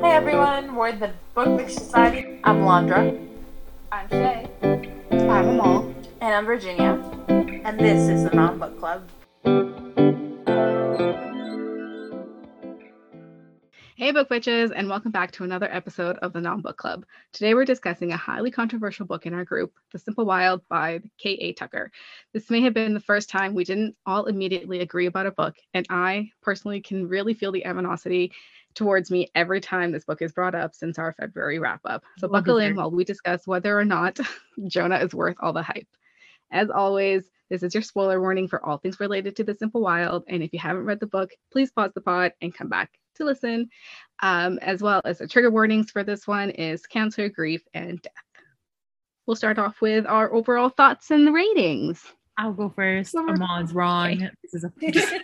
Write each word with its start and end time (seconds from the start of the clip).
Hey 0.00 0.12
everyone, 0.12 0.76
we're 0.76 0.92
the 0.92 1.12
Book 1.34 1.48
Mix 1.48 1.74
Society. 1.74 2.38
I'm 2.44 2.60
Landra. 2.60 3.20
I'm 3.90 4.08
Shay. 4.08 4.48
I'm 5.10 5.48
Amal. 5.48 5.92
And 6.20 6.34
I'm 6.34 6.46
Virginia. 6.46 7.02
And 7.28 7.80
this 7.80 8.08
is 8.08 8.22
the 8.22 8.30
Non 8.30 8.60
Book 8.60 8.78
Club. 8.78 9.08
Hey, 13.96 14.12
book 14.12 14.30
witches, 14.30 14.70
and 14.70 14.88
welcome 14.88 15.10
back 15.10 15.32
to 15.32 15.42
another 15.42 15.68
episode 15.72 16.18
of 16.18 16.32
the 16.32 16.40
Non 16.40 16.60
Book 16.60 16.76
Club. 16.76 17.04
Today 17.32 17.54
we're 17.54 17.64
discussing 17.64 18.12
a 18.12 18.16
highly 18.16 18.52
controversial 18.52 19.06
book 19.06 19.26
in 19.26 19.34
our 19.34 19.44
group, 19.44 19.72
The 19.90 19.98
Simple 19.98 20.24
Wild 20.24 20.62
by 20.68 21.00
K.A. 21.18 21.54
Tucker. 21.54 21.90
This 22.32 22.48
may 22.48 22.60
have 22.60 22.74
been 22.74 22.94
the 22.94 23.00
first 23.00 23.28
time 23.28 23.54
we 23.54 23.64
didn't 23.64 23.96
all 24.06 24.26
immediately 24.26 24.78
agree 24.78 25.06
about 25.06 25.26
a 25.26 25.32
book, 25.32 25.56
and 25.74 25.84
I 25.90 26.30
personally 26.42 26.80
can 26.80 27.08
really 27.08 27.34
feel 27.34 27.50
the 27.50 27.64
animosity 27.64 28.30
towards 28.78 29.10
me 29.10 29.28
every 29.34 29.60
time 29.60 29.90
this 29.90 30.04
book 30.04 30.22
is 30.22 30.32
brought 30.32 30.54
up 30.54 30.72
since 30.72 30.98
our 30.98 31.12
February 31.12 31.58
wrap 31.58 31.80
up. 31.84 32.04
So 32.18 32.28
buckle 32.28 32.58
in 32.58 32.76
while 32.76 32.92
we 32.92 33.04
discuss 33.04 33.44
whether 33.44 33.76
or 33.76 33.84
not 33.84 34.18
Jonah 34.68 34.98
is 34.98 35.12
worth 35.12 35.36
all 35.40 35.52
the 35.52 35.62
hype. 35.62 35.88
As 36.52 36.70
always, 36.70 37.28
this 37.50 37.64
is 37.64 37.74
your 37.74 37.82
spoiler 37.82 38.20
warning 38.20 38.46
for 38.46 38.64
all 38.64 38.78
things 38.78 39.00
related 39.00 39.34
to 39.36 39.44
The 39.44 39.54
Simple 39.54 39.80
Wild. 39.80 40.24
And 40.28 40.44
if 40.44 40.52
you 40.52 40.60
haven't 40.60 40.84
read 40.84 41.00
the 41.00 41.08
book, 41.08 41.30
please 41.50 41.72
pause 41.72 41.90
the 41.92 42.00
pod 42.00 42.32
and 42.40 42.54
come 42.54 42.68
back 42.68 42.92
to 43.16 43.24
listen. 43.24 43.68
Um, 44.22 44.58
as 44.62 44.80
well 44.80 45.02
as 45.04 45.18
the 45.18 45.26
trigger 45.26 45.50
warnings 45.50 45.90
for 45.90 46.04
this 46.04 46.26
one 46.26 46.50
is 46.50 46.86
cancer, 46.86 47.28
grief, 47.28 47.62
and 47.74 48.00
death. 48.00 48.12
We'll 49.26 49.36
start 49.36 49.58
off 49.58 49.80
with 49.80 50.06
our 50.06 50.32
overall 50.32 50.68
thoughts 50.68 51.10
and 51.10 51.26
the 51.26 51.32
ratings. 51.32 52.02
I'll 52.38 52.52
go 52.52 52.68
first. 52.68 53.14
Amal 53.16 53.64
wrong. 53.72 54.12
Okay. 54.12 54.30
This 54.44 54.54
is 54.54 54.64
a 54.64 54.72
just, 54.90 55.14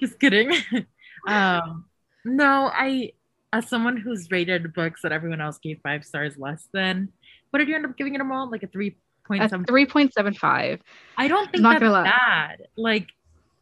just 0.00 0.20
kidding. 0.20 0.52
Um, 1.26 1.86
no, 2.26 2.70
I 2.72 3.12
as 3.52 3.68
someone 3.68 3.96
who's 3.96 4.30
rated 4.30 4.74
books 4.74 5.02
that 5.02 5.12
everyone 5.12 5.40
else 5.40 5.58
gave 5.58 5.80
five 5.82 6.04
stars 6.04 6.36
less 6.36 6.68
than, 6.72 7.08
what 7.50 7.60
did 7.60 7.68
you 7.68 7.74
end 7.74 7.86
up 7.86 7.96
giving 7.96 8.14
it 8.14 8.20
all? 8.20 8.50
Like 8.50 8.62
a 8.62 8.66
three 8.66 8.96
point 9.24 9.48
seven. 9.48 9.64
Three 9.64 9.86
point 9.86 10.12
seven 10.12 10.34
five. 10.34 10.80
I 11.16 11.28
don't 11.28 11.50
think 11.50 11.62
that's 11.62 11.80
bad. 11.80 12.66
Like 12.76 13.08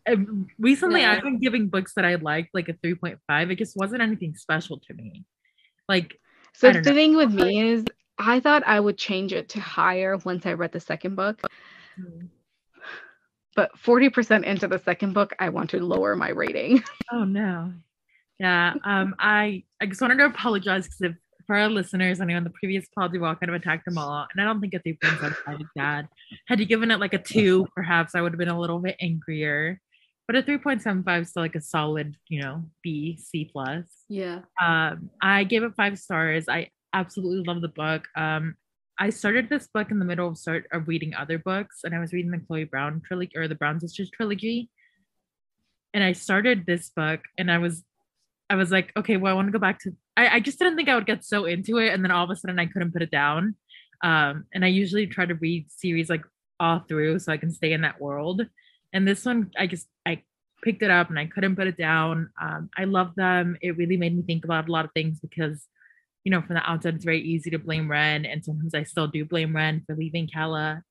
um, 0.09 0.49
recently, 0.59 1.01
yeah. 1.01 1.13
I've 1.13 1.23
been 1.23 1.39
giving 1.39 1.69
books 1.69 1.95
that 1.95 2.05
I 2.05 2.17
liked 2.17 2.55
like 2.55 2.69
a 2.69 2.75
three 2.75 2.95
point 2.95 3.19
five. 3.27 3.51
It 3.51 3.59
just 3.59 3.77
wasn't 3.77 4.03
anything 4.03 4.35
special 4.35 4.81
to 4.81 4.95
me. 4.95 5.25
Like 5.89 6.19
so, 6.55 6.73
the 6.73 6.81
know. 6.81 6.95
thing 6.95 7.17
with 7.17 7.33
me 7.33 7.61
is, 7.61 7.85
I 8.19 8.41
thought 8.41 8.63
I 8.67 8.81
would 8.81 8.97
change 8.97 9.33
it 9.33 9.51
to 9.51 9.61
higher 9.61 10.17
once 10.19 10.47
I 10.47 10.53
read 10.55 10.73
the 10.73 10.81
second 10.81 11.17
book. 11.17 11.41
Mm-hmm. 12.01 12.27
But 13.57 13.71
40% 13.79 14.43
into 14.43 14.67
the 14.67 14.81
second 14.81 15.13
book, 15.13 15.33
I 15.39 15.51
want 15.51 15.71
to 15.71 15.79
lower 15.79 16.17
my 16.17 16.31
rating. 16.31 16.83
Oh 17.13 17.25
no. 17.25 17.73
Yeah, 18.39 18.75
um, 18.85 19.15
I 19.19 19.65
I 19.81 19.87
just 19.87 20.01
wanted 20.01 20.19
to 20.19 20.27
apologize 20.27 20.85
because 20.85 21.01
if 21.01 21.17
for 21.47 21.57
our 21.57 21.69
listeners, 21.69 22.21
I 22.21 22.25
know 22.25 22.37
in 22.37 22.45
the 22.45 22.51
previous 22.51 22.87
pod 22.95 23.13
we 23.13 23.19
all 23.19 23.35
kind 23.35 23.51
of 23.51 23.55
attacked 23.55 23.85
them 23.85 23.99
all, 23.99 24.27
and 24.33 24.41
I 24.41 24.45
don't 24.45 24.61
think 24.61 24.73
point 24.73 24.99
seven 25.03 25.35
five 25.45 25.61
is 25.61 25.67
bad. 25.77 26.09
Had 26.49 26.59
you 26.59 26.67
given 26.67 26.91
it 26.91 27.01
like 27.01 27.15
a 27.15 27.19
two, 27.19 27.67
perhaps 27.77 28.15
I 28.15 28.21
would 28.21 28.33
have 28.33 28.39
been 28.39 28.49
a 28.49 28.59
little 28.59 28.79
bit 28.79 28.97
angrier. 29.01 29.81
But 30.27 30.37
a 30.37 30.43
three 30.43 30.57
point 30.57 30.81
seven 30.81 31.03
five 31.03 31.23
is 31.23 31.31
still 31.31 31.43
like 31.43 31.55
a 31.55 31.61
solid, 31.61 32.17
you 32.29 32.41
know, 32.41 32.65
B 32.83 33.19
C 33.19 33.51
plus. 33.53 33.85
Yeah. 34.09 34.41
Um, 34.61 35.11
I 35.21 35.45
gave 35.45 35.63
it 35.63 35.75
five 35.77 35.99
stars. 35.99 36.47
I 36.49 36.71
absolutely 36.95 37.45
love 37.45 37.61
the 37.61 37.69
book. 37.69 38.09
Um, 38.17 38.57
I 38.99 39.11
started 39.11 39.49
this 39.49 39.69
book 39.75 39.91
in 39.91 39.99
the 39.99 40.05
middle 40.05 40.29
of 40.29 40.39
start 40.39 40.67
of 40.73 40.89
reading 40.89 41.15
other 41.15 41.37
books, 41.37 41.81
and 41.85 41.95
I 41.95 41.99
was 41.99 42.13
reading 42.13 42.31
the 42.31 42.39
Chloe 42.39 42.65
Brown 42.65 43.03
trilogy 43.05 43.37
or 43.37 43.49
the 43.49 43.55
Brown 43.55 43.81
Sisters 43.81 44.11
trilogy. 44.11 44.71
And 45.93 46.03
I 46.03 46.13
started 46.13 46.65
this 46.65 46.91
book, 46.91 47.21
and 47.37 47.51
I 47.51 47.59
was 47.59 47.85
I 48.51 48.57
was 48.57 48.71
like, 48.71 48.93
okay, 48.97 49.17
well, 49.17 49.33
I 49.33 49.35
want 49.35 49.49
to 49.49 49.53
go 49.53 49.59
back 49.59 49.81
to. 49.81 49.93
I, 50.17 50.37
I 50.37 50.41
just 50.41 50.59
didn't 50.59 50.77
think 50.77 50.89
I 50.89 50.95
would 50.95 51.07
get 51.07 51.25
so 51.25 51.47
into 51.47 51.79
it, 51.79 51.93
and 51.93 52.05
then 52.05 52.11
all 52.11 52.25
of 52.25 52.31
a 52.31 52.37
sudden 52.37 52.59
I 52.59 52.67
couldn't 52.67 52.93
put 52.93 53.03
it 53.03 53.11
down. 53.11 53.57
Um, 54.03 54.45
and 54.53 54.65
I 54.65 54.69
usually 54.69 55.07
try 55.07 55.25
to 55.27 55.35
read 55.35 55.71
series 55.71 56.11
like 56.11 56.23
all 56.61 56.81
through 56.81 57.19
so 57.19 57.33
I 57.33 57.37
can 57.37 57.51
stay 57.51 57.73
in 57.73 57.81
that 57.83 58.01
world. 58.01 58.43
And 58.93 59.09
this 59.09 59.25
one, 59.25 59.51
I 59.59 59.67
just 59.67 59.89
I 60.05 60.23
picked 60.63 60.83
it 60.83 60.91
up 60.91 61.11
and 61.11 61.19
I 61.19 61.27
couldn't 61.27 61.57
put 61.57 61.67
it 61.67 61.77
down. 61.77 62.31
Um, 62.41 62.71
I 62.77 62.85
love 62.85 63.15
them. 63.17 63.57
It 63.61 63.77
really 63.77 63.97
made 63.97 64.17
me 64.17 64.23
think 64.23 64.45
about 64.45 64.69
a 64.69 64.73
lot 64.73 64.85
of 64.85 64.93
things 64.93 65.21
because, 65.21 65.67
you 66.23 66.31
know, 66.31 66.43
from 66.43 66.55
the 66.55 66.71
outside 66.71 66.95
it's 66.95 67.05
very 67.05 67.23
easy 67.23 67.51
to 67.51 67.59
blame 67.59 67.91
Wren, 67.91 68.25
and 68.25 68.45
sometimes 68.45 68.75
I 68.75 68.85
still 68.85 69.09
do 69.09 69.25
blame 69.25 69.57
Wren 69.57 69.83
for 69.87 69.97
leaving 69.97 70.29
Calla. 70.29 70.83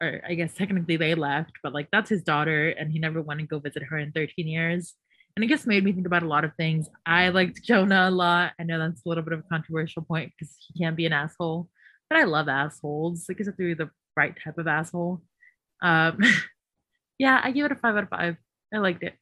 Or 0.00 0.20
I 0.26 0.34
guess 0.34 0.54
technically 0.54 0.96
they 0.96 1.14
left, 1.14 1.52
but 1.62 1.72
like 1.72 1.88
that's 1.92 2.10
his 2.10 2.22
daughter, 2.22 2.70
and 2.70 2.90
he 2.90 2.98
never 2.98 3.22
went 3.22 3.40
to 3.40 3.46
go 3.46 3.58
visit 3.58 3.84
her 3.84 3.98
in 3.98 4.12
13 4.12 4.48
years 4.48 4.94
and 5.36 5.44
it 5.44 5.48
just 5.48 5.66
made 5.66 5.84
me 5.84 5.92
think 5.92 6.06
about 6.06 6.22
a 6.22 6.28
lot 6.28 6.44
of 6.44 6.54
things. 6.56 6.88
I 7.06 7.30
liked 7.30 7.62
Jonah 7.62 8.08
a 8.08 8.10
lot. 8.10 8.52
I 8.58 8.64
know 8.64 8.78
that's 8.78 9.02
a 9.04 9.08
little 9.08 9.24
bit 9.24 9.32
of 9.32 9.40
a 9.40 9.48
controversial 9.48 10.02
point 10.02 10.32
because 10.32 10.54
he 10.58 10.78
can 10.78 10.94
be 10.94 11.06
an 11.06 11.12
asshole, 11.12 11.68
but 12.10 12.18
I 12.18 12.24
love 12.24 12.48
assholes. 12.48 13.26
I 13.30 13.32
guess 13.34 13.46
if 13.46 13.56
they're 13.56 13.74
the 13.74 13.90
right 14.16 14.34
type 14.42 14.58
of 14.58 14.66
asshole. 14.66 15.22
Um, 15.80 16.18
yeah, 17.18 17.40
I 17.42 17.50
give 17.50 17.66
it 17.66 17.72
a 17.72 17.76
five 17.76 17.96
out 17.96 18.04
of 18.04 18.08
five. 18.10 18.36
I 18.72 18.78
liked 18.78 19.02
it. 19.02 19.14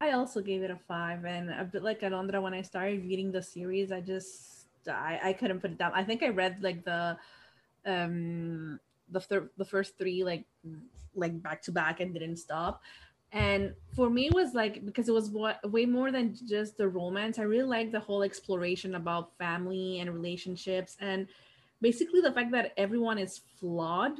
I 0.00 0.10
also 0.12 0.42
gave 0.42 0.62
it 0.62 0.70
a 0.70 0.78
five, 0.86 1.24
and 1.24 1.50
a 1.50 1.64
bit 1.64 1.82
like 1.82 2.02
Alondra, 2.02 2.42
when 2.42 2.52
I 2.52 2.60
started 2.60 3.02
reading 3.02 3.32
the 3.32 3.42
series, 3.42 3.90
I 3.90 4.00
just 4.00 4.66
I, 4.86 5.18
I 5.24 5.32
couldn't 5.32 5.60
put 5.60 5.70
it 5.70 5.78
down. 5.78 5.92
I 5.94 6.04
think 6.04 6.22
I 6.22 6.28
read 6.28 6.62
like 6.62 6.84
the 6.84 7.16
um 7.86 8.78
the 9.10 9.20
thir- 9.20 9.50
the 9.56 9.64
first 9.64 9.96
three 9.96 10.22
like 10.22 10.44
like 11.14 11.40
back 11.42 11.62
to 11.62 11.72
back 11.72 12.00
and 12.00 12.12
didn't 12.12 12.36
stop 12.36 12.82
and 13.32 13.74
for 13.94 14.08
me 14.08 14.26
it 14.26 14.34
was 14.34 14.54
like 14.54 14.84
because 14.84 15.08
it 15.08 15.12
was 15.12 15.30
way 15.64 15.84
more 15.84 16.12
than 16.12 16.36
just 16.46 16.76
the 16.76 16.88
romance 16.88 17.38
i 17.38 17.42
really 17.42 17.68
like 17.68 17.90
the 17.90 18.00
whole 18.00 18.22
exploration 18.22 18.94
about 18.94 19.36
family 19.36 20.00
and 20.00 20.12
relationships 20.12 20.96
and 21.00 21.26
basically 21.80 22.20
the 22.20 22.32
fact 22.32 22.52
that 22.52 22.72
everyone 22.76 23.18
is 23.18 23.40
flawed 23.58 24.12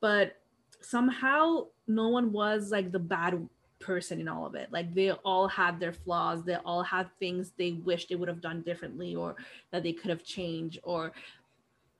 but 0.00 0.36
somehow 0.80 1.66
no 1.86 2.08
one 2.08 2.32
was 2.32 2.70
like 2.70 2.90
the 2.92 2.98
bad 2.98 3.48
person 3.80 4.20
in 4.20 4.28
all 4.28 4.44
of 4.44 4.54
it. 4.54 4.72
Like 4.72 4.92
they 4.92 5.12
all 5.12 5.46
had 5.46 5.78
their 5.78 5.92
flaws 5.92 6.44
they 6.44 6.56
all 6.56 6.82
had 6.82 7.08
things 7.18 7.52
they 7.56 7.72
wished 7.72 8.08
they 8.08 8.16
would 8.16 8.28
have 8.28 8.40
done 8.40 8.62
differently 8.62 9.14
or 9.14 9.36
that 9.70 9.82
they 9.82 9.92
could 9.92 10.10
have 10.10 10.24
changed 10.24 10.78
or 10.82 11.12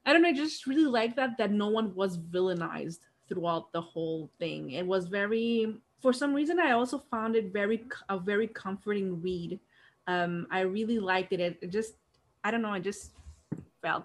i 0.04 0.12
don't 0.12 0.22
know 0.22 0.28
i 0.28 0.32
just 0.32 0.66
really 0.66 0.84
like 0.84 1.14
that 1.16 1.38
that 1.38 1.50
no 1.50 1.68
one 1.68 1.94
was 1.94 2.18
villainized 2.18 2.98
throughout 3.28 3.72
the 3.72 3.80
whole 3.80 4.30
thing. 4.38 4.70
It 4.70 4.86
was 4.86 5.08
very 5.08 5.76
for 6.00 6.12
some 6.12 6.34
reason 6.34 6.58
i 6.60 6.72
also 6.72 7.02
found 7.10 7.36
it 7.36 7.52
very 7.52 7.84
a 8.08 8.18
very 8.18 8.48
comforting 8.48 9.20
read. 9.22 9.58
Um 10.06 10.46
i 10.50 10.60
really 10.60 10.98
liked 10.98 11.32
it. 11.32 11.40
It, 11.40 11.70
just 11.70 11.94
i 12.44 12.50
don't 12.50 12.62
know 12.62 12.70
i 12.70 12.80
just 12.80 13.12
felt 13.82 14.04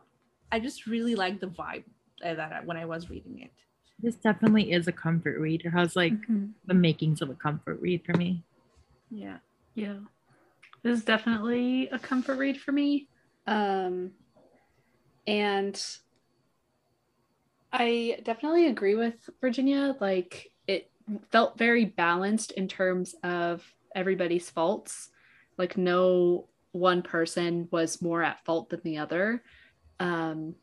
i 0.51 0.59
just 0.59 0.85
really 0.87 1.15
liked 1.15 1.41
the 1.41 1.47
vibe 1.47 1.83
that 2.21 2.39
I, 2.39 2.61
when 2.65 2.77
i 2.77 2.85
was 2.85 3.09
reading 3.09 3.39
it. 3.41 3.51
This 3.99 4.15
definitely 4.15 4.71
is 4.73 4.87
a 4.87 4.91
comfort 4.91 5.39
read. 5.39 5.61
It 5.63 5.69
has 5.69 5.95
like 5.95 6.13
mm-hmm. 6.13 6.47
the 6.65 6.73
makings 6.73 7.21
of 7.21 7.29
a 7.29 7.35
comfort 7.35 7.79
read 7.79 8.03
for 8.05 8.17
me. 8.17 8.43
Yeah 9.09 9.37
yeah. 9.75 9.97
This 10.83 10.99
is 10.99 11.05
definitely 11.05 11.89
a 11.89 11.99
comfort 11.99 12.37
read 12.37 12.59
for 12.59 12.71
me. 12.71 13.07
Um 13.47 14.11
and 15.27 15.81
i 17.71 18.19
definitely 18.23 18.67
agree 18.67 18.95
with 18.95 19.29
virginia 19.41 19.95
like 19.99 20.51
felt 21.31 21.57
very 21.57 21.85
balanced 21.85 22.51
in 22.51 22.67
terms 22.67 23.15
of 23.23 23.63
everybody's 23.95 24.49
faults. 24.49 25.09
Like 25.57 25.77
no 25.77 26.47
one 26.71 27.01
person 27.01 27.67
was 27.71 28.01
more 28.01 28.23
at 28.23 28.43
fault 28.45 28.69
than 28.69 28.81
the 28.83 28.97
other. 28.97 29.43
Um, 29.99 30.55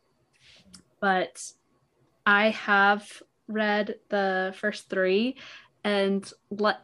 but 1.00 1.42
I 2.26 2.50
have 2.50 3.22
read 3.48 3.96
the 4.08 4.54
first 4.58 4.88
three, 4.88 5.36
and 5.82 6.30
let 6.50 6.82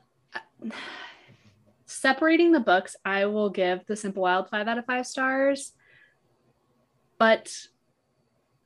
separating 1.87 2.53
the 2.53 2.61
books, 2.61 2.97
I 3.05 3.27
will 3.27 3.50
give 3.50 3.84
The 3.87 3.97
Simple 3.97 4.22
Wild 4.22 4.49
five 4.49 4.69
out 4.69 4.78
of 4.78 4.87
five 4.87 5.06
stars. 5.06 5.72
But 7.19 7.53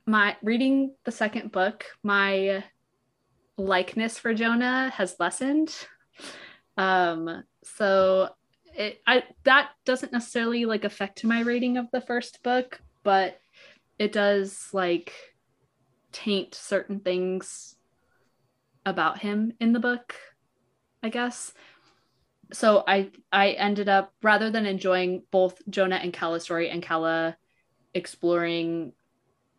my 0.05 0.35
reading 0.41 0.95
the 1.03 1.11
second 1.11 1.51
book, 1.51 1.85
my 2.03 2.63
likeness 3.65 4.17
for 4.17 4.33
Jonah 4.33 4.89
has 4.95 5.15
lessened. 5.19 5.75
Um, 6.77 7.43
so 7.63 8.29
it 8.73 9.01
I 9.05 9.23
that 9.43 9.69
doesn't 9.85 10.11
necessarily 10.11 10.65
like 10.65 10.83
affect 10.83 11.23
my 11.23 11.41
rating 11.41 11.77
of 11.77 11.87
the 11.91 12.01
first 12.01 12.43
book, 12.43 12.81
but 13.03 13.39
it 13.99 14.11
does 14.11 14.69
like 14.73 15.13
taint 16.11 16.55
certain 16.55 16.99
things 16.99 17.75
about 18.85 19.19
him 19.19 19.53
in 19.59 19.73
the 19.73 19.79
book, 19.79 20.15
I 21.03 21.09
guess. 21.09 21.53
So 22.53 22.83
I 22.87 23.11
I 23.31 23.51
ended 23.51 23.89
up 23.89 24.13
rather 24.21 24.49
than 24.49 24.65
enjoying 24.65 25.23
both 25.31 25.61
Jonah 25.69 25.97
and 25.97 26.13
Calla's 26.13 26.43
story 26.43 26.69
and 26.69 26.83
Calla 26.83 27.37
exploring 27.93 28.93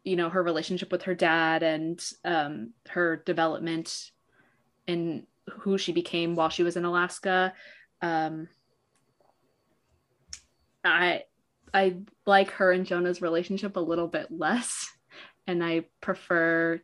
you 0.05 0.17
know 0.17 0.29
her 0.29 0.43
relationship 0.43 0.91
with 0.91 1.03
her 1.03 1.15
dad 1.15 1.63
and 1.63 2.05
um, 2.25 2.71
her 2.89 3.23
development 3.25 4.11
and 4.89 5.27
who 5.51 5.79
she 5.79 5.93
became 5.93 6.35
while 6.35 6.49
she 6.49 6.63
was 6.63 6.77
in 6.77 6.85
Alaska. 6.85 7.53
Um, 8.01 8.49
I 10.85 11.23
I 11.73 11.97
like 12.27 12.51
her 12.53 12.73
and 12.73 12.87
Jonah's 12.87 13.23
relationship 13.23 13.77
a 13.77 13.81
little 13.81 14.09
bit 14.09 14.27
less, 14.31 14.91
and 15.47 15.63
I 15.63 15.87
prefer 16.01 16.81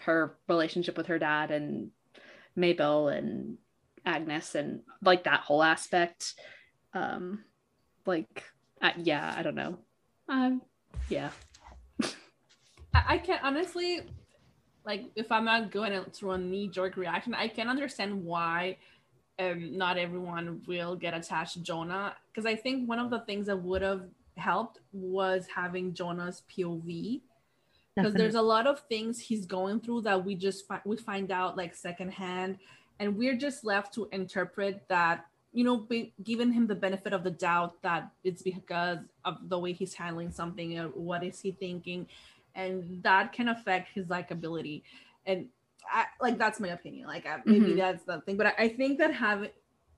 her 0.00 0.36
relationship 0.48 0.96
with 0.96 1.06
her 1.06 1.18
dad 1.18 1.50
and 1.50 1.90
Mabel 2.56 3.08
and 3.08 3.58
Agnes 4.04 4.54
and 4.54 4.80
like 5.02 5.24
that 5.24 5.40
whole 5.40 5.62
aspect. 5.62 6.34
Um, 6.94 7.44
like, 8.04 8.44
yeah, 8.98 9.34
I 9.36 9.42
don't 9.42 9.54
know. 9.54 9.78
Um, 10.28 10.62
yeah. 11.08 11.30
I, 13.12 13.18
can 13.18 13.38
honestly, 13.42 14.00
like, 14.84 15.04
if 15.16 15.30
I'm 15.30 15.44
not 15.44 15.70
going 15.70 16.02
through 16.12 16.32
a 16.32 16.38
knee 16.38 16.68
jerk 16.68 16.96
reaction, 16.96 17.34
I 17.34 17.48
can 17.48 17.68
understand 17.68 18.24
why 18.24 18.78
um, 19.38 19.76
not 19.76 19.98
everyone 19.98 20.62
will 20.66 20.96
get 20.96 21.14
attached 21.14 21.54
to 21.54 21.60
Jonah. 21.60 22.14
Because 22.28 22.46
I 22.46 22.56
think 22.56 22.88
one 22.88 22.98
of 22.98 23.10
the 23.10 23.20
things 23.20 23.46
that 23.46 23.56
would 23.56 23.82
have 23.82 24.04
helped 24.36 24.78
was 24.92 25.46
having 25.54 25.92
Jonah's 25.92 26.42
POV. 26.50 27.20
Because 27.94 28.14
there's 28.14 28.36
a 28.36 28.42
lot 28.42 28.66
of 28.66 28.80
things 28.88 29.18
he's 29.18 29.44
going 29.44 29.80
through 29.80 30.00
that 30.02 30.24
we 30.24 30.34
just 30.34 30.66
fi- 30.66 30.80
we 30.86 30.96
find 30.96 31.30
out 31.30 31.58
like 31.58 31.74
secondhand, 31.74 32.56
and 32.98 33.18
we're 33.18 33.36
just 33.36 33.64
left 33.64 33.92
to 33.94 34.08
interpret 34.12 34.88
that 34.88 35.26
you 35.52 35.64
know, 35.64 35.76
be, 35.76 36.12
giving 36.22 36.50
him 36.50 36.66
the 36.66 36.74
benefit 36.74 37.12
of 37.12 37.24
the 37.24 37.30
doubt 37.30 37.80
that 37.82 38.10
it's 38.24 38.42
because 38.42 38.98
of 39.24 39.36
the 39.48 39.58
way 39.58 39.72
he's 39.72 39.94
handling 39.94 40.30
something 40.30 40.78
or 40.78 40.88
what 40.88 41.22
is 41.22 41.40
he 41.40 41.52
thinking, 41.52 42.06
and 42.54 43.02
that 43.02 43.32
can 43.32 43.48
affect 43.48 43.90
his 43.94 44.06
likability. 44.06 44.82
And 45.26 45.48
I, 45.90 46.06
like 46.20 46.38
that's 46.38 46.60
my 46.60 46.68
opinion. 46.68 47.06
Like 47.06 47.26
I, 47.26 47.38
maybe 47.46 47.74
Mhm. 47.74 47.76
that's 47.76 48.04
the 48.04 48.20
thing, 48.22 48.36
but 48.36 48.46
I, 48.46 48.54
I 48.58 48.68
think 48.68 48.98
that 48.98 49.12
have 49.14 49.48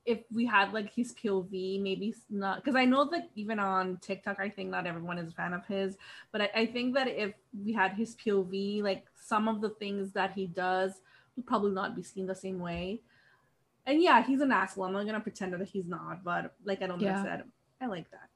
if 0.07 0.19
we 0.31 0.45
had 0.45 0.73
like 0.73 0.93
his 0.93 1.15
POV, 1.15 1.81
maybe 1.81 2.15
not 2.29 2.63
because 2.63 2.77
I 2.77 2.85
know 2.85 3.05
that 3.07 3.31
even 3.37 3.59
on 3.59 3.97
TikTok, 3.99 4.39
I 4.39 4.51
think 4.51 4.69
not 4.71 4.87
everyone 4.87 5.19
is 5.19 5.31
a 5.31 5.35
fan 5.35 5.55
of 5.55 5.65
his, 5.67 5.97
but 6.31 6.43
I, 6.43 6.51
I 6.55 6.67
think 6.67 6.95
that 6.95 7.09
if 7.09 7.33
we 7.65 7.73
had 7.73 7.93
his 7.93 8.15
POV, 8.17 8.83
like 8.83 9.07
some 9.15 9.49
of 9.49 9.61
the 9.61 9.71
things 9.71 10.13
that 10.13 10.33
he 10.33 10.47
does 10.47 11.01
would 11.37 11.47
probably 11.47 11.73
not 11.73 11.97
be 11.97 12.03
seen 12.03 12.27
the 12.27 12.35
same 12.35 12.59
way. 12.59 13.01
And 13.87 14.03
yeah, 14.03 14.23
he's 14.23 14.41
an 14.41 14.53
asshole. 14.53 14.85
I'm 14.85 14.93
not 14.93 15.07
gonna 15.07 15.21
pretend 15.21 15.53
that 15.55 15.67
he's 15.69 15.87
not, 15.87 16.23
but 16.23 16.55
like 16.65 16.83
I 16.83 16.87
don't 16.87 17.01
Yeah. 17.01 17.23
said, 17.23 17.45
I 17.81 17.87
like 17.87 18.11
that. 18.11 18.29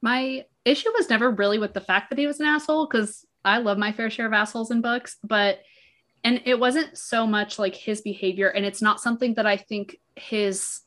My 0.00 0.44
issue 0.64 0.90
was 0.94 1.08
never 1.08 1.30
really 1.30 1.58
with 1.58 1.74
the 1.74 1.80
fact 1.80 2.10
that 2.10 2.18
he 2.18 2.26
was 2.26 2.40
an 2.40 2.46
asshole 2.46 2.86
because 2.86 3.24
I 3.44 3.58
love 3.58 3.78
my 3.78 3.92
fair 3.92 4.10
share 4.10 4.26
of 4.26 4.32
assholes 4.32 4.70
in 4.70 4.80
books, 4.80 5.16
but 5.22 5.60
and 6.24 6.42
it 6.44 6.58
wasn't 6.58 6.96
so 6.96 7.26
much 7.26 7.58
like 7.58 7.74
his 7.74 8.00
behavior, 8.00 8.48
and 8.48 8.64
it's 8.64 8.82
not 8.82 9.00
something 9.00 9.34
that 9.34 9.46
I 9.46 9.56
think 9.56 9.96
his 10.16 10.80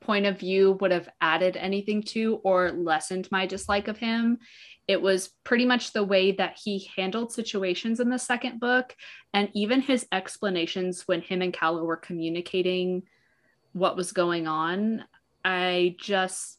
point 0.00 0.26
of 0.26 0.40
view 0.40 0.72
would 0.80 0.90
have 0.90 1.08
added 1.20 1.56
anything 1.56 2.02
to 2.02 2.40
or 2.42 2.72
lessened 2.72 3.28
my 3.30 3.46
dislike 3.46 3.86
of 3.86 3.98
him. 3.98 4.38
It 4.88 5.00
was 5.00 5.28
pretty 5.44 5.64
much 5.64 5.92
the 5.92 6.02
way 6.02 6.32
that 6.32 6.58
he 6.62 6.90
handled 6.96 7.32
situations 7.32 8.00
in 8.00 8.08
the 8.08 8.18
second 8.18 8.58
book, 8.58 8.96
and 9.32 9.48
even 9.54 9.80
his 9.80 10.06
explanations 10.10 11.02
when 11.06 11.20
him 11.20 11.42
and 11.42 11.52
Calla 11.52 11.84
were 11.84 11.96
communicating 11.96 13.04
what 13.72 13.96
was 13.96 14.12
going 14.12 14.48
on. 14.48 15.04
I 15.44 15.96
just 15.98 16.58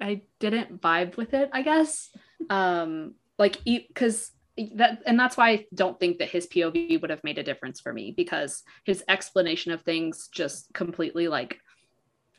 I 0.00 0.22
didn't 0.38 0.80
vibe 0.82 1.16
with 1.16 1.32
it, 1.32 1.48
I 1.52 1.62
guess. 1.62 2.10
Um, 2.50 3.14
like 3.38 3.58
because 3.64 4.30
that 4.76 5.02
and 5.06 5.18
that's 5.18 5.36
why 5.36 5.50
I 5.50 5.66
don't 5.74 5.98
think 5.98 6.18
that 6.18 6.30
his 6.30 6.46
POV 6.46 7.00
would 7.00 7.10
have 7.10 7.24
made 7.24 7.38
a 7.38 7.42
difference 7.42 7.80
for 7.80 7.92
me 7.92 8.12
because 8.16 8.62
his 8.84 9.02
explanation 9.08 9.72
of 9.72 9.82
things 9.82 10.28
just 10.32 10.72
completely 10.72 11.26
like 11.28 11.58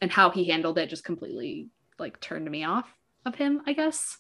and 0.02 0.12
how 0.12 0.30
he 0.30 0.46
handled 0.46 0.78
it 0.78 0.90
just 0.90 1.04
completely 1.04 1.70
like 2.00 2.20
turned 2.20 2.50
me 2.50 2.64
off 2.64 2.90
of 3.26 3.36
him, 3.36 3.62
I 3.66 3.74
guess. 3.74 4.18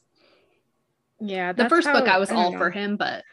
Yeah, 1.21 1.53
The 1.53 1.69
first 1.69 1.87
book 1.87 2.07
I 2.07 2.17
was 2.17 2.29
don't 2.29 2.37
all 2.37 2.51
know. 2.51 2.57
for 2.57 2.71
him, 2.71 2.97
but 2.97 3.23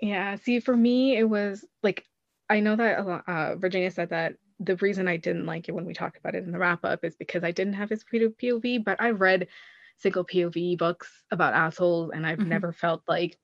Yeah, 0.00 0.36
see, 0.36 0.60
for 0.60 0.76
me, 0.76 1.16
it 1.16 1.24
was 1.24 1.64
like 1.82 2.04
I 2.50 2.60
know 2.60 2.76
that 2.76 2.98
uh, 3.26 3.56
Virginia 3.56 3.90
said 3.90 4.10
that 4.10 4.34
the 4.60 4.76
reason 4.76 5.08
I 5.08 5.16
didn't 5.16 5.46
like 5.46 5.68
it 5.68 5.72
when 5.72 5.86
we 5.86 5.94
talked 5.94 6.18
about 6.18 6.34
it 6.34 6.44
in 6.44 6.52
the 6.52 6.58
wrap 6.58 6.84
up 6.84 7.04
is 7.04 7.16
because 7.16 7.42
I 7.42 7.50
didn't 7.50 7.74
have 7.74 7.88
his 7.88 8.04
POV, 8.04 8.84
but 8.84 9.00
I 9.00 9.10
read 9.10 9.48
single 9.96 10.24
POV 10.24 10.76
books 10.78 11.22
about 11.30 11.54
assholes, 11.54 12.10
and 12.12 12.26
I've 12.26 12.38
Mhm. 12.38 12.48
never 12.50 12.72
felt 12.72 13.02
like 13.08 13.38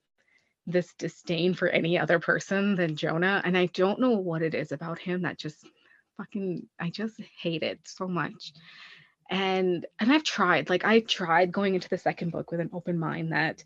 this 0.67 0.94
disdain 0.94 1.55
for 1.55 1.69
any 1.69 1.99
other 1.99 2.19
person 2.20 2.76
than 2.76 2.97
Jonah. 2.97 3.43
And 3.44 3.56
I 3.56 3.67
don't 3.67 4.00
know 4.00 4.12
what 4.19 4.43
it 4.43 4.55
is 4.55 4.73
about 4.73 4.99
him 4.99 5.23
that 5.23 5.38
just 5.38 5.67
fucking 6.17 6.69
I 6.79 6.91
just 6.91 7.20
hate 7.20 7.62
it 7.62 7.81
so 7.87 8.08
much. 8.08 8.52
And 9.31 9.87
and 10.00 10.12
I've 10.12 10.25
tried, 10.25 10.70
like 10.70 10.85
I 10.85 11.00
tried 11.00 11.52
going 11.52 11.75
into 11.75 11.88
the 11.88 11.99
second 11.99 12.31
book 12.31 12.50
with 12.50 12.61
an 12.61 12.70
open 12.73 12.99
mind 12.99 13.32
that, 13.32 13.64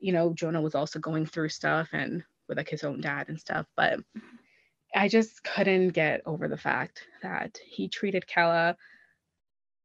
you 0.00 0.12
know, 0.12 0.32
Jonah 0.34 0.60
was 0.62 0.74
also 0.74 0.98
going 0.98 1.26
through 1.26 1.48
stuff 1.50 1.90
and 1.92 2.24
with 2.48 2.58
like 2.58 2.68
his 2.68 2.84
own 2.84 3.00
dad 3.00 3.28
and 3.28 3.40
stuff, 3.40 3.66
but 3.76 4.00
I 4.94 5.08
just 5.08 5.44
couldn't 5.44 5.90
get 5.90 6.22
over 6.26 6.48
the 6.48 6.56
fact 6.58 7.06
that 7.22 7.58
he 7.66 7.88
treated 7.88 8.26
Calla 8.26 8.76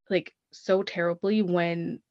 like 0.10 0.34
so 0.52 0.84
terribly 0.84 1.42
when 1.42 2.02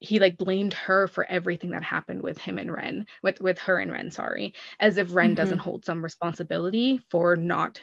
he 0.00 0.18
like 0.18 0.36
blamed 0.38 0.74
her 0.74 1.06
for 1.08 1.24
everything 1.26 1.70
that 1.70 1.82
happened 1.84 2.22
with 2.22 2.38
him 2.38 2.58
and 2.58 2.72
Wren, 2.72 3.06
with 3.22 3.40
with 3.40 3.58
her 3.60 3.78
and 3.78 3.92
Wren, 3.92 4.10
sorry, 4.10 4.54
as 4.80 4.98
if 4.98 5.14
Wren 5.14 5.34
doesn't 5.34 5.58
hold 5.58 5.84
some 5.84 6.02
responsibility 6.02 7.00
for 7.10 7.36
not 7.36 7.80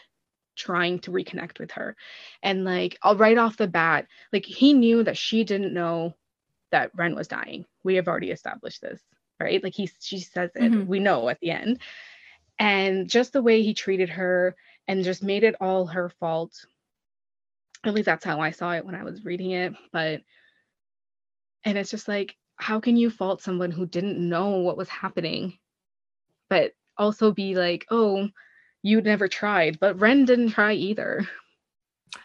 trying 0.55 0.99
to 0.99 1.11
reconnect 1.11 1.59
with 1.59 1.71
her. 1.71 1.95
And 2.43 2.65
like 2.65 2.97
all 3.03 3.15
right 3.15 3.37
off 3.37 3.57
the 3.57 3.67
bat, 3.67 4.07
like 4.33 4.45
he 4.45 4.73
knew 4.73 5.03
that 5.03 5.17
she 5.17 5.43
didn't 5.43 5.73
know 5.73 6.15
that 6.71 6.91
Wren 6.95 7.15
was 7.15 7.27
dying. 7.27 7.65
We 7.83 7.95
have 7.95 8.07
already 8.07 8.31
established 8.31 8.81
this, 8.81 9.01
right? 9.39 9.63
Like 9.63 9.75
he 9.75 9.89
she 9.99 10.19
says 10.19 10.51
it. 10.55 10.71
Mhm. 10.71 10.87
We 10.87 10.99
know 10.99 11.29
at 11.29 11.39
the 11.39 11.51
end. 11.51 11.79
And 12.59 13.09
just 13.09 13.33
the 13.33 13.43
way 13.43 13.61
he 13.61 13.73
treated 13.75 14.09
her 14.09 14.55
and 14.87 15.03
just 15.03 15.23
made 15.23 15.43
it 15.43 15.55
all 15.61 15.85
her 15.87 16.09
fault. 16.09 16.65
At 17.83 17.93
least 17.93 18.07
that's 18.07 18.25
how 18.25 18.39
I 18.41 18.51
saw 18.51 18.73
it 18.73 18.85
when 18.85 18.95
I 18.95 19.03
was 19.03 19.23
reading 19.23 19.51
it. 19.51 19.73
But 19.91 20.21
and 21.67 21.77
it's 21.77 21.91
just 21.91 22.07
like, 22.07 22.37
how 22.55 22.79
can 22.79 22.95
you 22.95 23.09
fault 23.09 23.41
someone 23.41 23.71
who 23.71 23.85
didn't 23.85 24.17
know 24.17 24.51
what 24.51 24.77
was 24.77 24.87
happening? 24.87 25.57
But 26.49 26.71
also 26.97 27.33
be 27.33 27.55
like, 27.55 27.85
oh, 27.91 28.29
you 28.83 29.01
never 29.01 29.27
tried. 29.27 29.77
But 29.77 29.99
Wren 29.99 30.23
didn't 30.23 30.51
try 30.51 30.71
either. 30.71 31.27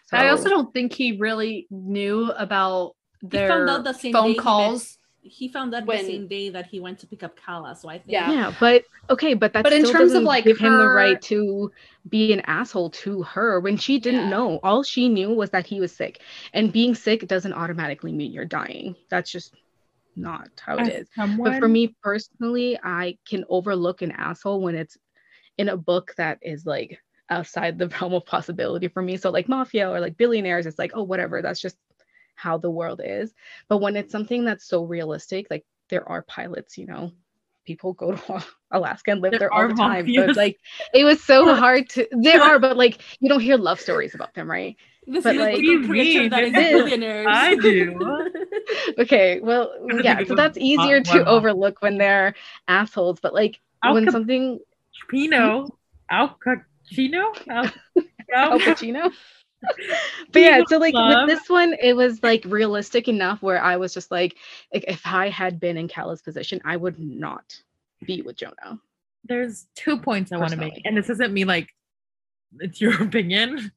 So, 0.07 0.17
I 0.17 0.29
also 0.29 0.47
don't 0.47 0.73
think 0.73 0.93
he 0.93 1.17
really 1.17 1.67
knew 1.69 2.31
about 2.31 2.95
He 3.19 3.27
their 3.27 3.49
found 3.49 3.69
out 3.69 3.83
the 3.83 3.93
same 3.93 4.13
phone 4.13 4.37
calls. 4.37 4.97
He 5.23 5.47
found 5.47 5.71
that 5.73 5.85
when- 5.85 6.05
the 6.05 6.11
same 6.11 6.27
day 6.27 6.49
that 6.49 6.65
he 6.65 6.79
went 6.79 6.99
to 6.99 7.07
pick 7.07 7.23
up 7.23 7.35
Calla. 7.37 7.75
So 7.75 7.87
I 7.89 7.97
think 7.97 8.11
Yeah. 8.11 8.31
Yeah, 8.31 8.53
but 8.59 8.83
okay, 9.09 9.33
but 9.33 9.53
that 9.53 9.63
But 9.63 9.71
in 9.73 9.85
terms 9.85 10.13
of, 10.13 10.23
like, 10.23 10.43
give 10.43 10.57
him 10.57 10.77
the 10.77 10.87
right 10.87 11.21
to 11.23 11.71
be 12.09 12.33
an 12.33 12.41
asshole 12.41 12.89
to 12.89 13.23
her 13.23 13.59
when 13.61 13.77
she 13.77 13.99
didn't 13.99 14.21
Yeah. 14.21 14.29
know. 14.29 14.59
All 14.63 14.83
she 14.83 15.07
knew 15.07 15.29
was 15.33 15.49
that 15.51 15.65
he 15.65 15.79
was 15.79 15.95
sick, 15.95 16.21
and 16.53 16.73
being 16.73 16.93
sick 16.93 17.27
doesn't 17.27 17.53
automatically 17.53 18.11
mean 18.11 18.33
you're 18.33 18.43
dying. 18.45 18.95
That's 19.09 19.31
just 19.31 19.55
not 20.15 20.49
how 20.59 20.75
it 20.77 20.81
As 20.81 21.01
is. 21.03 21.09
someone, 21.15 21.51
But 21.51 21.59
for 21.59 21.67
me 21.67 21.95
personally, 22.03 22.77
I 22.83 23.17
can 23.25 23.45
overlook 23.49 24.01
an 24.01 24.11
asshole 24.11 24.61
when 24.61 24.75
it's 24.75 24.97
in 25.57 25.69
a 25.69 25.77
book 25.77 26.13
that 26.17 26.39
is 26.41 26.65
like 26.65 26.99
outside 27.29 27.79
the 27.79 27.87
realm 28.01 28.13
of 28.13 28.25
possibility 28.25 28.89
for 28.89 29.01
me. 29.01 29.17
So 29.17 29.29
like 29.31 29.47
mafia 29.47 29.89
or 29.89 29.99
like 29.99 30.17
billionaires, 30.17 30.65
it's 30.65 30.77
like, 30.77 30.91
oh, 30.93 31.03
whatever. 31.03 31.41
That's 31.41 31.61
just 31.61 31.77
how 32.35 32.57
the 32.57 32.69
world 32.71 33.01
is. 33.03 33.33
But 33.67 33.77
when 33.77 33.95
it's 33.95 34.11
something 34.11 34.45
that's 34.45 34.65
so 34.65 34.83
realistic, 34.83 35.47
like 35.49 35.65
there 35.89 36.07
are 36.07 36.21
pilots, 36.23 36.77
you 36.77 36.85
know, 36.85 37.11
people 37.65 37.93
go 37.93 38.11
to 38.13 38.43
Alaska 38.71 39.11
and 39.11 39.21
live 39.21 39.31
There 39.31 39.39
there, 39.39 39.53
all 39.53 39.67
the 39.67 39.73
time. 39.73 40.05
So 40.07 40.11
mafias. 40.13 40.27
it's 40.29 40.37
like 40.37 40.59
it 40.93 41.03
was 41.03 41.23
so 41.23 41.55
hard 41.55 41.89
to 41.89 42.07
there 42.11 42.41
are, 42.41 42.59
but 42.59 42.75
like 42.77 43.01
you 43.19 43.29
don't 43.29 43.39
hear 43.39 43.57
love 43.57 43.79
stories 43.79 44.15
about 44.15 44.33
them, 44.33 44.49
right? 44.49 44.75
this 45.05 45.23
But, 45.23 45.35
is 45.35 45.39
like- 45.41 45.47
like, 45.47 45.53
What 45.55 45.61
do 45.61 45.67
you 45.67 45.87
creature 45.87 46.29
that 46.29 46.43
is 46.43 46.53
billionaires. 46.53 47.27
I 47.29 47.55
do. 47.55 48.29
Okay, 48.97 49.39
well, 49.41 49.73
yeah, 50.01 50.23
so 50.23 50.35
that's 50.35 50.57
easier 50.57 51.01
to 51.01 51.21
off. 51.21 51.27
overlook 51.27 51.81
when 51.81 51.97
they're 51.97 52.33
assholes, 52.67 53.19
but 53.19 53.33
like 53.33 53.59
Al 53.83 53.93
when 53.93 54.09
something 54.09 54.59
Pino, 55.09 55.63
hmm? 55.65 55.69
Al 56.09 56.37
Cappuccino, 56.43 57.33
Al, 57.49 57.65
Al 58.33 58.51
Al 58.53 58.59
Pacino. 58.59 59.11
but 60.31 60.41
yeah, 60.41 60.61
so 60.67 60.77
like 60.77 60.93
love- 60.93 61.27
with 61.27 61.37
this 61.37 61.49
one, 61.49 61.75
it 61.81 61.93
was 61.93 62.21
like 62.23 62.43
realistic 62.45 63.07
enough 63.07 63.41
where 63.41 63.61
I 63.61 63.77
was 63.77 63.93
just 63.93 64.11
like, 64.11 64.37
like 64.73 64.85
if 64.87 65.01
I 65.05 65.29
had 65.29 65.59
been 65.59 65.77
in 65.77 65.87
Call's 65.87 66.21
position, 66.21 66.61
I 66.65 66.77
would 66.77 66.99
not 66.99 67.55
be 68.05 68.21
with 68.21 68.35
Jonah. 68.35 68.79
there's 69.25 69.67
two 69.75 69.97
points 69.97 70.31
I 70.31 70.37
want 70.37 70.51
to 70.51 70.57
make, 70.57 70.81
and 70.85 70.97
this 70.97 71.09
isn't 71.09 71.33
me 71.33 71.45
like 71.45 71.69
it's 72.59 72.81
your 72.81 73.01
opinion. 73.03 73.71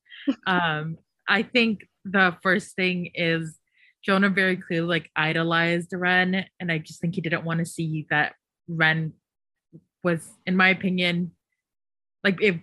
um, 0.46 0.98
I 1.28 1.42
think 1.42 1.86
the 2.04 2.36
first 2.42 2.74
thing 2.76 3.10
is 3.14 3.58
Jonah 4.04 4.28
very 4.28 4.56
clearly 4.56 4.86
like 4.86 5.10
idolized 5.16 5.92
Wren, 5.92 6.44
and 6.60 6.70
I 6.72 6.78
just 6.78 7.00
think 7.00 7.14
he 7.14 7.20
didn't 7.20 7.44
want 7.44 7.60
to 7.60 7.66
see 7.66 8.06
that 8.10 8.34
Wren 8.68 9.12
was, 10.02 10.28
in 10.46 10.56
my 10.56 10.68
opinion, 10.68 11.32
like 12.22 12.40
if 12.40 12.56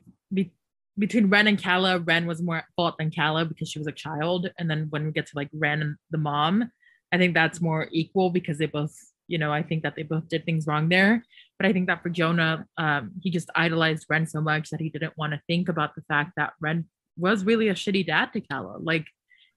between 0.98 1.30
Wren 1.30 1.48
and 1.48 1.62
Calla, 1.62 2.00
Wren 2.00 2.26
was 2.26 2.42
more 2.42 2.58
at 2.58 2.66
fault 2.76 2.96
than 2.98 3.12
Calla 3.12 3.46
because 3.46 3.70
she 3.70 3.80
was 3.80 3.88
a 3.88 3.92
child, 3.92 4.50
and 4.60 4.70
then 4.70 4.88
when 4.90 5.06
we 5.06 5.12
get 5.12 5.26
to 5.28 5.36
like 5.36 5.50
Wren 5.54 5.82
and 5.82 5.96
the 6.12 6.18
mom, 6.18 6.72
I 7.12 7.18
think 7.18 7.34
that's 7.34 7.62
more 7.62 7.88
equal 7.92 8.30
because 8.30 8.58
they 8.58 8.66
both, 8.66 8.96
you 9.28 9.38
know, 9.38 9.52
I 9.52 9.64
think 9.64 9.84
that 9.84 9.96
they 9.96 10.04
both 10.04 10.28
did 10.30 10.46
things 10.46 10.68
wrong 10.68 10.90
there. 10.90 11.24
But 11.60 11.68
I 11.68 11.74
think 11.74 11.88
that 11.88 12.02
for 12.02 12.10
Jonah, 12.10 12.66
um, 12.78 13.12
he 13.22 13.30
just 13.30 13.50
idolized 13.56 14.08
Wren 14.10 14.28
so 14.28 14.42
much 14.42 14.70
that 14.70 14.82
he 14.82 14.90
didn't 14.90 15.18
want 15.18 15.34
to 15.34 15.42
think 15.48 15.70
about 15.70 15.96
the 15.96 16.02
fact 16.08 16.34
that 16.38 16.54
Wren 16.60 16.86
was 17.18 17.44
really 17.44 17.70
a 17.70 17.74
shitty 17.74 18.06
dad 18.08 18.34
to 18.34 18.42
Calla. 18.42 18.78
Like 18.80 19.06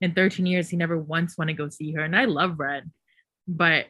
in 0.00 0.12
13 0.12 0.44
years, 0.46 0.68
he 0.68 0.76
never 0.76 0.98
once 0.98 1.38
want 1.38 1.48
to 1.48 1.54
go 1.54 1.68
see 1.68 1.92
her. 1.92 2.02
And 2.02 2.14
I 2.14 2.26
love 2.26 2.58
Wren, 2.58 2.92
but 3.48 3.86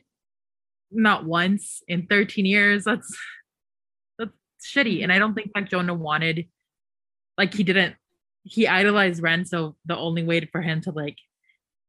not 0.91 1.25
once 1.25 1.83
in 1.89 2.07
13 2.07 2.47
years. 2.47 2.85
That's 2.85 3.17
that's 4.19 4.33
shitty. 4.63 5.03
And 5.03 5.13
I 5.13 5.19
don't 5.19 5.35
think 5.35 5.51
that 5.55 5.71
Jonah 5.71 5.95
wanted, 5.95 6.47
like 7.39 7.55
he 7.55 7.63
didn't, 7.63 7.97
he 8.43 8.69
idolized 8.69 9.23
Wren. 9.23 9.45
So 9.45 9.77
the 9.85 9.97
only 9.97 10.23
way 10.23 10.41
for 10.51 10.63
him 10.63 10.81
to 10.83 10.93
like 10.93 11.17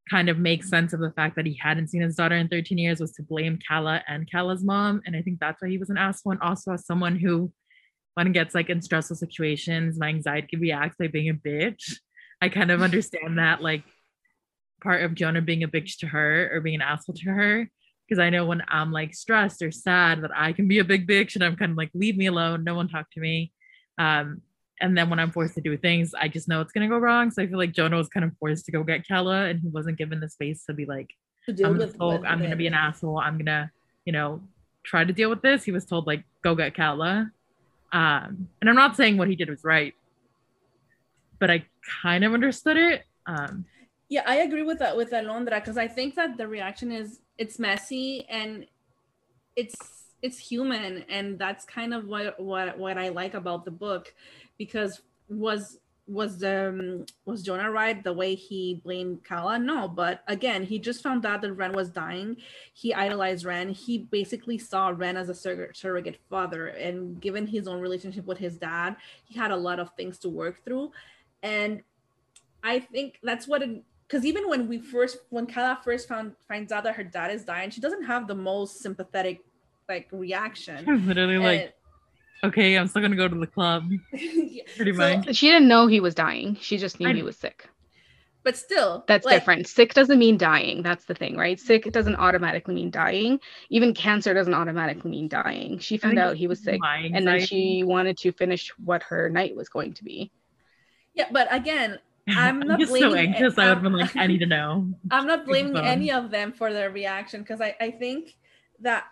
kind 0.10 0.30
of 0.30 0.38
make 0.38 0.64
sense 0.64 0.94
of 0.94 1.00
the 1.00 1.12
fact 1.12 1.36
that 1.36 1.46
he 1.46 1.60
hadn't 1.62 1.90
seen 1.90 2.02
his 2.02 2.16
daughter 2.16 2.36
in 2.36 2.48
13 2.48 2.78
years 2.78 3.00
was 3.00 3.12
to 3.14 3.24
blame 3.24 3.60
Calla 3.68 4.04
and 4.08 4.30
Calla's 4.30 4.64
mom. 4.64 5.02
And 5.06 5.16
I 5.16 5.22
think 5.22 5.40
that's 5.40 5.62
why 5.62 5.70
he 5.70 5.78
was 5.78 5.90
an 5.90 5.98
asshole. 5.98 6.34
And 6.34 6.42
also 6.42 6.74
as 6.74 6.86
someone 6.86 7.18
who 7.18 7.52
when 8.18 8.26
it 8.26 8.34
gets 8.34 8.56
like 8.56 8.72
in 8.72 8.82
stressful 8.82 9.16
situations, 9.16 10.00
my 10.00 10.08
anxiety 10.08 10.58
reacts 10.58 10.96
by 10.98 11.06
being 11.06 11.30
a 11.30 11.36
bitch. 11.36 11.98
I 12.42 12.50
kind 12.50 12.72
of 12.72 12.82
understand 12.82 13.38
that 13.38 13.62
like 13.62 13.84
part 14.82 15.04
of 15.04 15.14
Jonah 15.14 15.42
being 15.42 15.62
a 15.62 15.68
bitch 15.68 16.00
to 16.00 16.08
her 16.08 16.50
or 16.52 16.62
being 16.62 16.78
an 16.78 16.82
asshole 16.82 17.14
to 17.14 17.30
her. 17.30 17.70
Because 18.08 18.20
I 18.20 18.32
know 18.32 18.46
when 18.46 18.64
I'm 18.70 18.92
like 18.92 19.14
stressed 19.14 19.62
or 19.62 19.70
sad 19.70 20.24
that 20.24 20.32
I 20.36 20.52
can 20.54 20.68
be 20.68 20.80
a 20.80 20.84
big 20.84 21.08
bitch 21.08 21.36
and 21.36 21.44
I'm 21.44 21.58
kind 21.58 21.72
of 21.72 21.78
like, 21.78 21.92
leave 21.94 22.18
me 22.18 22.26
alone, 22.26 22.64
no 22.64 22.74
one 22.74 22.88
talk 22.88 23.06
to 23.12 23.20
me. 23.20 23.52
Um, 24.00 24.42
and 24.82 24.98
then 24.98 25.10
when 25.10 25.20
I'm 25.20 25.32
forced 25.32 25.56
to 25.56 25.62
do 25.62 25.76
things, 25.78 26.14
I 26.14 26.28
just 26.28 26.48
know 26.48 26.62
it's 26.62 26.72
gonna 26.72 26.88
go 26.88 26.98
wrong. 26.98 27.32
So 27.32 27.42
I 27.42 27.48
feel 27.48 27.58
like 27.58 27.72
Jonah 27.72 27.98
was 27.98 28.10
kind 28.10 28.24
of 28.24 28.32
forced 28.40 28.66
to 28.66 28.72
go 28.72 28.84
get 28.84 29.08
Calla, 29.08 29.46
and 29.46 29.60
he 29.60 29.68
wasn't 29.70 29.98
given 29.98 30.20
the 30.20 30.30
space 30.30 30.64
to 30.66 30.74
be 30.74 30.86
like, 30.86 31.10
To 31.48 31.52
I'm 31.66 31.78
gonna 31.78 31.92
sulk, 31.92 32.24
I'm 32.26 32.42
gonna 32.42 32.56
be 32.56 32.68
an 32.68 32.74
asshole, 32.74 33.20
I'm 33.20 33.38
gonna, 33.38 33.72
you 34.06 34.14
know, 34.14 34.42
try 34.84 35.04
to 35.04 35.14
deal 35.14 35.30
with 35.30 35.42
this. 35.42 35.64
He 35.64 35.72
was 35.72 35.86
told 35.86 36.08
like, 36.08 36.24
go 36.44 36.56
get 36.56 36.76
Calla. 36.76 37.32
Um, 37.92 38.50
and 38.62 38.70
I'm 38.70 38.76
not 38.76 38.96
saying 38.96 39.18
what 39.18 39.28
he 39.28 39.36
did 39.36 39.50
was 39.50 39.64
right, 39.64 39.94
but 41.40 41.50
I 41.50 41.66
kind 42.02 42.24
of 42.24 42.34
understood 42.34 42.78
it. 42.78 43.04
Um, 43.26 43.66
Yeah, 44.10 44.24
I 44.26 44.38
agree 44.38 44.64
with 44.64 44.80
that 44.80 44.96
with 44.96 45.12
Alondra 45.12 45.56
because 45.56 45.78
I 45.78 45.88
think 45.88 46.16
that 46.16 46.38
the 46.38 46.48
reaction 46.48 46.92
is 46.92 47.20
it's 47.38 47.60
messy 47.60 48.26
and 48.30 48.66
it's 49.56 49.76
it's 50.22 50.38
human 50.38 51.04
and 51.10 51.38
that's 51.38 51.64
kind 51.66 51.94
of 51.94 52.06
what 52.06 52.40
what 52.40 52.78
what 52.78 52.98
I 52.98 53.10
like 53.10 53.34
about 53.34 53.66
the 53.66 53.72
book 53.72 54.14
because 54.58 55.02
was 55.30 55.80
was 56.08 56.42
um 56.42 57.06
was 57.26 57.44
Jonah 57.44 57.70
right 57.70 58.02
the 58.02 58.14
way 58.14 58.34
he 58.34 58.82
blamed 58.84 59.24
Calla? 59.26 59.60
No, 59.60 59.88
but 59.88 60.24
again, 60.28 60.64
he 60.64 60.80
just 60.80 61.04
found 61.04 61.26
out 61.26 61.42
that 61.42 61.54
Wren 61.54 61.74
was 61.74 61.90
dying. 61.90 62.38
He 62.74 62.94
idolized 62.94 63.46
Wren. 63.46 63.70
He 63.70 64.00
basically 64.00 64.58
saw 64.58 64.90
Wren 64.90 65.18
as 65.18 65.30
a 65.30 65.36
surrogate, 65.36 65.76
surrogate 65.76 66.20
father, 66.30 66.68
and 66.68 67.20
given 67.20 67.46
his 67.46 67.68
own 67.68 67.82
relationship 67.82 68.26
with 68.26 68.38
his 68.38 68.58
dad, 68.58 68.96
he 69.26 69.38
had 69.38 69.52
a 69.52 69.58
lot 69.58 69.80
of 69.80 69.92
things 69.96 70.18
to 70.20 70.30
work 70.30 70.64
through. 70.64 70.92
And 71.44 71.82
I 72.64 72.80
think 72.80 73.20
that's 73.22 73.48
what 73.48 73.62
it 73.62 73.84
because 74.08 74.26
even 74.26 74.48
when 74.48 74.70
we 74.70 74.80
first 74.80 75.18
when 75.30 75.46
Calla 75.46 75.80
first 75.84 76.08
found 76.08 76.34
finds 76.48 76.72
out 76.72 76.86
that 76.86 76.96
her 76.96 77.04
dad 77.04 77.32
is 77.32 77.44
dying, 77.44 77.70
she 77.70 77.82
doesn't 77.82 78.04
have 78.04 78.28
the 78.28 78.36
most 78.36 78.80
sympathetic 78.80 79.42
like 79.90 80.08
reaction. 80.12 81.06
literally 81.06 81.38
like, 81.38 81.74
okay, 82.44 82.76
I'm 82.78 82.88
still 82.88 83.02
gonna 83.02 83.16
go 83.16 83.28
to 83.28 83.36
the 83.36 83.48
club. 83.48 83.90
And- 84.12 84.62
Pretty 84.76 84.94
So- 84.94 84.98
much. 85.18 85.36
She 85.36 85.48
didn't 85.50 85.68
know 85.68 85.88
he 85.88 86.00
was 86.00 86.14
dying. 86.16 86.58
She 86.62 86.78
just 86.78 87.00
knew 87.00 87.10
I- 87.10 87.14
he 87.14 87.24
was 87.24 87.38
sick. 87.38 87.70
but 88.44 88.56
still, 88.56 89.04
That's 89.08 89.26
like, 89.26 89.36
different. 89.42 89.68
Sick 89.68 89.94
doesn't 89.94 90.18
mean 90.20 90.38
dying. 90.38 90.82
That's 90.84 91.04
the 91.06 91.14
thing, 91.14 91.36
right? 91.36 91.60
Sick 91.60 91.92
doesn't 91.92 92.16
automatically 92.16 92.76
mean 92.76 92.92
dying. 92.92 93.40
Even 93.70 93.94
cancer 93.94 94.34
doesn't 94.34 94.54
automatically 94.54 95.12
mean 95.12 95.28
dying. 95.28 95.80
She 95.80 95.98
found 95.98 96.18
out 96.18 96.38
he 96.38 96.48
was 96.48 96.64
sick 96.64 96.80
and 96.84 97.28
then 97.28 97.42
she 97.42 97.84
wanted 97.84 98.18
to 98.20 98.32
finish 98.32 98.72
what 98.86 99.04
her 99.04 99.30
night 99.30 99.56
was 99.56 99.68
going 99.70 99.94
to 99.96 100.04
be. 100.04 100.32
Yeah, 101.14 101.28
but 101.32 101.48
again, 101.54 102.00
I'm 102.30 102.60
not 102.60 102.80
just 102.80 102.92
so 102.94 103.10
blaming- 103.10 103.34
anxious. 103.34 103.58
I 103.58 103.66
would 103.70 103.74
have 103.76 103.84
been 103.84 103.94
like, 103.94 104.16
I 104.16 104.28
need 104.28 104.40
to 104.40 104.46
know. 104.46 104.88
I'm 105.12 105.28
not 105.28 105.46
blaming 105.46 105.76
any 105.78 106.12
of 106.12 106.30
them 106.32 106.52
for 106.54 106.72
their 106.72 106.90
reaction 106.90 107.42
because 107.42 107.60
I, 107.62 107.76
I 107.82 107.92
think 107.92 108.36
that 108.82 109.06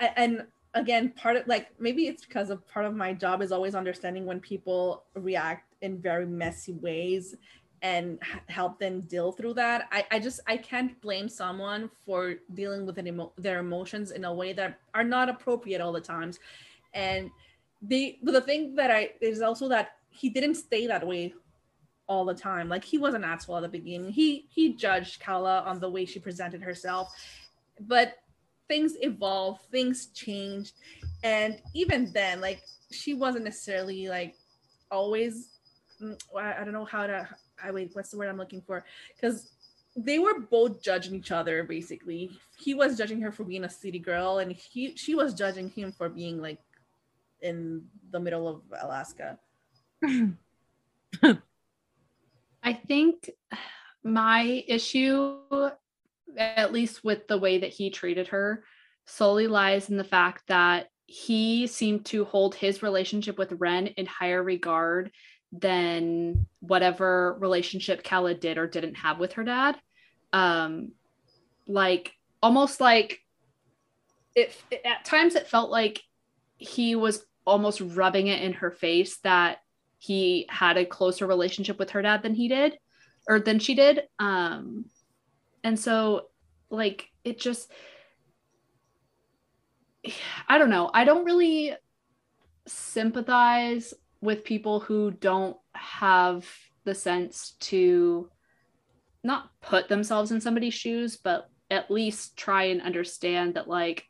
I- 0.00 0.12
and 0.16 0.46
again 0.74 1.10
part 1.10 1.36
of 1.36 1.46
like 1.46 1.68
maybe 1.78 2.06
it's 2.06 2.24
because 2.24 2.50
of 2.50 2.66
part 2.66 2.86
of 2.86 2.94
my 2.94 3.12
job 3.12 3.42
is 3.42 3.52
always 3.52 3.74
understanding 3.74 4.24
when 4.24 4.40
people 4.40 5.04
react 5.14 5.74
in 5.82 6.00
very 6.00 6.26
messy 6.26 6.72
ways 6.72 7.34
and 7.82 8.20
help 8.46 8.78
them 8.78 9.00
deal 9.02 9.32
through 9.32 9.52
that 9.52 9.88
I, 9.90 10.04
I 10.10 10.18
just 10.18 10.40
i 10.46 10.56
can't 10.56 10.98
blame 11.00 11.28
someone 11.28 11.90
for 12.06 12.36
dealing 12.54 12.86
with 12.86 12.98
emo- 12.98 13.32
their 13.36 13.58
emotions 13.58 14.12
in 14.12 14.24
a 14.24 14.32
way 14.32 14.52
that 14.54 14.78
are 14.94 15.04
not 15.04 15.28
appropriate 15.28 15.80
all 15.80 15.92
the 15.92 16.00
times 16.00 16.38
and 16.94 17.30
the 17.82 18.18
the 18.22 18.40
thing 18.40 18.74
that 18.76 18.90
i 18.90 19.10
is 19.20 19.42
also 19.42 19.68
that 19.68 19.96
he 20.10 20.28
didn't 20.28 20.54
stay 20.54 20.86
that 20.86 21.06
way 21.06 21.34
all 22.06 22.24
the 22.24 22.34
time. 22.34 22.68
Like 22.68 22.84
he 22.84 22.98
was 22.98 23.14
an 23.14 23.24
asshole 23.24 23.56
at 23.56 23.62
the 23.62 23.68
beginning. 23.68 24.12
He 24.12 24.46
he 24.50 24.74
judged 24.74 25.20
Calla 25.20 25.62
on 25.66 25.80
the 25.80 25.90
way 25.90 26.04
she 26.04 26.18
presented 26.18 26.62
herself, 26.62 27.08
but 27.80 28.16
things 28.72 28.96
evolved, 29.02 29.60
things 29.70 30.06
changed, 30.14 30.72
and 31.22 31.60
even 31.74 32.10
then, 32.14 32.40
like 32.40 32.62
she 32.90 33.12
wasn't 33.12 33.44
necessarily 33.44 34.08
like 34.08 34.34
always. 34.90 35.50
mm, 36.02 36.18
I 36.34 36.64
don't 36.64 36.72
know 36.72 36.86
how 36.86 37.06
to. 37.06 37.28
I 37.62 37.70
wait. 37.70 37.90
What's 37.92 38.10
the 38.10 38.16
word 38.16 38.30
I'm 38.30 38.38
looking 38.38 38.62
for? 38.62 38.82
Because 39.14 39.50
they 39.94 40.18
were 40.18 40.40
both 40.40 40.82
judging 40.82 41.14
each 41.14 41.32
other 41.32 41.64
basically. 41.64 42.30
He 42.58 42.72
was 42.72 42.96
judging 42.96 43.20
her 43.20 43.30
for 43.30 43.44
being 43.44 43.64
a 43.64 43.68
city 43.68 43.98
girl, 43.98 44.38
and 44.38 44.52
he 44.52 44.96
she 44.96 45.14
was 45.14 45.34
judging 45.34 45.68
him 45.68 45.92
for 45.92 46.08
being 46.08 46.40
like 46.40 46.60
in 47.42 47.84
the 48.10 48.20
middle 48.20 48.48
of 48.48 48.62
Alaska. 48.80 49.38
I 52.64 52.72
think 52.72 53.30
my 54.02 54.64
issue, 54.66 55.40
at 56.36 56.72
least 56.72 57.04
with 57.04 57.26
the 57.28 57.38
way 57.38 57.58
that 57.58 57.70
he 57.70 57.90
treated 57.90 58.28
her, 58.28 58.64
solely 59.06 59.46
lies 59.46 59.90
in 59.90 59.96
the 59.96 60.04
fact 60.04 60.44
that 60.48 60.88
he 61.06 61.66
seemed 61.66 62.06
to 62.06 62.24
hold 62.24 62.54
his 62.54 62.82
relationship 62.82 63.36
with 63.38 63.52
Wren 63.52 63.88
in 63.88 64.06
higher 64.06 64.42
regard 64.42 65.10
than 65.52 66.46
whatever 66.60 67.36
relationship 67.38 68.02
Calla 68.02 68.34
did 68.34 68.56
or 68.56 68.66
didn't 68.66 68.94
have 68.94 69.18
with 69.18 69.34
her 69.34 69.44
dad. 69.44 69.76
Um, 70.32 70.92
like 71.66 72.12
almost 72.42 72.80
like 72.80 73.20
it 74.34 74.56
at 74.84 75.04
times 75.04 75.34
it 75.34 75.46
felt 75.46 75.70
like 75.70 76.00
he 76.56 76.94
was 76.94 77.24
almost 77.46 77.80
rubbing 77.80 78.28
it 78.28 78.42
in 78.42 78.54
her 78.54 78.70
face 78.70 79.18
that 79.18 79.58
he 79.98 80.46
had 80.48 80.76
a 80.76 80.86
closer 80.86 81.26
relationship 81.26 81.78
with 81.78 81.90
her 81.90 82.02
dad 82.02 82.22
than 82.22 82.34
he 82.34 82.48
did 82.48 82.78
or 83.28 83.38
than 83.38 83.58
she 83.58 83.74
did 83.74 84.02
um 84.18 84.84
and 85.64 85.78
so 85.78 86.28
like 86.70 87.08
it 87.24 87.38
just 87.38 87.70
i 90.48 90.58
don't 90.58 90.70
know. 90.70 90.90
I 90.92 91.04
don't 91.04 91.24
really 91.24 91.74
sympathize 92.66 93.94
with 94.20 94.44
people 94.44 94.80
who 94.80 95.10
don't 95.10 95.56
have 95.74 96.48
the 96.84 96.94
sense 96.94 97.56
to 97.60 98.28
not 99.24 99.50
put 99.60 99.88
themselves 99.88 100.32
in 100.32 100.40
somebody's 100.40 100.74
shoes 100.74 101.16
but 101.16 101.48
at 101.70 101.90
least 101.90 102.36
try 102.36 102.64
and 102.64 102.82
understand 102.82 103.54
that 103.54 103.68
like 103.68 104.04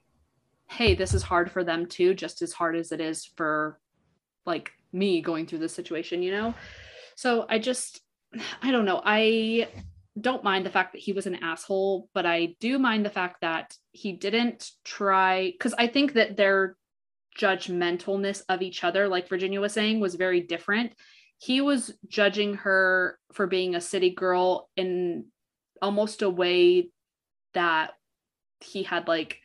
hey 0.69 0.95
this 0.95 1.15
is 1.15 1.23
hard 1.23 1.51
for 1.51 1.65
them 1.65 1.87
too 1.87 2.15
just 2.15 2.43
as 2.43 2.53
hard 2.53 2.77
as 2.77 2.93
it 2.93 3.01
is 3.01 3.27
for 3.37 3.79
like 4.47 4.73
me 4.93 5.21
going 5.21 5.47
through 5.47 5.59
this 5.59 5.75
situation 5.75 6.23
you 6.23 6.31
know? 6.31 6.55
So 7.15 7.47
i 7.49 7.59
just 7.59 8.01
i 8.63 8.71
don't 8.71 8.85
know. 8.85 9.01
I 9.05 9.69
don't 10.21 10.45
mind 10.45 10.67
the 10.67 10.71
fact 10.71 10.93
that 10.93 11.01
he 11.01 11.13
was 11.13 11.27
an 11.27 11.37
asshole 11.37 12.09
but 12.13 12.27
i 12.27 12.55
do 12.61 12.79
mind 12.79 13.05
the 13.05 13.11
fact 13.11 13.41
that 13.41 13.75
he 13.93 14.13
didn't 14.13 14.71
try 14.85 15.51
because 15.51 15.75
i 15.79 15.87
think 15.87 16.13
that 16.13 16.37
their 16.37 16.77
judgmentalness 17.39 18.43
of 18.49 18.63
each 18.63 18.85
other 18.85 19.09
like 19.09 19.29
virginia 19.29 19.61
was 19.61 19.73
saying 19.73 20.01
was 20.01 20.15
very 20.15 20.41
different. 20.41 20.93
He 21.39 21.61
was 21.61 21.93
judging 22.07 22.55
her 22.55 23.19
for 23.33 23.47
being 23.47 23.75
a 23.75 23.81
city 23.81 24.11
girl 24.11 24.69
in 24.77 25.27
almost 25.81 26.23
a 26.23 26.31
way 26.31 26.91
that 27.55 27.93
he 28.61 28.85
had 28.85 29.09
like 29.09 29.39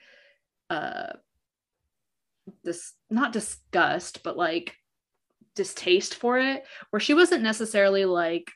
uh 0.70 1.14
this 2.64 2.94
not 3.10 3.34
disgust 3.34 4.22
but 4.24 4.38
like 4.38 4.76
distaste 5.56 6.14
for 6.14 6.38
it 6.38 6.64
where 6.92 7.00
she 7.00 7.16
wasn't 7.16 7.42
necessarily 7.42 8.06
like 8.06 8.52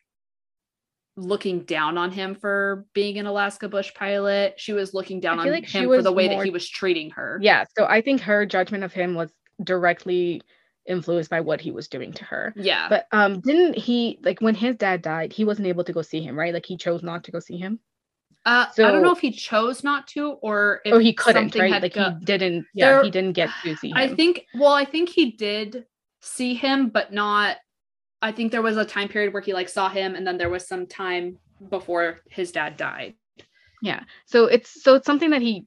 looking 1.18 1.64
down 1.66 1.98
on 1.98 2.12
him 2.12 2.36
for 2.36 2.86
being 2.94 3.18
an 3.18 3.26
Alaska 3.26 3.68
bush 3.68 3.94
pilot 3.94 4.54
she 4.58 4.72
was 4.74 4.94
looking 4.94 5.20
down 5.20 5.40
on 5.40 5.50
like 5.52 5.68
him 5.68 5.86
for 5.86 6.02
the 6.02 6.12
way 6.12 6.28
more- 6.30 6.38
that 6.40 6.46
he 6.46 6.50
was 6.52 6.68
treating 6.70 7.10
her 7.12 7.38
Yeah. 7.42 7.66
So 7.78 7.86
I 7.86 8.02
think 8.02 8.22
her 8.22 8.46
judgment 8.46 8.84
of 8.84 8.94
him 8.94 9.14
was 9.16 9.30
directly 9.64 10.42
influenced 10.88 11.30
by 11.30 11.42
what 11.42 11.62
he 11.62 11.70
was 11.72 11.88
doing 11.88 12.12
to 12.14 12.24
her. 12.26 12.54
yeah 12.56 12.88
But 12.90 13.08
um 13.12 13.40
didn't 13.42 13.78
he 13.78 14.20
like 14.24 14.40
when 14.42 14.56
his 14.56 14.76
dad 14.78 15.02
died, 15.02 15.34
he 15.34 15.46
wasn't 15.46 15.68
able 15.68 15.84
to 15.84 15.94
go 15.94 16.02
see 16.02 16.22
him, 16.22 16.38
right? 16.38 16.54
Like 16.54 16.66
he 16.66 16.78
chose 16.78 17.04
not 17.04 17.24
to 17.26 17.32
go 17.32 17.40
see 17.40 17.58
him. 17.58 17.80
Uh, 18.44 18.66
so, 18.72 18.88
I 18.88 18.92
don't 18.92 19.04
know 19.04 19.12
if 19.12 19.20
he 19.20 19.30
chose 19.32 19.84
not 19.84 20.08
to 20.08 20.32
or 20.42 20.82
if 20.84 20.94
or 20.94 21.00
he 21.00 21.14
couldn't, 21.14 21.54
right? 21.56 21.80
Like 21.80 21.94
go- 21.94 22.16
he 22.18 22.26
didn't. 22.26 22.66
Yeah, 22.74 22.94
There- 22.94 23.04
he 23.04 23.12
didn't 23.12 23.34
get 23.34 23.50
to 23.64 23.76
see 23.76 23.90
him. 23.90 23.98
I 23.98 24.08
think 24.08 24.48
well, 24.56 24.72
I 24.74 24.84
think 24.86 25.10
he 25.10 25.30
did 25.32 25.86
see 26.22 26.56
him, 26.56 26.90
but 26.90 27.14
not 27.14 27.58
I 28.22 28.32
think 28.32 28.52
there 28.52 28.62
was 28.62 28.78
a 28.78 28.86
time 28.86 29.08
period 29.08 29.34
where 29.34 29.42
he 29.42 29.54
like 29.54 29.70
saw 29.70 29.90
him 29.90 30.16
and 30.16 30.26
then 30.26 30.38
there 30.38 30.50
was 30.50 30.68
some 30.68 30.86
time 30.86 31.38
before 31.70 32.20
his 32.30 32.52
dad 32.52 32.78
died. 32.78 33.16
Yeah. 33.82 34.04
So 34.26 34.46
it's 34.46 34.84
so 34.84 34.96
it's 34.96 35.06
something 35.06 35.32
that 35.32 35.42
he 35.42 35.66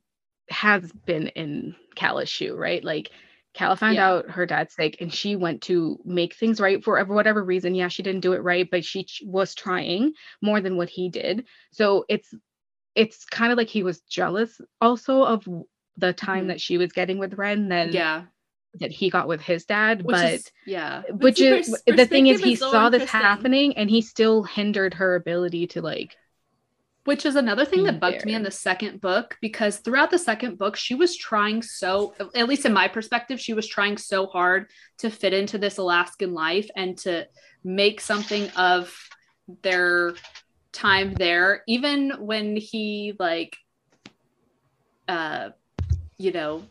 has 0.51 0.93
been 1.07 1.29
in 1.29 1.75
Calla's 1.97 2.29
shoe, 2.29 2.55
right? 2.55 2.85
Like 2.85 3.11
Calla 3.55 3.77
found 3.77 3.95
Yeah. 3.97 4.09
out 4.09 4.31
her 4.31 4.47
dad's 4.47 4.75
sick 4.75 4.97
and 5.01 5.13
she 5.13 5.37
went 5.37 5.63
to 5.63 5.99
make 6.05 6.35
things 6.35 6.61
right 6.61 6.83
for 6.83 7.03
whatever 7.05 7.43
reason. 7.43 7.75
Yeah, 7.75 7.89
she 7.89 8.03
didn't 8.03 8.21
do 8.21 8.33
it 8.35 8.43
right, 8.43 8.69
but 8.71 8.85
she 8.85 9.05
ch- 9.05 9.23
was 9.25 9.55
trying 9.55 10.13
more 10.43 10.61
than 10.61 10.77
what 10.77 10.89
he 10.89 11.09
did. 11.09 11.47
So 11.73 12.05
it's 12.09 12.33
it's 12.95 13.25
kind 13.25 13.51
of 13.51 13.59
like 13.59 13.69
he 13.69 13.83
was 13.83 14.01
jealous 14.03 14.61
also 14.81 15.25
of 15.25 15.49
the 15.97 16.13
time 16.13 16.45
Mhm. 16.45 16.49
that 16.49 16.61
she 16.61 16.79
was 16.79 16.93
getting 16.93 17.19
with 17.19 17.35
Wren 17.35 17.69
than 17.69 17.93
Yeah. 17.93 18.25
That 18.81 18.91
he 18.91 19.11
got 19.11 19.29
with 19.29 19.41
his 19.41 19.65
dad. 19.65 20.03
Which 20.03 20.15
but 20.15 20.33
is 20.33 20.53
yeah. 20.67 21.03
see, 21.37 21.47
is 21.47 21.69
pers- 21.87 21.97
the 21.97 22.07
thing 22.07 22.27
is 22.27 22.43
he 22.43 22.55
is 22.55 22.59
so 22.59 22.71
saw 22.71 22.91
this 22.91 23.09
happening 23.11 23.77
and 23.77 23.89
he 23.89 24.01
still 24.01 24.43
hindered 24.43 24.95
her 24.95 25.15
ability 25.15 25.69
to 25.69 25.83
like 25.83 26.17
Which 27.05 27.27
is 27.27 27.37
another 27.37 27.65
thing 27.67 27.85
that 27.85 28.01
bugged 28.01 28.25
me 28.25 28.35
in 28.35 28.43
the 28.43 28.51
second 28.51 29.01
book 29.01 29.37
because 29.41 29.77
throughout 29.79 30.11
the 30.11 30.19
second 30.19 30.57
book, 30.59 30.75
she 30.75 30.95
was 30.95 31.17
trying 31.17 31.63
so, 31.63 32.15
at 32.35 32.49
least 32.49 32.65
in 32.65 32.73
my 32.73 32.89
perspective, 32.89 33.39
she 33.39 33.53
was 33.53 33.67
trying 33.67 33.99
so 33.99 34.27
hard 34.27 34.71
to 34.99 35.11
fit 35.11 35.35
into 35.35 35.59
this 35.59 35.77
Alaskan 35.77 36.33
life 36.33 36.69
and 36.75 36.97
to 36.99 37.27
make 37.63 38.01
something 38.01 38.49
of 38.57 38.97
their 39.61 40.15
time 40.73 41.13
there. 41.13 41.63
Even 41.69 42.13
when 42.19 42.57
he, 42.57 43.15
like, 43.19 43.57
uh, 45.07 45.51
you 46.17 46.33
know, 46.33 46.63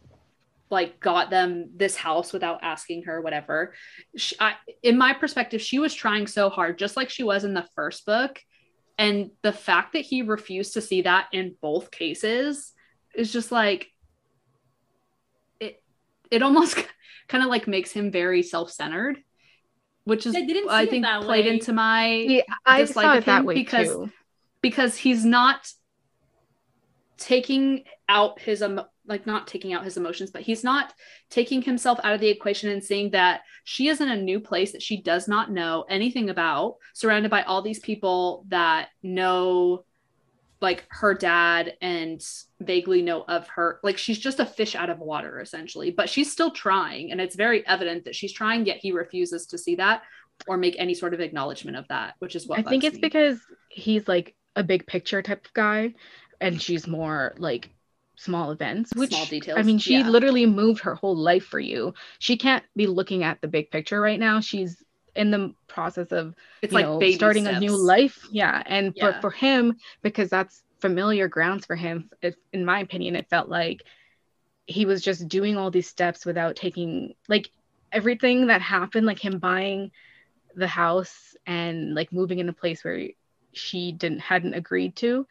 like 0.73 0.99
got 0.99 1.29
them 1.29 1.69
this 1.75 1.95
house 1.95 2.33
without 2.33 2.59
asking 2.63 3.03
her, 3.03 3.21
whatever. 3.21 3.73
She, 4.17 4.35
I, 4.39 4.55
in 4.81 4.97
my 4.97 5.13
perspective, 5.13 5.61
she 5.61 5.79
was 5.79 5.93
trying 5.93 6.27
so 6.27 6.49
hard, 6.49 6.77
just 6.77 6.97
like 6.97 7.09
she 7.09 7.23
was 7.23 7.45
in 7.45 7.53
the 7.53 7.65
first 7.75 8.05
book 8.05 8.41
and 8.97 9.31
the 9.41 9.51
fact 9.53 9.93
that 9.93 10.05
he 10.05 10.21
refused 10.21 10.73
to 10.73 10.81
see 10.81 11.01
that 11.03 11.27
in 11.31 11.55
both 11.61 11.89
cases 11.89 12.73
is 13.15 13.31
just 13.33 13.51
like 13.51 13.87
it 15.59 15.81
it 16.29 16.43
almost 16.43 16.75
kind 17.27 17.43
of 17.43 17.49
like 17.49 17.67
makes 17.67 17.91
him 17.91 18.11
very 18.11 18.43
self-centered 18.43 19.17
which 20.03 20.25
is 20.27 20.35
I 20.35 20.41
didn't 20.41 20.69
see 20.69 20.75
i 20.75 20.85
think 20.85 21.05
that 21.05 21.23
played 21.23 21.45
way. 21.45 21.53
into 21.53 21.73
my 21.73 22.07
yeah, 22.07 22.41
I 22.65 22.81
dislike 22.81 23.03
saw 23.05 23.11
of 23.13 23.23
it 23.23 23.25
that 23.25 23.45
way 23.45 23.55
because- 23.55 23.87
too. 23.87 24.11
because 24.61 24.95
he's 24.97 25.25
not 25.25 25.67
taking 27.17 27.85
out 28.07 28.39
his 28.39 28.61
emo- 28.61 28.87
like 29.05 29.25
not 29.25 29.47
taking 29.47 29.73
out 29.73 29.83
his 29.83 29.97
emotions 29.97 30.31
but 30.31 30.41
he's 30.41 30.63
not 30.63 30.93
taking 31.29 31.61
himself 31.61 31.99
out 32.03 32.13
of 32.13 32.21
the 32.21 32.29
equation 32.29 32.69
and 32.69 32.83
seeing 32.83 33.09
that 33.11 33.41
she 33.63 33.87
is 33.87 34.01
in 34.01 34.09
a 34.09 34.21
new 34.21 34.39
place 34.39 34.71
that 34.71 34.81
she 34.81 35.01
does 35.01 35.27
not 35.27 35.51
know 35.51 35.85
anything 35.89 36.29
about 36.29 36.75
surrounded 36.93 37.29
by 37.29 37.41
all 37.43 37.61
these 37.61 37.79
people 37.79 38.45
that 38.49 38.89
know 39.01 39.83
like 40.61 40.85
her 40.89 41.13
dad 41.13 41.73
and 41.81 42.25
vaguely 42.61 43.01
know 43.01 43.23
of 43.27 43.47
her 43.49 43.79
like 43.83 43.97
she's 43.97 44.19
just 44.19 44.39
a 44.39 44.45
fish 44.45 44.75
out 44.75 44.89
of 44.89 44.99
water 44.99 45.41
essentially 45.41 45.91
but 45.91 46.09
she's 46.09 46.31
still 46.31 46.51
trying 46.51 47.11
and 47.11 47.19
it's 47.19 47.35
very 47.35 47.65
evident 47.67 48.05
that 48.05 48.15
she's 48.15 48.31
trying 48.31 48.65
yet 48.65 48.77
he 48.77 48.91
refuses 48.91 49.45
to 49.45 49.57
see 49.57 49.75
that 49.75 50.03
or 50.47 50.57
make 50.57 50.75
any 50.79 50.93
sort 50.93 51.13
of 51.13 51.19
acknowledgement 51.19 51.75
of 51.75 51.85
that 51.89 52.13
which 52.19 52.35
is 52.35 52.47
what 52.47 52.59
I 52.59 52.63
think 52.63 52.83
it's 52.83 52.95
me. 52.95 53.01
because 53.01 53.39
he's 53.69 54.07
like 54.07 54.35
a 54.55 54.63
big 54.63 54.85
picture 54.85 55.21
type 55.21 55.45
of 55.45 55.53
guy, 55.53 55.93
and 56.39 56.61
she's 56.61 56.87
more 56.87 57.33
like 57.37 57.69
small 58.23 58.51
events. 58.51 58.91
Which 58.95 59.11
Small 59.11 59.25
details, 59.25 59.59
I 59.59 59.63
mean, 59.63 59.77
she 59.77 59.95
yeah. 59.95 60.07
literally 60.09 60.45
moved 60.45 60.81
her 60.81 60.95
whole 60.95 61.15
life 61.15 61.45
for 61.45 61.59
you. 61.59 61.93
She 62.19 62.37
can't 62.37 62.63
be 62.75 62.87
looking 62.87 63.23
at 63.23 63.41
the 63.41 63.47
big 63.47 63.71
picture 63.71 63.99
right 63.99 64.19
now. 64.19 64.39
She's 64.39 64.83
in 65.15 65.29
the 65.31 65.53
process 65.67 66.11
of 66.11 66.33
it's 66.61 66.71
you 66.71 66.79
like 66.79 66.85
know, 66.85 67.11
starting 67.11 67.47
a 67.47 67.59
new 67.59 67.75
life. 67.75 68.27
Yeah, 68.31 68.63
and 68.65 68.93
Yeah. 68.95 69.13
for 69.13 69.21
for 69.21 69.31
him 69.31 69.77
because 70.01 70.29
that's 70.29 70.63
familiar 70.79 71.27
grounds 71.27 71.65
for 71.65 71.75
him. 71.75 72.09
It, 72.21 72.35
in 72.51 72.65
my 72.65 72.79
opinion, 72.79 73.15
it 73.15 73.29
felt 73.29 73.49
like 73.49 73.83
he 74.65 74.85
was 74.85 75.01
just 75.01 75.27
doing 75.27 75.57
all 75.57 75.71
these 75.71 75.89
steps 75.89 76.25
without 76.25 76.55
taking 76.55 77.13
like 77.27 77.51
everything 77.91 78.47
that 78.47 78.61
happened, 78.61 79.05
like 79.05 79.19
him 79.19 79.39
buying 79.39 79.91
the 80.55 80.67
house 80.67 81.35
and 81.45 81.93
like 81.93 82.11
moving 82.13 82.39
in 82.39 82.49
a 82.49 82.53
place 82.53 82.83
where 82.83 83.09
she 83.53 83.91
didn't 83.91 84.19
hadn't 84.19 84.53
agreed 84.53 84.95
to. 84.97 85.27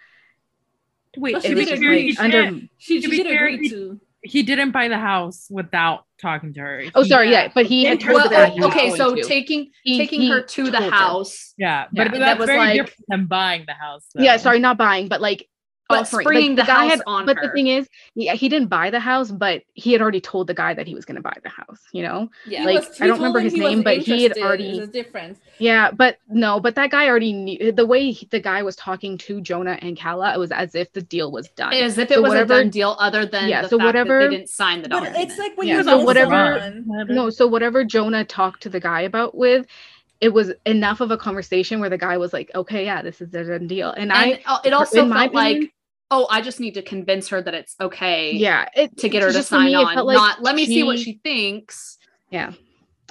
Wait, 1.16 1.34
But 1.34 1.42
to 1.42 1.48
she 1.48 1.54
be 1.54 1.64
did 1.64 1.74
agree. 1.74 2.08
like 2.10 2.20
under. 2.20 2.42
didn't- 2.44 2.70
She, 2.78 3.00
To 3.00 3.02
she 3.02 3.10
be 3.10 3.16
did 3.18 3.26
fair, 3.26 3.46
agree 3.46 3.58
he- 3.58 3.68
to. 3.70 4.00
he 4.22 4.42
didn't 4.42 4.70
buy 4.70 4.88
the 4.88 4.98
house 4.98 5.46
without 5.50 6.04
talking 6.20 6.54
to 6.54 6.60
her. 6.60 6.84
Oh, 6.94 7.02
He- 7.02 7.08
sorry, 7.08 7.30
yeah, 7.30 7.44
yeah. 7.44 7.52
but 7.54 7.66
he 7.66 7.84
had 7.84 7.98
Well, 8.02 8.06
told 8.18 8.30
Well, 8.30 8.40
her 8.40 8.46
that 8.46 8.52
he 8.52 8.60
was 8.60 8.68
okay, 8.70 8.86
going 8.88 8.96
so 8.96 9.14
to. 9.16 9.22
taking 9.22 9.70
He- 9.82 9.98
taking 9.98 10.20
he 10.22 10.30
her 10.30 10.42
to 10.42 10.64
the 10.64 10.70
told 10.78 10.84
her. 10.84 10.90
house, 10.90 11.54
Yeah, 11.58 11.86
Yeah. 11.92 12.04
but 12.04 12.12
That 12.12 12.18
that's 12.18 12.38
was 12.38 12.46
very 12.46 12.58
like- 12.58 12.74
different 12.76 13.04
than 13.08 13.26
buying 13.26 13.64
the 13.66 13.74
house. 13.74 14.06
yeah 14.14 14.36
sorry 14.38 14.58
not 14.58 14.78
buying 14.78 15.08
but 15.08 15.20
like 15.20 15.48
But 15.92 16.00
offering 16.00 16.24
springing 16.26 16.56
like, 16.56 16.66
the 16.66 16.72
guy 16.72 16.82
house 16.82 16.90
had 16.90 17.02
on 17.06 17.26
but 17.26 17.36
the 17.42 17.50
thing 17.50 17.68
is 17.68 17.88
yeah 18.14 18.34
he 18.34 18.48
didn't 18.48 18.68
buy 18.68 18.90
the 18.90 19.00
house 19.00 19.30
but 19.30 19.62
he 19.74 19.92
had 19.92 20.02
already 20.02 20.20
told 20.20 20.46
the 20.46 20.54
guy 20.54 20.74
that 20.74 20.86
he 20.86 20.94
was 20.94 21.04
going 21.04 21.16
to 21.16 21.22
buy 21.22 21.36
the 21.42 21.48
house 21.48 21.80
you 21.92 22.02
know? 22.02 22.28
Yeah, 22.46 22.60
He 22.60 22.66
Like, 22.66 22.88
was- 22.88 23.00
I 23.00 23.06
don't 23.06 23.18
remember 23.18 23.40
his 23.40 23.54
name, 23.54 23.82
but 23.82 23.98
he 23.98 24.22
had 24.24 24.36
already- 24.38 24.76
There's 24.76 24.88
a 24.88 24.92
difference. 24.92 25.38
yeah 25.58 25.90
but 25.90 26.18
no 26.28 26.58
but 26.60 26.74
that 26.74 26.90
guy 26.90 27.06
already 27.08 27.32
knew 27.32 27.72
the 27.72 27.86
way 27.86 28.10
he- 28.10 28.26
the 28.30 28.40
guy 28.40 28.62
was 28.62 28.74
talking 28.76 29.16
to 29.18 29.40
jonah 29.40 29.78
and 29.82 29.96
calla 29.96 30.32
it 30.34 30.38
was 30.38 30.50
as 30.52 30.74
if 30.74 30.92
the 30.92 31.02
deal 31.02 31.30
was 31.30 31.48
done. 31.50 31.72
As 31.74 31.98
if 31.98 32.10
it 32.10 32.14
So 32.14 32.22
was 32.22 32.30
whatever- 32.30 32.54
a 32.54 32.62
done 32.62 32.70
deal, 32.70 32.96
other 32.98 33.26
than 33.26 33.48
Yeah, 33.48 33.62
the 33.62 33.68
so 33.68 33.78
fact 33.78 33.82
that 33.82 33.86
whatever- 34.06 34.28
they 34.28 34.36
didn't 34.36 34.48
sign 34.50 34.82
the 34.82 34.88
But 34.88 35.00
document. 35.04 35.24
it's 35.30 35.38
like 35.38 35.56
when 35.56 35.68
Yeah, 35.68 35.78
you 35.78 35.84
so 35.84 35.90
know 35.98 36.04
whatever- 36.04 36.60
someone. 36.60 37.06
no 37.08 37.30
so 37.30 37.46
whatever 37.46 37.84
jonah 37.84 38.24
talked 38.24 38.62
to 38.64 38.68
the 38.68 38.80
guy 38.80 39.02
about 39.02 39.34
with 39.34 39.66
it 40.20 40.32
was 40.32 40.52
enough 40.66 41.00
of 41.00 41.10
a 41.10 41.16
conversation 41.16 41.80
where 41.80 41.90
the 41.90 41.98
guy 41.98 42.16
was 42.16 42.32
like 42.32 42.48
okay 42.54 42.84
yeah 42.84 43.02
this 43.02 43.20
is 43.20 43.34
a 43.34 43.44
done 43.44 43.66
deal. 43.66 43.90
And, 43.90 44.12
and 44.12 44.12
i 44.12 44.60
it 44.64 44.72
also 44.72 45.02
in 45.02 45.08
my 45.08 45.22
felt 45.24 45.34
like, 45.34 45.50
opinion- 45.56 45.70
oh, 46.12 46.26
I 46.30 46.40
just 46.42 46.60
need 46.60 46.74
to 46.74 46.82
convince 46.82 47.28
her 47.28 47.40
that 47.42 47.54
it's 47.54 47.74
okay. 47.80 48.32
yeah 48.32 48.68
it, 48.76 48.96
to 48.98 49.08
get 49.08 49.22
her 49.22 49.32
to 49.32 49.42
sign 49.42 49.66
me, 49.66 49.72
it 49.74 49.76
on. 49.84 50.06
like 50.06 50.14
Not 50.14 50.42
let 50.42 50.54
me 50.54 50.66
see 50.66 50.82
what 50.84 50.98
she- 50.98 51.04
she 51.04 51.20
thinks. 51.24 51.98
Yeah. 52.30 52.52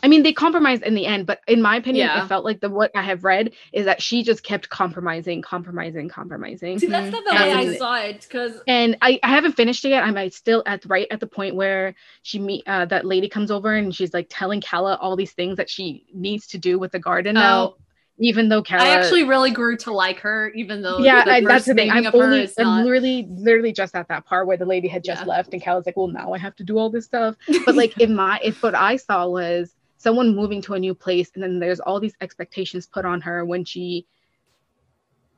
I 0.03 0.07
mean, 0.07 0.23
they 0.23 0.33
compromised 0.33 0.81
in 0.81 0.95
the 0.95 1.05
end, 1.05 1.27
but 1.27 1.41
in 1.47 1.61
my 1.61 1.75
opinion, 1.75 2.07
Yeah. 2.07 2.23
it 2.23 2.27
felt 2.27 2.43
like 2.43 2.59
the 2.59 2.69
what 2.71 2.89
I 2.95 3.03
have 3.03 3.23
read 3.23 3.53
is 3.71 3.85
that 3.85 4.01
she 4.01 4.23
just 4.23 4.41
kept 4.41 4.67
compromising, 4.69 5.43
compromising, 5.43 6.09
compromising. 6.09 6.79
See, 6.79 6.87
that's 6.87 7.11
not 7.11 7.23
the 7.23 7.35
way 7.35 7.51
I 7.53 7.75
saw 7.77 7.95
it 7.99 8.21
because 8.27 8.61
And 8.65 8.97
I, 9.03 9.19
I 9.21 9.27
haven't 9.29 9.51
finished 9.51 9.85
it 9.85 9.89
yet. 9.89 10.03
I'm 10.03 10.15
like, 10.15 10.33
still 10.33 10.63
at 10.65 10.83
right 10.85 11.05
at 11.11 11.19
the 11.19 11.27
point 11.27 11.53
where 11.53 11.93
she 12.23 12.39
meet 12.39 12.63
uh, 12.65 12.85
that 12.85 13.05
lady 13.05 13.29
comes 13.29 13.51
over 13.51 13.75
and 13.75 13.93
she's 13.93 14.11
like 14.11 14.25
telling 14.27 14.59
Calla 14.59 14.95
all 14.99 15.15
these 15.15 15.33
things 15.33 15.57
that 15.57 15.69
she 15.69 16.07
needs 16.11 16.47
to 16.47 16.57
do 16.57 16.79
with 16.79 16.91
the 16.91 16.99
garden 16.99 17.35
now, 17.35 17.61
Oh, 17.61 17.77
even 18.21 18.47
though 18.49 18.61
Calla. 18.61 18.83
I 18.83 18.89
actually 18.89 19.23
really 19.23 19.51
grew 19.51 19.75
to 19.77 19.91
like 19.91 20.19
her, 20.19 20.49
even 20.51 20.81
though 20.81 20.99
yeah, 20.99 21.25
the 21.25 21.31
I, 21.31 21.41
that's 21.41 21.65
the 21.65 21.73
thing. 21.73 21.89
I'm 21.89 22.05
only, 22.13 22.49
I'm 22.57 22.65
not. 22.65 22.83
literally, 22.83 23.27
literally 23.29 23.73
just 23.73 23.95
at 23.95 24.07
that 24.07 24.25
part 24.25 24.47
where 24.47 24.57
the 24.57 24.65
lady 24.65 24.87
had 24.87 25.03
just 25.03 25.21
Yeah. 25.23 25.27
left, 25.27 25.53
and 25.53 25.61
Calla's 25.61 25.85
like, 25.85 25.97
"Well, 25.97 26.07
now 26.07 26.31
I 26.33 26.37
have 26.37 26.55
to 26.57 26.63
do 26.63 26.77
all 26.77 26.89
this 26.89 27.05
stuff." 27.05 27.35
but 27.65 27.75
like 27.75 27.99
in 27.99 28.15
my 28.15 28.39
if 28.43 28.61
what 28.63 28.75
i 28.75 28.95
saw 28.95 29.27
was 29.27 29.75
someone 29.97 30.35
moving 30.35 30.61
to 30.63 30.73
a 30.73 30.79
new 30.79 30.93
place 30.93 31.31
and 31.33 31.43
then 31.43 31.59
there's 31.59 31.79
all 31.79 31.99
these 31.99 32.15
expectations 32.21 32.87
put 32.87 33.05
on 33.05 33.21
her 33.21 33.45
when 33.45 33.65
she 33.65 34.05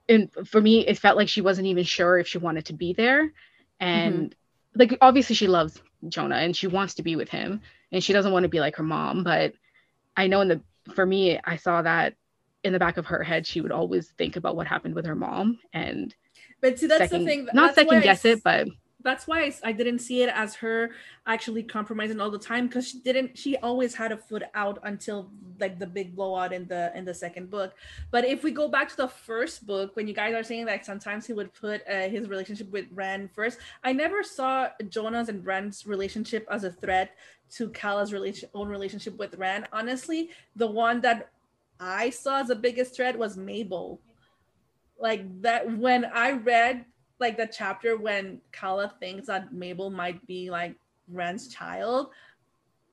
and 0.10 0.30
for 0.46 0.62
me 0.62 0.86
it 0.88 0.98
felt 0.98 1.18
like 1.18 1.30
she 1.30 1.42
wasn't 1.42 1.68
even 1.68 1.84
sure 1.84 2.18
if 2.18 2.28
she 2.28 2.38
wanted 2.38 2.66
to 2.66 2.74
be 2.74 2.94
there 2.94 3.26
mm-hmm. 3.26 3.34
and 3.80 4.36
like 4.76 4.98
obviously 5.02 5.36
she 5.36 5.48
loves 5.48 5.82
jonah 6.08 6.38
and 6.38 6.56
she 6.56 6.68
wants 6.68 6.96
to 6.96 7.04
be 7.04 7.16
with 7.16 7.30
him 7.30 7.62
and 7.92 8.04
she 8.04 8.14
doesn't 8.14 8.32
want 8.32 8.44
to 8.44 8.50
be 8.50 8.60
like 8.60 8.76
her 8.76 8.84
mom 8.84 9.24
but 9.24 9.54
i 10.18 10.28
know 10.28 10.42
in 10.42 10.48
the 10.48 10.62
for 10.94 11.06
me 11.06 11.40
i 11.44 11.56
saw 11.56 11.82
that 11.82 12.14
in 12.64 12.74
the 12.74 12.80
back 12.80 12.98
of 12.98 13.06
her 13.06 13.24
head 13.24 13.46
she 13.46 13.62
would 13.62 13.72
always 13.72 14.10
think 14.18 14.36
about 14.36 14.56
what 14.56 14.68
happened 14.68 14.96
with 14.96 15.06
her 15.06 15.16
mom 15.16 15.60
and 15.74 16.16
but 16.62 16.80
see 16.80 16.88
that's 16.88 17.10
second 17.10 17.22
the 17.22 17.26
thing. 17.26 17.48
not 17.54 17.76
second 17.76 18.02
guess 18.02 18.26
it 18.26 18.44
but 18.44 18.68
that's 19.04 19.28
why 19.28 19.52
I 19.64 19.72
didn't 19.74 20.00
see 20.00 20.24
it 20.24 20.30
as 20.34 20.56
her 20.56 20.92
actually 21.28 21.64
compromising 21.64 22.20
all 22.20 22.32
the 22.32 22.40
time 22.40 22.68
because 22.68 22.88
she 22.88 23.00
didn't 23.00 23.38
she 23.38 23.58
always 23.58 23.94
had 23.94 24.12
a 24.12 24.18
foot 24.18 24.44
out 24.56 24.80
until 24.84 25.30
like 25.60 25.78
the 25.78 25.86
big 25.86 26.16
blowout 26.16 26.54
in 26.54 26.66
the 26.68 26.92
in 26.96 27.06
the 27.06 27.14
second 27.14 27.50
book 27.50 27.74
but 28.12 28.26
if 28.26 28.44
we 28.44 28.52
go 28.52 28.68
back 28.68 28.90
to 28.90 28.98
the 28.98 29.08
first 29.08 29.68
book 29.68 29.96
when 29.96 30.08
you 30.08 30.14
guys 30.14 30.34
are 30.34 30.44
saying 30.44 30.66
that 30.66 30.86
sometimes 30.86 31.28
he 31.28 31.34
would 31.34 31.54
put 31.54 31.82
uh, 31.88 32.08
his 32.10 32.28
relationship 32.28 32.70
with 32.72 32.86
wren 32.92 33.30
first 33.34 33.60
i 33.84 33.94
never 33.94 34.24
saw 34.24 34.68
jonah's 34.90 35.30
and 35.30 35.46
wren's 35.46 35.86
relationship 35.86 36.48
as 36.50 36.64
a 36.64 36.72
threat 36.72 37.12
to 37.52 37.70
calla's 37.70 38.12
relation, 38.12 38.50
own 38.54 38.68
relationship 38.68 39.16
with 39.18 39.36
wren 39.36 39.68
honestly 39.72 40.30
the 40.56 40.68
one 40.68 41.00
that 41.02 41.30
i 41.84 42.10
saw 42.10 42.40
as 42.40 42.48
the 42.48 42.56
biggest 42.56 42.96
threat 42.96 43.18
was 43.18 43.36
mabel 43.38 44.00
like 45.00 45.24
that 45.42 45.78
when 45.78 46.06
i 46.06 46.32
read 46.32 46.86
like 47.24 47.38
the 47.38 47.48
chapter 47.48 47.96
when 47.96 48.42
Calla 48.52 48.94
thinks 49.00 49.28
that 49.28 49.54
Mabel 49.54 49.90
might 49.90 50.26
be 50.28 50.50
like 50.52 50.76
Wren's 51.08 51.48
child. 51.48 52.08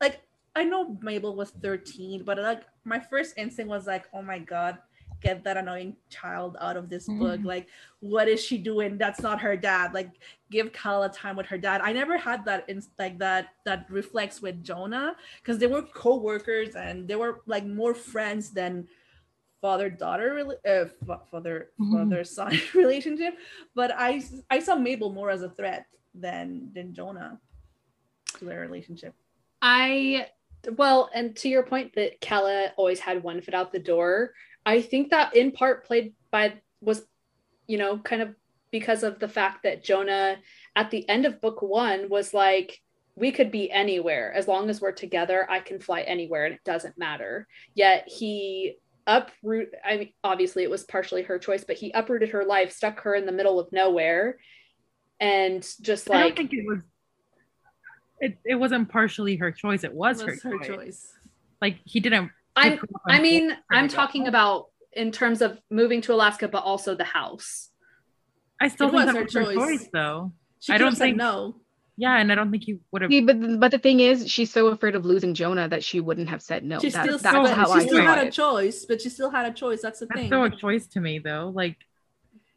Like 0.01 0.21
I 0.55 0.65
know 0.65 0.97
Mabel 1.03 1.35
was 1.35 1.51
13, 1.51 2.23
but 2.25 2.39
like 2.39 2.63
my 2.85 3.01
first 3.01 3.35
instinct 3.37 3.69
was 3.69 3.87
like, 3.87 4.07
oh 4.15 4.23
my 4.23 4.39
god, 4.39 4.79
get 5.21 5.45
that 5.45 5.57
annoying 5.57 5.97
child 6.09 6.57
out 6.61 6.77
of 6.77 6.89
this 6.89 7.09
Mm-hmm. 7.09 7.19
book. 7.19 7.41
Like, 7.45 7.69
what 8.01 8.29
is 8.29 8.43
she 8.43 8.59
doing? 8.59 8.99
That's 8.99 9.21
not 9.21 9.41
her 9.41 9.57
dad. 9.57 9.93
Like, 9.95 10.11
give 10.51 10.73
Calla 10.73 11.09
time 11.09 11.37
with 11.37 11.47
her 11.47 11.59
dad. 11.59 11.81
I 11.83 11.93
never 11.93 12.17
had 12.17 12.45
that 12.47 12.69
in 12.69 12.83
like 12.99 13.19
that 13.19 13.49
that 13.65 13.87
reflects 13.91 14.41
with 14.41 14.63
Jonah 14.63 15.17
because 15.43 15.59
they 15.59 15.67
were 15.67 15.83
co-workers 15.83 16.75
and 16.75 17.07
they 17.07 17.17
were 17.17 17.41
like 17.47 17.67
more 17.67 17.95
friends 17.95 18.51
than 18.51 18.89
father 19.61 19.91
daughter 19.91 20.57
uh, 20.67 20.87
fa- 21.05 21.21
father 21.31 21.69
father 21.93 22.25
son 22.25 22.59
relationship 22.75 23.35
but 23.75 23.93
i 23.95 24.19
i 24.49 24.59
saw 24.59 24.75
mabel 24.75 25.13
more 25.13 25.29
as 25.29 25.43
a 25.43 25.51
threat 25.51 25.85
than 26.15 26.71
than 26.73 26.95
jonah 26.95 27.39
to 28.39 28.47
their 28.47 28.61
relationship 28.61 29.13
I 29.61 30.29
well, 30.77 31.11
and 31.15 31.35
to 31.37 31.49
your 31.49 31.63
point 31.63 31.95
that 31.95 32.21
Calla 32.21 32.73
always 32.77 33.01
had 33.01 33.23
one 33.23 33.41
foot 33.41 33.55
out 33.55 33.73
the 33.73 33.79
door, 33.79 34.33
I 34.71 34.83
think 34.83 35.11
that 35.11 35.35
in 35.35 35.51
part 35.51 35.85
played 35.85 36.15
by 36.31 36.55
was, 36.81 37.03
you 37.67 37.77
know, 37.77 37.99
kind 37.99 38.23
of 38.23 38.37
because 38.71 39.03
of 39.03 39.19
the 39.19 39.29
fact 39.29 39.65
that 39.65 39.83
Jonah 39.83 40.37
at 40.77 40.93
the 40.93 41.09
end 41.09 41.27
of 41.27 41.41
book 41.41 41.61
one 41.61 42.09
was 42.09 42.33
like, 42.33 42.79
we 43.17 43.33
could 43.33 43.51
be 43.51 43.69
anywhere 43.69 44.33
as 44.33 44.47
long 44.47 44.71
as 44.71 44.81
we're 44.81 44.93
together. 44.93 45.45
I 45.51 45.59
can 45.59 45.81
fly 45.81 46.03
anywhere 46.03 46.45
and 46.47 46.55
it 46.55 46.63
doesn't 46.65 46.97
matter. 46.97 47.49
Yet 47.75 48.09
he 48.09 48.77
uproot. 49.09 49.71
I 49.85 49.97
mean, 49.97 50.13
obviously 50.23 50.63
it 50.63 50.71
was 50.71 50.85
partially 50.85 51.23
her 51.23 51.41
choice, 51.41 51.65
but 51.65 51.77
he 51.77 51.91
uprooted 51.91 52.29
her 52.29 52.45
life, 52.45 52.71
stuck 52.71 53.01
her 53.01 53.17
in 53.17 53.27
the 53.27 53.33
middle 53.33 53.59
of 53.59 53.73
nowhere, 53.73 54.39
and 55.19 55.67
just 55.81 56.09
like 56.09 56.19
I 56.19 56.23
don't 56.29 56.37
think 56.37 56.53
it 56.53 56.65
was. 56.65 56.83
It, 58.21 58.39
it 58.45 58.55
wasn't 58.55 58.89
partially 58.89 59.35
her 59.37 59.51
choice. 59.51 59.83
It 59.83 59.93
was, 59.93 60.23
was 60.23 60.41
her, 60.43 60.51
her 60.51 60.59
choice. 60.59 60.69
choice 60.69 61.13
Like 61.61 61.79
he 61.85 61.99
didn't. 61.99 62.31
I'm 62.65 62.71
pick 62.73 62.81
her 62.81 62.87
up 62.97 63.03
and 63.09 63.17
I 63.17 63.21
mean, 63.23 63.57
I'm 63.71 63.89
talking 63.89 64.27
about 64.29 64.67
in 64.93 65.13
terms 65.13 65.41
of 65.43 65.61
moving 65.71 66.01
to 66.03 66.13
Alaska, 66.15 66.49
but 66.49 66.63
also 66.65 66.95
the 66.95 67.05
house. 67.05 67.69
I 68.61 68.69
still 68.69 68.89
It 68.89 68.91
think 68.91 69.05
was 69.05 69.07
that 69.07 69.17
her 69.17 69.25
was 69.25 69.35
her 69.35 69.45
choice. 69.45 69.57
choice, 69.81 69.89
though. 69.93 70.33
she 70.61 70.73
I 70.73 70.79
don't 70.79 70.89
have 70.89 70.99
said 70.99 71.05
think- 71.07 71.17
no 71.17 71.57
Yeah, 71.97 72.17
and 72.19 72.31
I 72.33 72.35
don't 72.35 72.51
think 72.51 72.65
he 72.65 72.79
would 72.93 73.03
have. 73.03 73.11
See, 73.11 73.21
but 73.21 73.61
but 73.61 73.71
the 73.71 73.79
thing 73.79 74.01
is, 74.01 74.29
she's 74.31 74.51
so 74.53 74.69
afraid 74.69 74.95
of 74.95 75.05
losing 75.05 75.35
Jonah 75.35 75.69
that 75.69 75.83
she 75.85 76.01
wouldn't 76.01 76.29
have 76.29 76.43
said 76.43 76.65
no. 76.65 76.79
she 76.81 76.91
That- 76.91 77.05
still, 77.05 77.19
that's 77.19 77.37
oh, 77.37 77.43
but 77.45 77.55
how 77.55 77.67
she 77.67 77.73
I 77.73 77.87
still 77.87 77.99
saw 77.99 78.15
had 78.15 78.27
a 78.27 78.31
choice 78.31 78.85
but 78.87 79.01
she 79.03 79.09
still 79.11 79.31
had 79.31 79.47
a 79.47 79.53
choice 79.53 79.81
that's 79.83 80.01
the 80.01 80.07
That's 80.07 80.19
thing 80.21 80.29
still 80.29 80.45
a 80.45 80.51
choice 80.51 80.87
to 80.89 81.01
me, 81.01 81.19
though. 81.19 81.51
Like, 81.55 81.77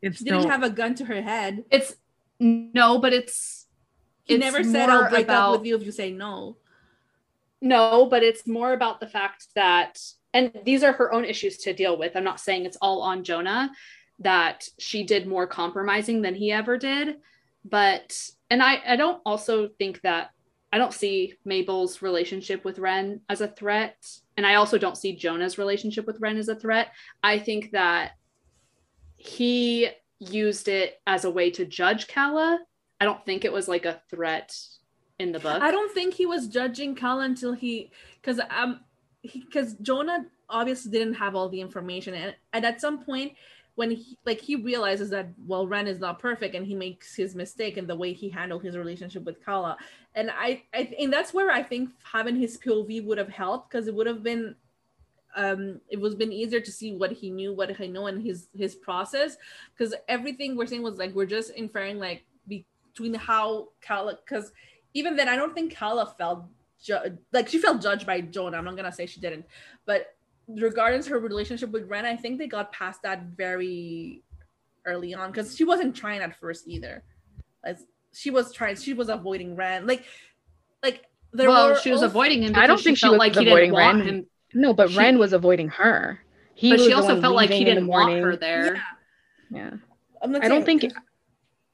it's 0.02 0.18
she 0.18 0.26
still. 0.26 0.39
didn't 0.39 0.52
have 0.52 0.63
a 0.63 0.70
gun 0.70 0.96
to 0.96 1.06
her 1.06 1.22
head 1.22 1.63
It's 1.72 1.96
no, 2.39 3.00
but 3.00 3.13
it's 3.13 3.68
he 4.24 4.36
it's 4.36 4.42
never 4.44 4.63
said 4.63 4.89
i'll 4.89 5.10
break 5.10 5.26
about- 5.26 5.54
up 5.54 5.60
with 5.60 5.68
you 5.68 5.76
if 5.78 5.84
you 5.86 5.92
say 5.92 6.12
no 6.12 6.58
no, 7.63 8.08
but 8.08 8.23
it's 8.23 8.45
more 8.45 8.73
about 8.73 8.99
the 8.99 9.08
fact 9.08 9.47
that 9.56 9.97
and 10.34 10.52
these 10.65 10.84
are 10.84 10.91
her 10.91 11.13
own 11.13 11.23
issues 11.23 11.58
to 11.60 11.73
deal 11.73 11.97
with. 11.97 12.15
I'm 12.15 12.23
not 12.23 12.39
saying 12.39 12.65
it's 12.65 12.78
all 12.82 13.02
on 13.02 13.23
Jonah 13.23 13.71
that 14.19 14.67
she 14.80 15.04
did 15.04 15.28
more 15.28 15.47
compromising 15.47 16.21
than 16.21 16.36
he 16.36 16.52
ever 16.52 16.78
did, 16.78 17.17
but 17.63 18.19
and 18.49 18.62
I 18.62 18.82
I 18.86 18.95
don't 18.97 19.21
also 19.26 19.69
think 19.80 20.02
that 20.02 20.32
I 20.73 20.78
don't 20.78 20.93
see 20.93 21.36
Mabel's 21.45 22.02
relationship 22.02 22.65
with 22.65 22.80
Wren 22.80 23.21
as 23.30 23.39
a 23.39 23.47
threat 23.47 23.95
and 24.36 24.45
I 24.45 24.56
also 24.56 24.78
don't 24.78 24.97
see 24.97 25.15
Jonah's 25.15 25.58
relationship 25.58 26.06
with 26.06 26.19
Wren 26.19 26.38
as 26.38 26.49
a 26.49 26.56
threat. 26.56 26.89
I 27.23 27.39
think 27.39 27.71
that 27.71 28.12
he 29.15 29.89
used 30.19 30.67
it 30.67 30.99
as 31.08 31.23
a 31.23 31.32
way 31.32 31.49
to 31.52 31.65
judge 31.65 32.08
Calla. 32.08 32.60
I 32.99 33.06
don't 33.06 33.26
think 33.26 33.45
it 33.45 33.54
was 33.54 33.69
like 33.69 33.86
a 33.86 34.02
threat 34.10 34.54
in 35.24 35.32
the 35.32 35.40
book. 35.40 35.62
I 35.62 35.72
don't 35.72 35.92
think 35.94 36.14
he 36.14 36.26
was 36.26 36.48
judging 36.48 36.96
Calla 36.96 37.24
until 37.24 37.54
he, 37.54 37.92
because 38.22 38.40
um, 38.50 38.82
because 39.22 39.74
Jonah 39.76 40.26
obviously 40.50 40.92
didn't 40.92 41.16
have 41.16 41.36
all 41.36 41.50
the 41.50 41.62
information, 41.62 42.14
and, 42.14 42.36
and 42.54 42.66
at 42.66 42.80
some 42.80 43.04
point 43.04 43.34
when 43.76 43.90
he 43.90 44.18
like 44.26 44.40
he 44.40 44.56
realizes 44.56 45.10
that 45.10 45.30
well 45.48 45.68
Wren 45.68 45.88
is 45.88 46.00
not 46.00 46.20
perfect, 46.20 46.54
and 46.54 46.66
he 46.66 46.76
makes 46.76 47.16
his 47.16 47.34
mistake 47.34 47.78
in 47.78 47.88
the 47.88 47.96
way 47.96 48.14
he 48.14 48.30
handled 48.30 48.64
his 48.64 48.78
relationship 48.78 49.24
with 49.24 49.44
Calla, 49.44 49.78
and 50.14 50.30
I, 50.32 50.64
I 50.74 50.94
and 51.00 51.12
that's 51.12 51.34
where 51.34 51.50
I 51.50 51.64
think 51.64 51.90
having 52.04 52.36
his 52.36 52.58
POV 52.58 53.04
would 53.06 53.18
have 53.18 53.30
helped 53.30 53.72
because 53.72 53.88
it 53.88 53.96
would 53.96 54.08
have 54.08 54.22
been. 54.22 54.56
Um, 55.36 55.82
it 55.90 56.00
was 56.00 56.14
been 56.14 56.32
easier 56.32 56.60
to 56.60 56.72
see 56.72 56.96
what 56.96 57.12
he 57.12 57.32
knew, 57.32 57.56
what 57.56 57.76
he 57.76 57.88
knew, 57.88 58.06
and 58.06 58.22
his 58.22 58.50
his 58.56 58.76
process, 58.76 59.36
because 59.76 59.96
everything 60.08 60.56
we're 60.56 60.68
saying 60.68 60.84
was 60.84 61.00
like 61.00 61.16
we're 61.16 61.26
just 61.26 61.50
inferring 61.56 61.98
like 61.98 62.24
between 62.48 63.16
how 63.16 63.70
Calla, 63.82 64.20
because 64.24 64.52
even 64.94 65.16
then, 65.16 65.28
I 65.30 65.36
don't 65.36 65.54
think 65.54 65.74
Calla 65.74 66.14
felt 66.18 66.46
ju- 66.84 67.18
like 67.32 67.48
she 67.50 67.58
felt 67.58 67.82
judged 67.82 68.06
by 68.06 68.22
Jonah. 68.22 68.58
I'm 68.58 68.66
not 68.66 68.76
gonna 68.76 68.92
say 68.92 69.06
she 69.06 69.20
didn't, 69.20 69.46
but 69.86 70.16
regardless 70.48 71.08
her 71.08 71.20
relationship 71.20 71.72
with 71.72 71.88
Wren, 71.90 72.06
I 72.06 72.16
think 72.16 72.38
they 72.38 72.48
got 72.48 72.72
past 72.74 73.02
that 73.04 73.24
very 73.38 74.22
early 74.86 75.14
on 75.14 75.32
because 75.32 75.56
she 75.56 75.64
wasn't 75.64 75.96
trying 75.96 76.22
at 76.22 76.36
first 76.40 76.68
either. 76.68 77.04
Like 77.66 77.78
she 78.14 78.30
was 78.30 78.52
trying, 78.54 78.76
she 78.76 78.94
was 78.94 79.10
avoiding 79.10 79.56
Wren. 79.56 79.88
Like, 79.88 80.06
like 80.84 81.06
there 81.32 81.50
well, 81.50 81.70
were 81.70 81.76
she 81.80 81.90
was 81.92 82.02
also- 82.04 82.12
avoiding 82.12 82.44
him. 82.44 82.54
I 82.56 82.68
don't 82.68 82.80
think 82.82 82.98
she 82.98 83.02
felt 83.02 83.14
was 83.14 83.20
like 83.20 83.36
he 83.36 83.48
avoiding 83.48 83.72
didn't 83.72 83.74
want 83.82 83.98
Wren. 84.00 84.08
him. 84.08 84.28
No, 84.54 84.74
but 84.74 84.92
She- 84.92 84.98
Wren 84.98 85.18
was 85.18 85.34
avoiding 85.34 85.70
her. 85.70 86.20
He 86.56 86.70
but 86.70 86.80
she 86.82 86.94
also 86.94 87.20
felt 87.20 87.34
like 87.36 87.50
he 87.50 87.60
leaving 87.60 87.68
in 87.70 87.76
the 87.76 87.82
didn't 87.82 87.88
want 87.90 88.14
her 88.22 88.36
there. 88.36 88.76
Yeah, 88.76 88.82
Yeah. 89.50 89.70
I'm 90.22 90.32
not 90.32 90.44
I 90.44 90.48
don't 90.48 90.64
saying- 90.64 90.80
think 90.80 90.94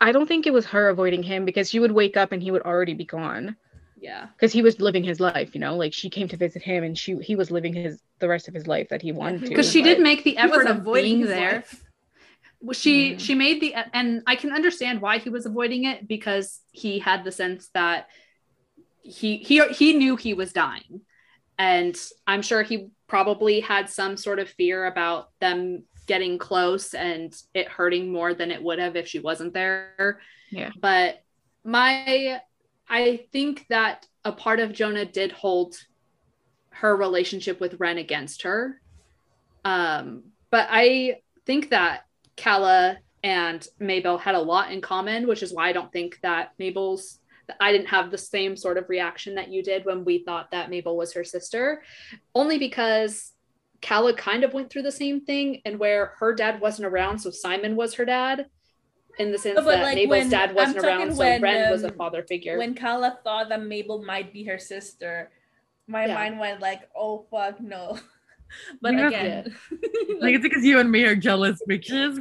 I 0.02 0.12
don't 0.12 0.28
think 0.28 0.48
it 0.48 0.54
was 0.54 0.66
her 0.68 0.90
avoiding 0.90 1.24
him 1.24 1.46
because 1.46 1.70
she 1.70 1.80
would 1.80 1.92
wake 1.92 2.16
up 2.18 2.32
and 2.32 2.42
he 2.42 2.52
would 2.52 2.62
already 2.64 2.94
be 2.94 3.06
gone 3.06 3.56
Yeah. 4.00 4.28
because 4.36 4.54
he 4.54 4.62
was 4.62 4.80
living 4.80 5.04
his 5.04 5.20
life, 5.20 5.54
you 5.54 5.60
know. 5.62 5.76
Like 5.76 5.94
she 5.94 6.10
came 6.10 6.28
to 6.30 6.38
visit 6.38 6.62
him 6.62 6.84
and 6.84 6.98
she 6.98 7.16
he 7.18 7.36
was 7.36 7.52
living 7.52 7.74
his 7.74 8.02
the 8.20 8.28
rest 8.30 8.48
of 8.48 8.54
his 8.54 8.68
life 8.68 8.90
that 8.90 9.02
he 9.02 9.12
wanted 9.12 9.42
to. 9.44 9.50
Because 9.50 9.70
she 9.72 9.82
did 9.82 10.00
make 10.00 10.24
the 10.24 10.38
effort 10.38 10.68
of 10.68 10.78
avoiding 10.78 11.18
being 11.18 11.26
there. 11.28 11.54
life. 11.56 11.84
She 12.74 13.12
Yeah. 13.12 13.18
she 13.18 13.36
made 13.36 13.62
the 13.62 13.74
and 13.94 14.22
I 14.28 14.36
can 14.36 14.52
understand 14.52 15.02
why 15.02 15.18
he 15.20 15.30
was 15.30 15.46
avoiding 15.46 15.86
it 15.86 16.08
because 16.08 16.60
he 16.72 17.00
had 17.00 17.24
the 17.24 17.32
sense 17.32 17.70
that 17.74 18.08
he 19.02 19.38
he 19.38 19.66
he 19.70 19.94
knew 19.94 20.16
he 20.16 20.34
was 20.34 20.54
dying. 20.54 21.02
And 21.58 21.98
I'm 22.26 22.42
sure 22.42 22.64
he 22.64 22.88
probably 23.08 23.60
had 23.60 23.90
some 23.90 24.16
sort 24.18 24.40
of 24.40 24.50
fear 24.50 24.86
about 24.86 25.30
them 25.42 25.84
getting 26.10 26.40
close 26.40 26.96
and 26.96 27.40
it 27.54 27.68
hurting 27.68 28.12
more 28.12 28.34
than 28.34 28.50
it 28.50 28.64
would 28.64 28.80
have 28.80 28.96
if 28.96 29.08
she 29.08 29.20
wasn't 29.20 29.54
there. 29.54 30.20
Yeah. 30.50 30.72
But 30.82 31.24
my 31.64 32.42
I 32.90 33.28
think 33.32 33.68
that 33.70 34.08
a 34.26 34.32
part 34.32 34.60
of 34.60 34.74
Jonah 34.74 35.06
did 35.06 35.32
hold 35.32 35.76
her 36.72 36.98
relationship 36.98 37.60
with 37.60 37.80
Wren 37.80 38.00
against 38.00 38.42
her. 38.42 38.82
Um, 39.64 40.24
but 40.50 40.68
I 40.72 41.22
think 41.46 41.70
that 41.70 42.06
Calla 42.36 42.98
and 43.24 43.66
Mabel 43.80 44.18
had 44.18 44.34
a 44.34 44.42
lot 44.42 44.72
in 44.72 44.82
common, 44.82 45.28
which 45.28 45.44
is 45.44 45.54
why 45.54 45.70
I 45.70 45.74
don't 45.74 45.92
think 45.92 46.18
that 46.24 46.54
Mabel's 46.58 47.20
I 47.60 47.72
didn't 47.72 47.88
have 47.88 48.10
the 48.10 48.18
same 48.18 48.56
sort 48.56 48.80
of 48.80 48.90
reaction 48.90 49.36
that 49.36 49.52
you 49.52 49.62
did 49.62 49.86
when 49.86 50.06
we 50.06 50.24
thought 50.24 50.52
that 50.52 50.72
Mabel 50.72 50.98
was 50.98 51.14
her 51.14 51.24
sister, 51.24 51.84
only 52.34 52.58
because 52.58 53.32
Calla 53.82 54.14
kind 54.14 54.44
of 54.44 54.54
went 54.54 54.70
through 54.70 54.82
the 54.84 54.92
same 54.92 55.22
thing 55.22 55.62
and 55.66 55.80
where 55.80 56.14
her 56.20 56.34
dad 56.34 56.60
wasn't 56.60 56.86
around, 56.88 57.20
so 57.20 57.30
Simon 57.32 57.76
was 57.76 57.94
her 57.96 58.06
dad. 58.06 58.48
In 59.18 59.32
the 59.34 59.38
sense 59.38 59.58
No, 59.58 59.64
but, 59.64 59.78
that 59.78 59.84
like, 59.84 59.96
Mabel's 59.96 60.10
when- 60.12 60.30
dad 60.30 60.56
wasn't 60.56 60.78
around, 60.78 60.98
talking 61.00 61.14
so 61.14 61.20
when, 61.20 61.42
Wren 61.42 61.72
was 61.72 61.84
a 61.84 61.90
um, 61.90 61.96
father 61.96 62.24
figure. 62.24 62.58
when 62.58 62.74
Calla 62.74 63.20
thought 63.24 63.50
that 63.50 63.62
Mabel 63.62 64.02
might 64.04 64.32
be 64.32 64.44
her 64.46 64.58
sister, 64.58 65.30
my 65.88 66.06
Yeah. 66.06 66.14
mind 66.14 66.40
went 66.40 66.62
like, 66.62 66.88
"Oh 66.96 67.26
fuck, 67.30 67.60
no." 67.60 67.98
But 68.82 68.94
Yeah. 68.94 69.08
again, 69.10 69.56
like 70.22 70.34
it's 70.36 70.42
because 70.44 70.64
you 70.66 70.80
and 70.80 70.90
me 70.92 71.04
are 71.04 71.16
jealous 71.16 71.62
bitches. 71.70 72.16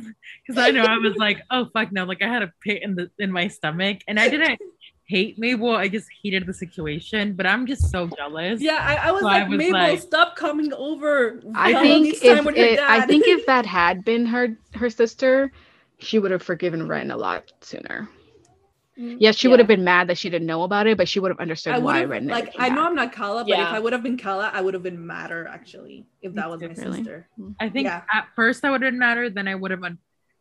Because 0.47 0.63
I 0.63 0.71
know 0.71 0.83
I 0.83 0.99
was 0.99 1.17
like, 1.17 1.41
oh 1.51 1.69
fuck 1.73 1.91
no, 1.91 2.05
like 2.05 2.21
I 2.21 2.29
had 2.29 2.43
a 2.43 2.53
pit 2.63 2.83
in 2.83 2.97
the 2.97 3.11
in 3.19 3.33
my 3.33 3.49
stomach, 3.49 4.01
and 4.09 4.21
I 4.21 4.29
didn't 4.29 4.61
hate 5.09 5.39
Mabel. 5.39 5.75
I 5.75 5.89
just 5.89 6.07
hated 6.23 6.47
the 6.47 6.55
situation. 6.55 7.33
But 7.33 7.47
I'm 7.47 7.67
just 7.67 7.91
so 7.91 8.07
jealous. 8.17 8.61
yeah, 8.61 8.79
I, 8.81 9.09
I 9.09 9.11
was 9.11 9.23
So 9.23 9.29
I 9.29 9.39
like, 9.41 9.49
was 9.49 9.59
Mabel, 9.59 9.73
like- 9.81 10.01
stop 10.01 10.37
coming 10.37 10.73
over. 10.75 11.43
I 11.55 11.73
think 11.83 12.09
if 12.23 12.47
it, 12.47 12.79
I 12.79 13.05
think 13.07 13.27
if 13.27 13.47
that 13.47 13.67
had 13.67 14.05
been 14.05 14.27
her 14.27 14.57
her 14.75 14.91
sister, 14.91 15.51
she 15.99 16.19
would 16.19 16.31
have 16.31 16.43
forgiven 16.43 16.87
Wren 16.87 17.11
a 17.11 17.17
lot 17.17 17.53
sooner. 17.61 18.09
Mm, 18.99 19.17
yeah, 19.21 19.31
she 19.31 19.47
would 19.47 19.61
have 19.61 19.69
been 19.69 19.85
mad 19.85 20.09
that 20.09 20.19
she 20.19 20.29
didn't 20.29 20.47
know 20.49 20.65
about 20.65 20.89
it, 20.89 20.97
but 20.99 21.09
she 21.09 21.21
would 21.21 21.31
have 21.31 21.39
understood 21.39 21.73
I 21.75 21.79
why 21.79 22.03
Wren 22.05 22.27
like 22.27 22.53
came 22.53 22.61
I 22.63 22.69
know 22.69 22.75
back. 22.83 22.87
I'm 22.89 22.95
not 22.97 23.13
Calla, 23.13 23.45
but 23.45 23.49
Yeah. 23.49 23.69
if 23.69 23.73
I 23.75 23.79
would 23.79 23.93
have 23.93 24.03
been 24.03 24.17
Calla, 24.19 24.51
I 24.53 24.61
would 24.61 24.75
have 24.75 24.83
been 24.83 25.07
madder 25.07 25.47
actually 25.49 26.05
if 26.21 26.35
that 26.35 26.51
was 26.51 26.61
my 26.61 26.69
Really? 26.69 26.99
sister. 26.99 27.29
I 27.61 27.69
think 27.69 27.87
Yeah. 27.87 28.03
at 28.13 28.27
first 28.35 28.65
I 28.65 28.71
would 28.71 28.83
have 28.83 28.95
mattered, 28.95 29.35
then 29.37 29.47
I 29.49 29.55
would 29.55 29.71
have 29.71 29.85
un- 29.85 29.99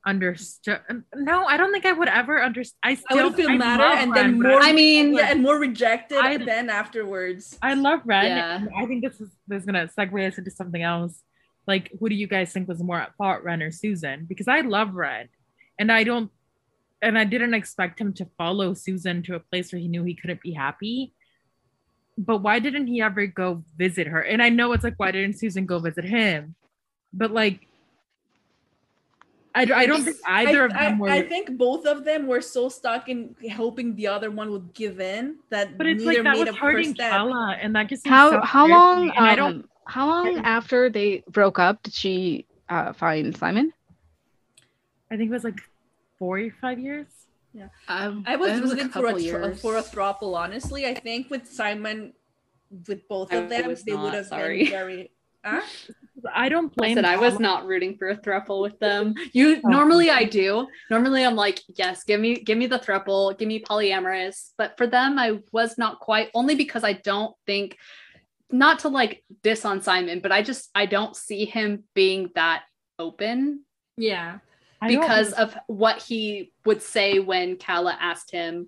understood. 0.08 0.80
Um, 0.89 1.04
no, 1.15 1.46
I 1.46 1.58
don't 1.58 1.72
think 1.72 1.86
I 1.86 1.91
would 1.91 2.08
ever 2.08 2.41
understand. 2.41 2.80
I 2.84 2.91
I 2.91 2.96
still 2.96 3.28
would 3.28 3.36
feel 3.36 3.50
I 3.50 3.58
madder 3.58 3.84
and 3.84 4.15
then 4.15 4.39
Wren, 4.39 4.41
but 4.41 4.50
more. 4.50 4.62
I 4.62 4.72
mean- 4.72 5.13
yeah, 5.13 5.32
and 5.32 5.43
more 5.43 5.60
rejected 5.60 6.17
I- 6.17 6.38
then 6.38 6.70
afterwards. 6.70 7.60
I 7.62 7.74
love 7.76 8.02
Wren. 8.06 8.26
Yeah. 8.26 8.65
I 8.76 8.86
think 8.88 9.04
this 9.04 9.20
is 9.22 9.30
this 9.48 9.60
is 9.62 9.65
gonna 9.65 9.89
segue 9.96 10.28
us 10.28 10.38
into 10.38 10.50
something 10.50 10.82
else. 10.82 11.22
Like, 11.67 11.91
who 12.00 12.08
do 12.08 12.15
you 12.15 12.28
guys 12.28 12.54
think 12.54 12.67
was 12.70 12.82
more 12.82 13.00
at 13.02 13.15
fault, 13.17 13.43
Wren 13.43 13.62
or 13.62 13.72
Susan? 13.72 14.26
Because 14.28 14.48
I 14.48 14.62
love 14.62 14.96
Wren, 14.96 15.28
and 15.78 15.91
I 15.91 16.06
don't, 16.06 16.32
and 17.02 17.17
I 17.20 17.26
didn't 17.26 17.54
expect 17.54 18.00
him 18.00 18.13
to 18.13 18.26
follow 18.38 18.74
Susan 18.74 19.22
to 19.24 19.36
a 19.36 19.41
place 19.41 19.74
where 19.74 19.82
he 19.82 19.89
knew 19.89 20.04
he 20.06 20.15
couldn't 20.15 20.41
be 20.41 20.54
happy. 20.54 21.13
But 22.17 22.38
why 22.38 22.60
didn't 22.60 22.88
he 22.88 23.02
ever 23.02 23.28
go 23.28 23.63
visit 23.76 24.08
her? 24.08 24.22
And 24.22 24.41
I 24.41 24.50
know 24.50 24.72
it's 24.72 24.84
like, 24.84 24.98
why 24.98 25.12
didn't 25.12 25.38
Susan 25.38 25.65
go 25.67 25.78
visit 25.78 26.06
him? 26.06 26.56
But 27.13 27.32
like, 27.32 27.66
I, 29.58 29.62
I 29.82 29.86
don't 29.88 30.04
think 30.04 30.17
either 30.26 30.62
I, 30.62 30.65
of 30.65 30.72
them 30.72 30.93
I- 30.93 31.00
were. 31.00 31.10
I 31.10 31.22
think 31.24 31.58
both 31.58 31.86
of 31.86 32.06
them 32.06 32.28
were 32.28 32.41
so 32.41 32.70
stuck 32.70 33.10
in 33.10 33.36
hoping 33.56 33.96
the 33.96 34.08
other 34.08 34.30
one 34.32 34.52
would 34.52 34.74
give 34.74 35.00
in 35.00 35.38
that 35.50 35.78
but 35.78 35.88
it's 35.88 36.04
neither 36.04 36.22
like 36.22 36.24
that 36.24 36.38
made 36.38 36.48
was 36.48 36.56
a 36.56 36.60
hurting 36.60 36.89
first 36.89 36.96
step. 36.98 37.12
Calla, 37.12 37.58
and 37.62 37.76
that 37.76 37.89
just 37.89 38.04
seems 38.04 38.12
How 38.15 38.30
so 38.32 38.41
how 38.41 38.67
long 38.67 39.08
me, 39.08 39.13
And 39.17 39.26
I 39.26 39.36
don't. 39.36 39.54
um 39.56 39.70
how 39.86 40.06
long 40.08 40.38
after 40.39 40.89
they 40.89 41.24
broke 41.30 41.58
up 41.60 41.82
did 41.84 41.93
she 41.93 42.46
uh 42.70 42.93
find 42.93 43.36
Simon? 43.36 43.74
I 45.10 45.17
think 45.17 45.30
it 45.32 45.34
was 45.34 45.43
like 45.43 45.60
four 46.20 46.39
or 46.39 46.52
five 46.62 46.80
years. 46.80 47.08
Um, 47.88 48.24
I 48.28 48.36
was 48.36 48.52
it 48.52 48.63
a 48.63 48.67
rooting 48.67 48.89
for 48.89 49.00
a 49.00 49.04
couple 49.10 49.13
tr- 49.20 49.26
years. 49.26 49.62
for 49.62 49.78
a 49.78 49.82
throuple. 49.82 50.38
Honestly, 50.38 50.86
I 50.86 50.93
think 50.93 51.32
with 51.32 51.48
Simon, 51.52 52.13
with 52.88 53.08
both 53.08 53.34
I 53.34 53.38
of 53.38 53.50
them, 53.50 53.76
they 53.86 53.96
would 53.96 54.13
have 54.13 54.30
been 54.30 54.67
very. 54.67 55.12
Huh? 55.43 55.62
I 56.34 56.49
don't 56.49 56.73
blame. 56.75 56.91
I 56.91 56.93
said 56.95 57.06
I 57.06 57.17
was 57.17 57.39
not 57.39 57.65
rooting 57.67 57.97
for 57.97 58.10
a 58.10 58.17
thruple 58.17 58.62
with 58.62 58.80
them. 58.80 59.13
You 59.34 59.62
Oh. 59.65 59.69
normally 59.69 60.10
I 60.10 60.23
do. 60.23 60.67
Normally 60.89 61.23
I'm 61.23 61.36
like, 61.36 61.62
yes, 61.67 62.03
give 62.03 62.19
me 62.19 62.36
give 62.36 62.58
me 62.58 62.67
the 62.67 62.80
thruple, 62.80 63.38
give 63.38 63.47
me 63.47 63.60
polyamorous. 63.62 64.51
But 64.58 64.77
for 64.77 64.88
them, 64.88 65.19
I 65.19 65.39
was 65.51 65.77
not 65.77 65.99
quite 65.99 66.30
only 66.34 66.56
because 66.56 66.84
I 66.84 66.93
don't 66.93 67.36
think 67.45 67.77
not 68.51 68.80
to 68.80 68.88
like 68.89 69.23
diss 69.43 69.65
on 69.65 69.82
Simon, 69.82 70.19
but 70.19 70.32
I 70.32 70.41
just 70.41 70.69
I 70.73 70.86
don't 70.86 71.15
see 71.15 71.45
him 71.45 71.84
being 71.93 72.30
that 72.36 72.63
open 72.97 73.63
Yeah. 73.97 74.39
Because 74.86 75.34
of 75.34 75.58
what 75.67 76.01
he 76.03 76.51
would 76.65 76.82
say 76.84 77.17
when 77.19 77.56
Calla 77.58 77.97
asked 77.99 78.32
him 78.32 78.67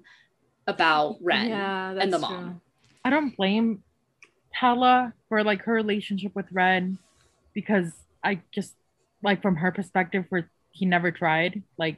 about 0.65 1.17
Wren. 1.21 1.49
Yeah, 1.49 1.91
and 1.91 2.11
the 2.13 2.17
that's 2.17 2.21
mom. 2.21 2.43
true. 2.43 2.61
I 3.05 3.09
don't 3.11 3.35
blame 3.37 3.83
Hella 4.51 5.13
for 5.29 5.43
like 5.43 5.61
her 5.63 5.73
relationship 5.73 6.35
with 6.35 6.47
Wren 6.51 6.97
because 7.59 7.91
I 8.23 8.41
just 8.51 8.75
like 9.21 9.41
from 9.41 9.57
her 9.57 9.71
perspective 9.71 10.25
where 10.29 10.49
he 10.71 10.85
never 10.85 11.11
tried. 11.11 11.61
Like 11.77 11.97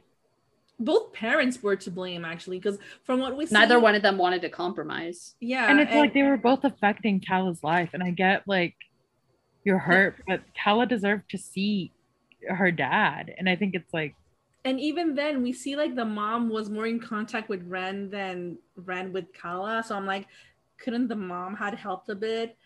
Both 0.80 1.12
parents 1.12 1.62
were 1.62 1.76
to 1.76 1.90
blame 1.90 2.24
actually, 2.24 2.58
because 2.58 2.78
from 3.04 3.20
what 3.20 3.36
we 3.36 3.46
see, 3.46 3.54
Neither 3.54 3.78
one 3.78 3.94
of 3.94 4.02
them 4.02 4.18
wanted 4.18 4.42
to 4.42 4.48
compromise. 4.48 5.36
Yeah, 5.40 5.70
and 5.70 5.78
it's 5.80 5.94
like 5.94 6.14
they 6.14 6.22
were 6.22 6.36
both 6.36 6.64
affecting 6.64 7.20
Calla's 7.20 7.62
life. 7.62 7.90
And 7.92 8.02
I 8.02 8.10
get 8.10 8.42
like 8.46 8.74
you're 9.64 9.78
hurt, 9.78 10.16
but 10.26 10.40
Calla 10.60 10.86
deserved 10.86 11.30
to 11.30 11.38
see 11.38 11.92
her 12.48 12.72
dad. 12.72 13.32
And 13.38 13.48
I 13.48 13.54
think 13.54 13.74
it's 13.74 13.94
like 13.94 14.16
and 14.64 14.80
even 14.80 15.14
then 15.14 15.42
we 15.42 15.52
see 15.52 15.76
like 15.76 15.94
the 15.94 16.04
mom 16.04 16.48
was 16.48 16.70
more 16.70 16.86
in 16.86 17.00
contact 17.00 17.48
with 17.48 17.62
Wren 17.68 18.10
than 18.10 18.58
Wren 18.76 19.12
with 19.12 19.32
Calla. 19.32 19.84
So 19.86 19.96
I'm 19.96 20.06
like, 20.06 20.26
couldn't 20.78 21.08
the 21.08 21.16
mom 21.16 21.54
had 21.54 21.74
helped 21.74 22.08
a 22.08 22.14
bit? 22.14 22.56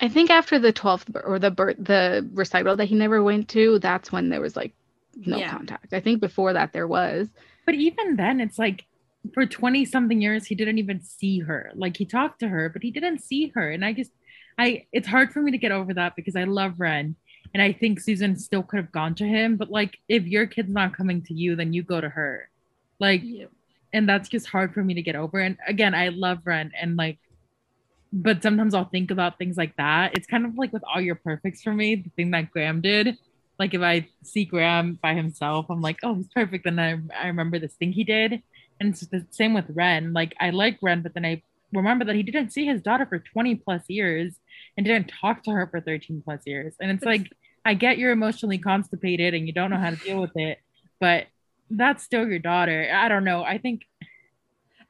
I 0.00 0.08
think 0.08 0.30
after 0.30 0.58
the 0.58 0.72
12th 0.72 1.20
or 1.24 1.38
the 1.38 1.50
birth 1.50 1.76
the 1.78 2.28
recital 2.32 2.76
that 2.76 2.86
he 2.86 2.94
never 2.94 3.22
went 3.22 3.48
to, 3.50 3.78
that's 3.78 4.12
when 4.12 4.28
there 4.28 4.40
was 4.40 4.56
like 4.56 4.72
no 5.16 5.38
Yeah. 5.38 5.50
contact. 5.50 5.92
I 5.92 6.00
think 6.00 6.20
before 6.20 6.52
that 6.52 6.72
there 6.72 6.86
was. 6.86 7.28
but 7.66 7.74
even 7.74 8.16
then 8.16 8.40
it's 8.40 8.58
like 8.58 8.86
for 9.34 9.44
20 9.44 9.84
something 9.84 10.22
years 10.22 10.46
he 10.46 10.54
didn't 10.54 10.78
even 10.78 11.02
see 11.02 11.40
her. 11.40 11.70
Like 11.74 11.96
he 11.96 12.04
talked 12.06 12.40
to 12.40 12.48
her, 12.48 12.68
but 12.70 12.82
he 12.82 12.90
didn't 12.90 13.20
see 13.22 13.48
her. 13.54 13.70
And 13.70 13.84
I 13.84 13.92
just 13.92 14.12
I 14.58 14.86
it's 14.92 15.08
hard 15.08 15.32
for 15.32 15.42
me 15.42 15.50
to 15.52 15.58
get 15.58 15.72
over 15.72 15.92
that 15.94 16.16
because 16.16 16.36
I 16.36 16.44
love 16.44 16.74
Wren. 16.78 17.16
And 17.54 17.62
I 17.62 17.72
think 17.72 17.98
Susan 18.00 18.36
still 18.36 18.62
could 18.62 18.76
have 18.78 18.92
gone 18.92 19.14
to 19.16 19.24
him, 19.24 19.56
but 19.56 19.70
like 19.70 19.98
if 20.08 20.26
your 20.26 20.46
kid's 20.46 20.70
not 20.72 20.96
coming 20.96 21.22
to 21.22 21.34
you, 21.34 21.56
then 21.56 21.72
you 21.72 21.82
go 21.82 22.00
to 22.00 22.08
her. 22.08 22.48
Like 23.00 23.22
Yeah. 23.24 23.46
and 23.92 24.08
that's 24.08 24.28
just 24.28 24.46
hard 24.46 24.72
for 24.72 24.82
me 24.84 24.94
to 24.94 25.02
get 25.02 25.16
over. 25.16 25.38
And 25.40 25.56
again, 25.66 25.94
I 25.94 26.08
love 26.08 26.38
Ren 26.44 26.72
and 26.80 26.96
like, 26.96 27.18
but 28.12 28.42
sometimes 28.42 28.74
I'll 28.74 28.88
think 28.88 29.10
about 29.10 29.38
things 29.38 29.56
like 29.56 29.76
that. 29.76 30.16
It's 30.16 30.26
kind 30.26 30.46
of 30.46 30.56
like 30.56 30.72
with 30.72 30.82
all 30.84 31.00
your 31.00 31.14
perfects 31.14 31.62
for 31.62 31.72
me, 31.72 31.96
the 31.96 32.10
thing 32.10 32.30
that 32.30 32.50
Graham 32.50 32.80
did. 32.80 33.18
Like 33.58 33.74
if 33.74 33.82
I 33.82 34.08
see 34.22 34.44
Graham 34.44 34.98
by 35.02 35.14
himself, 35.14 35.66
I'm 35.68 35.80
like, 35.80 35.98
oh, 36.02 36.14
he's 36.14 36.28
perfect. 36.28 36.66
And 36.66 36.80
I, 36.80 36.98
I 37.18 37.26
remember 37.26 37.58
this 37.58 37.74
thing 37.74 37.92
he 37.92 38.04
did. 38.04 38.42
And 38.80 38.90
it's 38.90 39.06
the 39.06 39.26
same 39.30 39.52
with 39.52 39.66
Wren. 39.68 40.12
Like 40.12 40.34
I 40.40 40.50
like 40.50 40.78
Wren, 40.80 41.02
but 41.02 41.14
then 41.14 41.24
I 41.24 41.42
remember 41.72 42.04
that 42.04 42.14
he 42.14 42.22
didn't 42.22 42.52
see 42.52 42.66
his 42.66 42.80
daughter 42.80 43.04
for 43.04 43.18
20 43.18 43.56
plus 43.56 43.82
years 43.88 44.34
and 44.76 44.86
didn't 44.86 45.12
talk 45.20 45.42
to 45.44 45.50
her 45.50 45.66
for 45.66 45.80
13 45.80 46.22
plus 46.24 46.40
years. 46.46 46.74
And 46.80 46.90
it's 46.90 47.04
like, 47.04 47.30
I 47.64 47.74
get 47.74 47.98
you're 47.98 48.12
emotionally 48.12 48.58
constipated 48.58 49.34
and 49.34 49.46
you 49.46 49.52
don't 49.52 49.70
know 49.70 49.76
how 49.76 49.90
to 49.90 49.96
deal 49.96 50.20
with 50.20 50.36
it, 50.36 50.58
but 51.00 51.26
that's 51.70 52.02
still 52.02 52.26
your 52.26 52.38
daughter. 52.38 52.90
I 52.94 53.08
don't 53.08 53.24
know. 53.24 53.42
I 53.42 53.58
think 53.58 53.82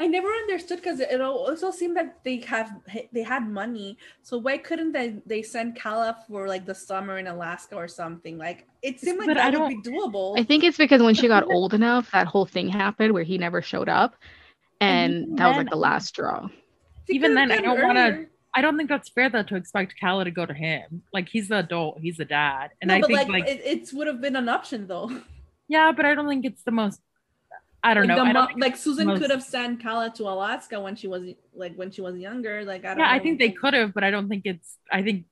I 0.01 0.07
never 0.07 0.29
understood 0.29 0.79
because 0.81 1.01
it 1.01 1.21
also 1.21 1.71
seemed 1.73 1.97
that 1.97 2.23
they 2.23 2.37
have 2.47 2.71
they 3.13 3.23
had 3.23 3.49
money. 3.49 3.99
So 4.23 4.39
why 4.39 4.59
couldn't 4.59 4.93
they 4.93 5.17
they 5.27 5.43
send 5.43 5.75
Calla 5.77 6.17
for 6.29 6.47
like 6.47 6.65
the 6.67 6.75
summer 6.75 7.19
in 7.19 7.27
Alaska 7.27 7.75
or 7.75 7.89
something? 7.89 8.39
Like 8.39 8.67
it 8.83 9.01
seemed 9.01 9.19
like 9.19 9.27
But 9.27 9.39
I 9.39 9.51
that 9.51 9.61
would 9.61 9.69
be 9.69 9.83
don't- 9.83 10.13
doable. 10.13 10.39
I 10.39 10.45
think 10.45 10.63
it's 10.63 10.77
because 10.79 11.03
when 11.03 11.15
she 11.15 11.27
got 11.27 11.51
old 11.51 11.75
enough, 11.75 12.11
that 12.13 12.29
whole 12.29 12.47
thing 12.47 12.69
happened 12.69 13.13
where 13.13 13.25
he 13.25 13.39
never 13.39 13.61
showed 13.61 13.89
up. 13.89 14.15
And 14.81 15.13
And 15.15 15.23
even 15.25 15.37
that 15.37 15.49
was 15.49 15.57
like 15.57 15.71
the 15.71 15.77
last 15.77 16.07
straw. 16.07 16.49
Even 17.09 17.35
then, 17.35 17.51
I 17.51 17.57
don't 17.61 17.83
wanna- 17.83 18.27
I 18.55 18.63
don't 18.63 18.77
think 18.77 18.89
that's 18.89 19.09
fair 19.09 19.29
though 19.29 19.43
to 19.43 19.57
expect 19.57 19.95
Calla 20.01 20.25
to 20.25 20.31
go 20.31 20.47
to 20.47 20.55
him. 20.55 21.03
Like 21.13 21.29
he's 21.29 21.49
the 21.49 21.59
adult, 21.59 21.99
he's 22.01 22.17
the 22.19 22.25
dad, 22.25 22.71
and 22.81 22.89
No, 22.89 22.95
I 22.95 23.01
but 23.01 23.07
think 23.09 23.19
like, 23.19 23.29
like, 23.29 23.47
it, 23.49 23.61
it 23.65 23.91
would 23.95 24.07
have 24.07 24.21
been 24.21 24.37
an 24.37 24.49
option 24.49 24.87
though. 24.87 25.11
yeah, 25.69 25.91
but 25.91 26.07
I 26.07 26.15
don't 26.15 26.29
think 26.29 26.45
it's 26.45 26.63
the 26.63 26.71
most. 26.71 27.01
I 27.83 27.95
don't 27.95 28.09
like, 28.09 28.17
know. 28.17 28.25
the 28.25 28.31
I 28.31 28.33
don't 28.33 28.59
mo- 28.59 28.67
like 28.67 28.77
Susan 28.77 29.07
most- 29.07 29.21
could 29.21 29.31
have 29.31 29.43
sent 29.43 29.81
Calla 29.81 30.11
to 30.17 30.25
Alaska 30.25 30.81
when 30.81 30.97
she 30.97 31.07
was 31.07 31.23
like 31.55 31.75
when 31.77 31.91
she 31.91 32.01
was 32.01 32.17
younger. 32.17 32.65
Like 32.65 32.85
I 32.85 32.89
don't. 32.95 32.99
Yeah, 32.99 33.11
I 33.11 33.19
think 33.21 33.39
they 33.39 33.51
could 33.51 33.75
have, 33.75 33.95
but 33.95 34.03
I 34.05 34.11
don't 34.11 34.29
think 34.29 34.43
it's. 34.47 34.79
I 34.93 35.03
think 35.03 35.27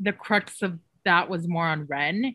the 0.00 0.12
crux 0.12 0.62
of 0.62 0.78
that 1.04 1.28
was 1.30 1.48
more 1.48 1.66
on 1.66 1.86
Wren 1.86 2.34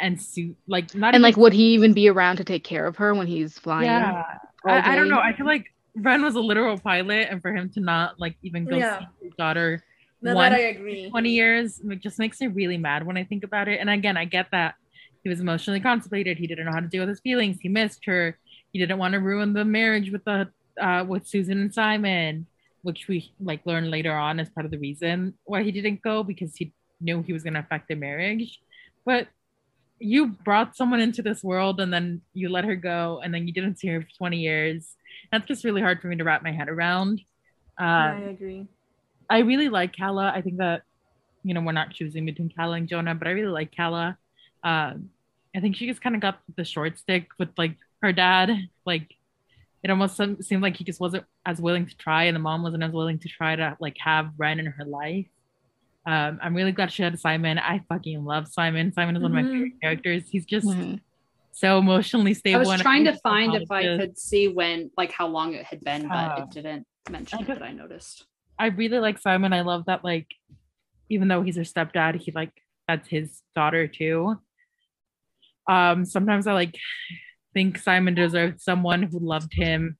and 0.00 0.20
Sue. 0.20 0.56
Like 0.66 0.94
not 0.94 1.08
And 1.08 1.16
even 1.16 1.22
like, 1.22 1.36
would 1.36 1.52
he 1.52 1.74
even 1.74 1.92
be 1.92 2.08
around 2.08 2.36
to 2.36 2.44
take 2.44 2.64
care 2.64 2.86
of 2.86 2.96
her 2.96 3.14
when 3.14 3.26
he's 3.26 3.58
flying? 3.58 3.86
Yeah, 3.86 4.24
I, 4.64 4.92
I 4.92 4.96
don't 4.96 5.08
know. 5.10 5.18
I 5.20 5.34
feel 5.34 5.46
like 5.46 5.66
Wren 5.96 6.22
was 6.22 6.34
a 6.34 6.40
literal 6.40 6.78
pilot, 6.78 7.28
and 7.30 7.42
for 7.42 7.54
him 7.54 7.68
to 7.70 7.80
not 7.80 8.18
like 8.18 8.36
even 8.42 8.64
go 8.64 8.76
Yeah. 8.76 9.00
see 9.00 9.06
his 9.24 9.34
daughter 9.36 9.82
No, 10.22 10.34
one 10.34 10.52
that 10.52 10.58
I 10.58 10.62
agree. 10.64 11.10
20 11.10 11.30
years 11.30 11.80
it 11.84 12.00
just 12.00 12.18
makes 12.18 12.40
me 12.40 12.46
really 12.46 12.78
mad 12.78 13.04
when 13.04 13.16
I 13.18 13.24
think 13.24 13.44
about 13.44 13.68
it. 13.68 13.80
And 13.80 13.90
again, 13.90 14.16
I 14.16 14.24
get 14.24 14.46
that 14.52 14.76
he 15.22 15.28
was 15.28 15.40
emotionally 15.40 15.80
constipated. 15.80 16.38
He 16.38 16.46
didn't 16.46 16.66
know 16.66 16.72
how 16.72 16.80
to 16.80 16.86
deal 16.86 17.02
with 17.02 17.10
his 17.10 17.20
feelings. 17.20 17.58
He 17.60 17.68
missed 17.68 18.04
her. 18.06 18.38
He 18.72 18.78
didn't 18.78 18.98
want 18.98 19.12
to 19.12 19.20
ruin 19.20 19.52
the 19.52 19.64
marriage 19.64 20.10
with 20.10 20.24
the 20.24 20.48
uh, 20.80 21.04
with 21.06 21.26
Susan 21.26 21.60
and 21.60 21.74
Simon, 21.74 22.46
which 22.82 23.06
we 23.08 23.32
like 23.40 23.66
learn 23.66 23.90
later 23.90 24.12
on 24.12 24.40
as 24.40 24.48
part 24.48 24.64
of 24.64 24.70
the 24.70 24.78
reason 24.78 25.34
why 25.44 25.62
he 25.62 25.72
didn't 25.72 26.02
go 26.02 26.22
because 26.22 26.56
he 26.56 26.72
knew 27.00 27.22
he 27.22 27.32
was 27.32 27.42
going 27.42 27.54
to 27.54 27.60
affect 27.60 27.88
their 27.88 27.96
marriage. 27.96 28.60
But 29.04 29.28
you 29.98 30.28
brought 30.28 30.76
someone 30.76 31.00
into 31.00 31.22
this 31.22 31.44
world 31.44 31.80
and 31.80 31.92
then 31.92 32.22
you 32.32 32.48
let 32.48 32.64
her 32.64 32.76
go 32.76 33.20
and 33.22 33.34
then 33.34 33.46
you 33.46 33.52
didn't 33.52 33.78
see 33.78 33.88
her 33.88 34.00
for 34.00 34.08
20 34.16 34.38
years. 34.38 34.96
That's 35.30 35.46
just 35.46 35.64
really 35.64 35.82
hard 35.82 36.00
for 36.00 36.08
me 36.08 36.16
to 36.16 36.24
wrap 36.24 36.42
my 36.42 36.52
head 36.52 36.68
around. 36.68 37.20
Uh, 37.78 37.82
I 37.84 38.26
agree. 38.30 38.66
I 39.28 39.40
really 39.40 39.68
like 39.68 39.94
Calla. 39.94 40.32
I 40.34 40.40
think 40.40 40.56
that, 40.56 40.82
you 41.44 41.54
know, 41.54 41.60
we're 41.60 41.72
not 41.72 41.92
choosing 41.92 42.24
between 42.24 42.50
Calla 42.50 42.76
and 42.76 42.88
Jonah, 42.88 43.14
but 43.14 43.28
I 43.28 43.32
really 43.32 43.52
like 43.52 43.72
Calla. 43.74 44.18
Um, 44.62 45.10
I 45.56 45.60
think 45.60 45.76
she 45.76 45.86
just 45.86 46.00
kind 46.00 46.14
of 46.14 46.20
got 46.20 46.40
the 46.56 46.64
short 46.64 46.98
stick 46.98 47.28
with 47.38 47.48
like 47.58 47.76
her 48.02 48.12
dad. 48.12 48.50
Like, 48.86 49.14
it 49.82 49.90
almost 49.90 50.16
seemed 50.16 50.62
like 50.62 50.76
he 50.76 50.84
just 50.84 51.00
wasn't 51.00 51.24
as 51.46 51.60
willing 51.60 51.86
to 51.86 51.96
try, 51.96 52.24
and 52.24 52.34
the 52.34 52.40
mom 52.40 52.62
wasn't 52.62 52.82
as 52.82 52.92
willing 52.92 53.18
to 53.20 53.28
try 53.28 53.56
to 53.56 53.76
like 53.80 53.96
have 53.98 54.30
Wren 54.38 54.60
in 54.60 54.66
her 54.66 54.84
life. 54.84 55.26
Um, 56.06 56.38
I'm 56.42 56.54
really 56.54 56.72
glad 56.72 56.92
she 56.92 57.02
had 57.02 57.18
Simon. 57.18 57.58
I 57.58 57.80
fucking 57.88 58.24
love 58.24 58.48
Simon. 58.48 58.92
Simon 58.92 59.16
is 59.16 59.22
one 59.22 59.36
of 59.36 59.44
my 59.44 59.50
favorite 59.50 59.80
characters. 59.82 60.28
He's 60.30 60.46
just 60.46 60.66
Mhm. 60.66 61.00
so 61.52 61.78
emotionally 61.78 62.32
stable. 62.34 62.60
I 62.60 62.64
stable. 62.64 62.72
was 62.72 62.80
trying 62.82 63.04
to 63.04 63.14
find 63.18 63.54
if 63.54 63.70
I 63.70 63.82
could 63.98 64.18
see 64.18 64.48
when, 64.48 64.90
like, 64.96 65.12
how 65.12 65.26
long 65.26 65.54
it 65.54 65.64
had 65.66 65.80
been, 65.82 66.08
but 66.08 66.14
Uh, 66.38 66.42
it 66.44 66.50
didn't 66.50 66.86
mention 67.10 67.38
I 67.38 67.42
it. 67.42 67.46
But 67.48 67.62
I 67.62 67.72
noticed. 67.72 68.26
I 68.58 68.66
really 68.66 68.98
like 68.98 69.18
Simon. 69.18 69.52
I 69.52 69.60
love 69.62 69.86
that 69.86 70.04
like 70.04 70.28
even 71.08 71.28
though 71.28 71.42
he's 71.42 71.56
her 71.56 71.62
stepdad, 71.62 72.14
he 72.16 72.30
like 72.32 72.52
that's 72.86 73.08
his 73.08 73.42
daughter 73.54 73.88
too. 73.88 74.38
Um 75.68 76.04
sometimes 76.04 76.46
I 76.46 76.52
like 76.52 76.76
think 77.54 77.78
Simon 77.78 78.14
deserved 78.14 78.60
someone 78.60 79.02
who 79.02 79.18
loved 79.18 79.52
him 79.52 79.96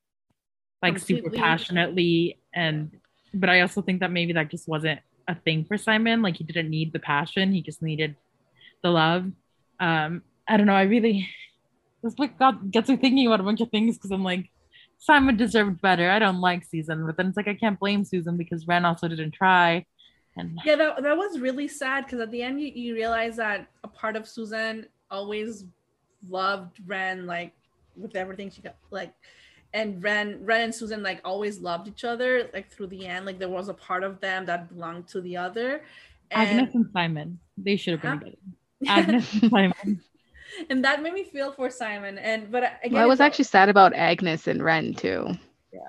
like 0.82 0.98
super 0.98 1.30
passionately 1.30 2.38
and 2.54 2.96
but 3.34 3.50
I 3.50 3.60
also 3.60 3.82
think 3.82 4.00
that 4.00 4.10
maybe 4.10 4.32
that 4.32 4.50
just 4.50 4.68
wasn't 4.68 5.00
a 5.28 5.34
thing 5.34 5.64
for 5.64 5.76
Simon. 5.76 6.22
Like 6.22 6.36
he 6.36 6.44
didn't 6.44 6.70
need 6.70 6.92
the 6.92 6.98
passion, 6.98 7.52
he 7.52 7.62
just 7.62 7.82
needed 7.82 8.16
the 8.82 8.90
love. 8.90 9.30
Um 9.78 10.22
I 10.48 10.56
don't 10.56 10.66
know, 10.66 10.74
I 10.74 10.82
really 10.82 11.28
this 12.02 12.14
book 12.14 12.30
got 12.38 12.70
gets 12.70 12.88
me 12.88 12.96
thinking 12.96 13.26
about 13.26 13.40
a 13.40 13.44
bunch 13.44 13.60
of 13.60 13.70
things 13.70 13.96
because 13.96 14.10
I'm 14.10 14.24
like 14.24 14.50
Simon 14.98 15.36
deserved 15.36 15.80
better. 15.80 16.10
I 16.10 16.18
don't 16.18 16.40
like 16.40 16.64
Susan, 16.64 17.06
but 17.06 17.16
then 17.16 17.28
it's 17.28 17.36
like 17.36 17.48
I 17.48 17.54
can't 17.54 17.80
blame 17.80 18.04
Susan 18.04 18.36
because 18.36 18.66
Wren 18.66 18.84
also 18.84 19.08
didn't 19.08 19.32
try. 19.32 19.86
And 20.36 20.58
Yeah, 20.64 20.76
that, 20.76 21.02
that 21.02 21.16
was 21.16 21.40
really 21.40 21.68
sad 21.68 22.04
because 22.04 22.20
at 22.20 22.30
the 22.30 22.42
end 22.42 22.60
you, 22.60 22.68
you 22.68 22.94
realize 22.94 23.36
that 23.36 23.68
a 23.82 23.88
part 23.88 24.14
of 24.14 24.28
Susan 24.28 24.86
always 25.10 25.64
loved 26.28 26.78
Wren 26.86 27.26
like 27.26 27.52
with 27.96 28.14
everything 28.16 28.50
she 28.50 28.60
got 28.62 28.76
like 28.90 29.12
and 29.72 30.02
Wren 30.02 30.38
Wren 30.44 30.62
and 30.62 30.74
Susan 30.74 31.02
like 31.02 31.20
always 31.24 31.60
loved 31.60 31.88
each 31.88 32.04
other 32.04 32.48
like 32.52 32.70
through 32.70 32.88
the 32.88 33.06
end 33.06 33.24
like 33.26 33.38
there 33.38 33.48
was 33.48 33.68
a 33.68 33.74
part 33.74 34.04
of 34.04 34.20
them 34.20 34.44
that 34.46 34.68
belonged 34.68 35.06
to 35.08 35.20
the 35.20 35.36
other 35.36 35.82
and, 36.32 36.60
Agnes 36.60 36.74
and 36.74 36.86
Simon, 36.92 37.38
they 37.58 37.74
should 37.76 37.92
have 37.98 38.02
been 38.02 38.36
Huh? 38.86 38.94
together. 38.94 39.00
Agnes 39.02 39.32
and 39.42 39.50
Simon. 39.50 40.00
and 40.70 40.84
that 40.84 41.02
made 41.02 41.12
me 41.12 41.24
feel 41.24 41.50
for 41.52 41.68
Simon. 41.70 42.18
And 42.18 42.50
but 42.52 42.62
again, 42.84 42.94
Well, 42.94 43.02
I 43.02 43.06
was 43.06 43.20
actually 43.20 43.44
sad 43.46 43.68
about 43.68 43.92
Agnes 43.94 44.46
and 44.46 44.62
Wren 44.62 44.94
too. 44.94 45.26
Yeah. 45.72 45.80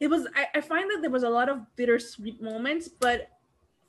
it 0.00 0.08
was 0.08 0.26
I, 0.36 0.46
I 0.56 0.60
find 0.60 0.90
that 0.90 1.00
there 1.00 1.10
was 1.10 1.22
a 1.22 1.30
lot 1.30 1.48
of 1.48 1.60
bittersweet 1.76 2.42
moments 2.42 2.88
but 2.88 3.28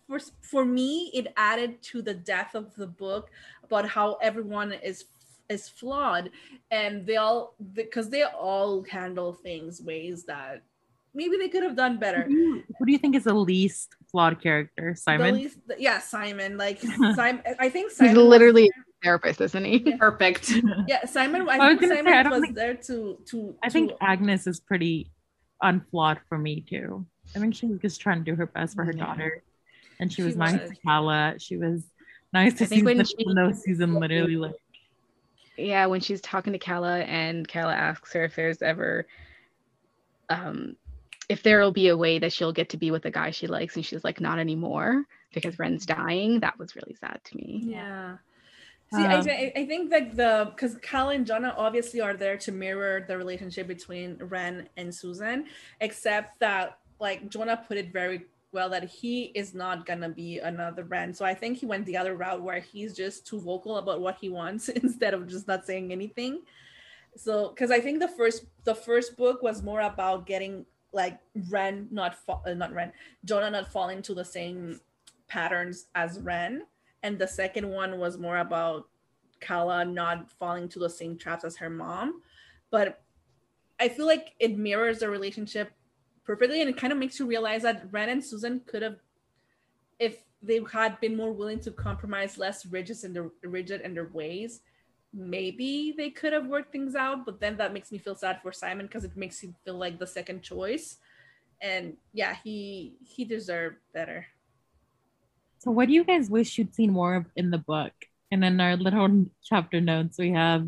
for 0.07 0.19
for 0.41 0.65
me 0.65 1.09
it 1.13 1.27
added 1.37 1.81
to 1.81 2.01
the 2.01 2.13
depth 2.13 2.55
of 2.55 2.73
the 2.75 2.87
book 2.87 3.29
about 3.63 3.87
how 3.87 4.15
everyone 4.21 4.71
is 4.73 5.05
is 5.49 5.67
flawed 5.69 6.29
and 6.71 7.05
they 7.05 7.15
all 7.17 7.55
because 7.73 8.09
they 8.09 8.23
all 8.23 8.83
handle 8.89 9.33
things 9.33 9.81
ways 9.81 10.23
that 10.25 10.61
maybe 11.13 11.37
they 11.37 11.47
could 11.49 11.63
have 11.63 11.75
done 11.75 11.97
better 11.99 12.23
Who 12.23 12.29
do 12.29 12.33
you- 12.35 12.63
who 12.79 12.85
do 12.85 12.91
you 12.91 12.97
think 12.97 13.15
is 13.15 13.25
the 13.25 13.33
least 13.33 13.95
flawed 14.09 14.41
character? 14.41 14.91
The 14.93 14.97
Simon. 15.01 15.35
least- 15.35 15.59
yeah 15.77 15.99
simon 15.99 16.57
like 16.57 16.79
simon 17.15 17.41
i 17.59 17.69
think 17.69 17.89
He's 17.89 17.97
simon 17.97 18.15
was 18.15 18.25
literally 18.25 18.65
a 18.67 18.71
therapist, 19.03 19.41
isn't 19.41 19.65
he? 19.65 19.79
Perfect. 19.97 20.51
yeah 20.87 21.05
simon 21.05 21.47
i, 21.49 21.55
I 21.57 21.57
was 21.73 21.79
think 21.79 21.81
gonna 21.81 21.93
say, 21.93 21.97
simon 22.03 22.13
I 22.13 22.23
don't 22.23 22.31
was 22.31 22.41
think- 22.41 22.55
there 22.55 22.75
to 22.75 23.17
to 23.31 23.55
I 23.63 23.69
think 23.69 23.91
to- 23.91 24.03
Agnes 24.03 24.47
is 24.47 24.59
pretty 24.59 25.11
unflawed 25.61 26.19
for 26.27 26.37
me 26.37 26.61
too. 26.67 27.05
I 27.35 27.39
think 27.39 27.55
she 27.55 27.67
was 27.67 27.79
just 27.79 28.01
trying 28.01 28.19
to 28.23 28.31
do 28.31 28.35
her 28.35 28.47
best 28.47 28.75
for 28.75 28.83
her 28.83 28.91
Yeah. 28.93 29.05
daughter, 29.05 29.43
and 30.03 30.13
she 30.13 30.21
was 30.21 30.33
She 30.33 30.39
nice 30.39 30.69
to 30.69 30.75
Calla. 30.85 31.35
She 31.39 31.57
was 31.57 31.83
nice 32.31 32.53
to 32.59 32.65
I 32.65 32.67
think 32.67 32.81
Susan, 32.81 32.97
when 32.97 33.05
she- 33.05 33.15
even 33.19 33.35
though 33.35 33.51
Susan 33.51 33.93
literally 33.95 34.35
like 34.35 34.55
Yeah, 35.57 35.85
when 35.87 36.01
she's 36.01 36.21
talking 36.21 36.53
to 36.53 36.59
Calla 36.59 36.99
and 36.99 37.47
Calla 37.47 37.73
asks 37.73 38.13
her 38.13 38.23
if 38.25 38.35
there's 38.35 38.61
ever 38.61 39.07
um 40.29 40.75
if 41.29 41.41
there'll 41.41 41.71
be 41.71 41.87
a 41.87 41.97
way 41.97 42.19
that 42.19 42.33
she'll 42.33 42.51
get 42.51 42.69
to 42.69 42.77
be 42.77 42.91
with 42.91 43.03
the 43.03 43.11
guy 43.11 43.31
she 43.31 43.47
likes 43.47 43.75
and 43.75 43.85
she's 43.85 44.03
like 44.03 44.19
not 44.19 44.39
anymore 44.39 45.05
because 45.33 45.57
Wren's 45.57 45.85
dying, 45.85 46.41
that 46.41 46.59
was 46.59 46.75
really 46.75 46.95
sad 46.99 47.19
to 47.23 47.37
me. 47.37 47.63
Yeah. 47.65 48.17
See, 48.93 49.01
I, 49.03 49.15
Um, 49.15 49.23
thi- 49.23 49.51
I 49.55 49.65
think 49.65 49.89
that 49.89 50.15
the 50.15 50.51
because 50.53 50.75
Cal 50.79 51.09
and 51.09 51.25
Jonah 51.25 51.55
obviously 51.57 52.01
are 52.01 52.13
there 52.13 52.37
to 52.37 52.51
mirror 52.51 53.03
the 53.07 53.17
relationship 53.17 53.65
between 53.67 54.17
Wren 54.17 54.69
and 54.77 54.93
Susan, 54.93 55.45
except 55.81 56.39
that 56.39 56.77
like 56.99 57.29
Jonah 57.29 57.63
put 57.67 57.77
it 57.77 57.91
very 57.91 58.25
well 58.53 58.69
that 58.69 58.83
he 58.83 59.23
is 59.35 59.53
not 59.53 59.85
gonna 59.85 60.09
be 60.09 60.39
another 60.39 60.83
Wren. 60.83 61.13
So 61.13 61.25
I 61.25 61.33
think 61.33 61.57
he 61.57 61.65
went 61.65 61.85
the 61.85 61.97
other 61.97 62.15
route 62.15 62.41
where 62.41 62.59
he's 62.59 62.95
just 62.95 63.27
too 63.27 63.39
vocal 63.39 63.77
about 63.77 64.01
what 64.01 64.17
he 64.21 64.29
wants 64.29 64.69
instead 64.83 65.13
of 65.13 65.27
just 65.27 65.47
not 65.47 65.65
saying 65.65 65.91
anything. 65.91 66.41
So 67.15 67.49
because 67.49 67.71
I 67.71 67.79
think 67.79 67.99
the 67.99 68.07
first 68.07 68.45
the 68.63 68.75
first 68.75 69.17
book 69.17 69.41
was 69.41 69.63
more 69.63 69.81
about 69.81 70.25
getting 70.25 70.65
like 70.93 71.19
Wren 71.49 71.87
not 71.91 72.15
fa- 72.15 72.41
uh, 72.45 72.53
not 72.53 72.73
Wren 72.73 72.91
Jonah 73.25 73.51
not 73.51 73.71
falling 73.71 73.97
into 73.97 74.13
the 74.13 74.25
same 74.25 74.79
patterns 75.27 75.87
as 75.95 76.19
Wren 76.19 76.63
and 77.03 77.19
the 77.19 77.27
second 77.27 77.69
one 77.69 77.99
was 77.99 78.17
more 78.17 78.37
about 78.37 78.87
Calla 79.41 79.83
not 79.83 80.31
falling 80.31 80.69
to 80.69 80.79
the 80.79 80.89
same 80.89 81.17
traps 81.17 81.43
as 81.43 81.57
her 81.57 81.69
mom. 81.69 82.21
But 82.71 83.03
I 83.79 83.89
feel 83.89 84.07
like 84.07 84.33
it 84.39 84.57
mirrors 84.57 84.99
the 84.99 85.09
relationship 85.09 85.71
perfectly, 86.25 86.61
and 86.61 86.69
it 86.69 86.77
kind 86.77 86.93
of 86.93 86.99
makes 86.99 87.19
you 87.19 87.25
realize 87.25 87.63
that 87.63 87.87
Wren 87.91 88.09
and 88.09 88.23
Susan 88.23 88.61
could 88.65 88.81
have, 88.81 88.97
if 89.99 90.23
they 90.41 90.61
had 90.71 90.99
been 90.99 91.15
more 91.15 91.31
willing 91.31 91.59
to 91.61 91.71
compromise, 91.71 92.37
less 92.37 92.65
rigid 92.65 93.03
in 93.03 93.13
their 93.13 93.29
rigid 93.43 93.81
in 93.81 93.93
their 93.93 94.07
ways, 94.07 94.61
maybe 95.13 95.93
they 95.95 96.09
could 96.09 96.33
have 96.33 96.47
worked 96.47 96.71
things 96.71 96.95
out. 96.95 97.25
But 97.25 97.39
then 97.39 97.57
that 97.57 97.73
makes 97.73 97.91
me 97.91 97.97
feel 97.97 98.15
sad 98.15 98.41
for 98.41 98.51
Simon 98.51 98.87
because 98.87 99.03
it 99.03 99.15
makes 99.15 99.39
him 99.39 99.55
feel 99.63 99.75
like 99.75 99.99
the 99.99 100.07
second 100.07 100.41
choice. 100.41 100.97
And 101.61 101.95
yeah, 102.13 102.35
he 102.43 102.95
he 103.05 103.23
deserved 103.23 103.77
better. 103.93 104.25
So, 105.59 105.71
what 105.71 105.87
do 105.87 105.93
you 105.93 106.03
guys 106.03 106.29
wish 106.29 106.57
you'd 106.57 106.75
seen 106.75 106.91
more 106.91 107.15
of 107.15 107.25
in 107.37 107.49
the 107.49 107.57
book? 107.57 107.93
And 108.31 108.43
in 108.43 108.59
our 108.59 108.75
little 108.75 109.27
chapter 109.43 109.79
notes, 109.79 110.17
we 110.17 110.31
have 110.31 110.67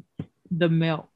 the 0.50 0.70
milk. 0.70 1.10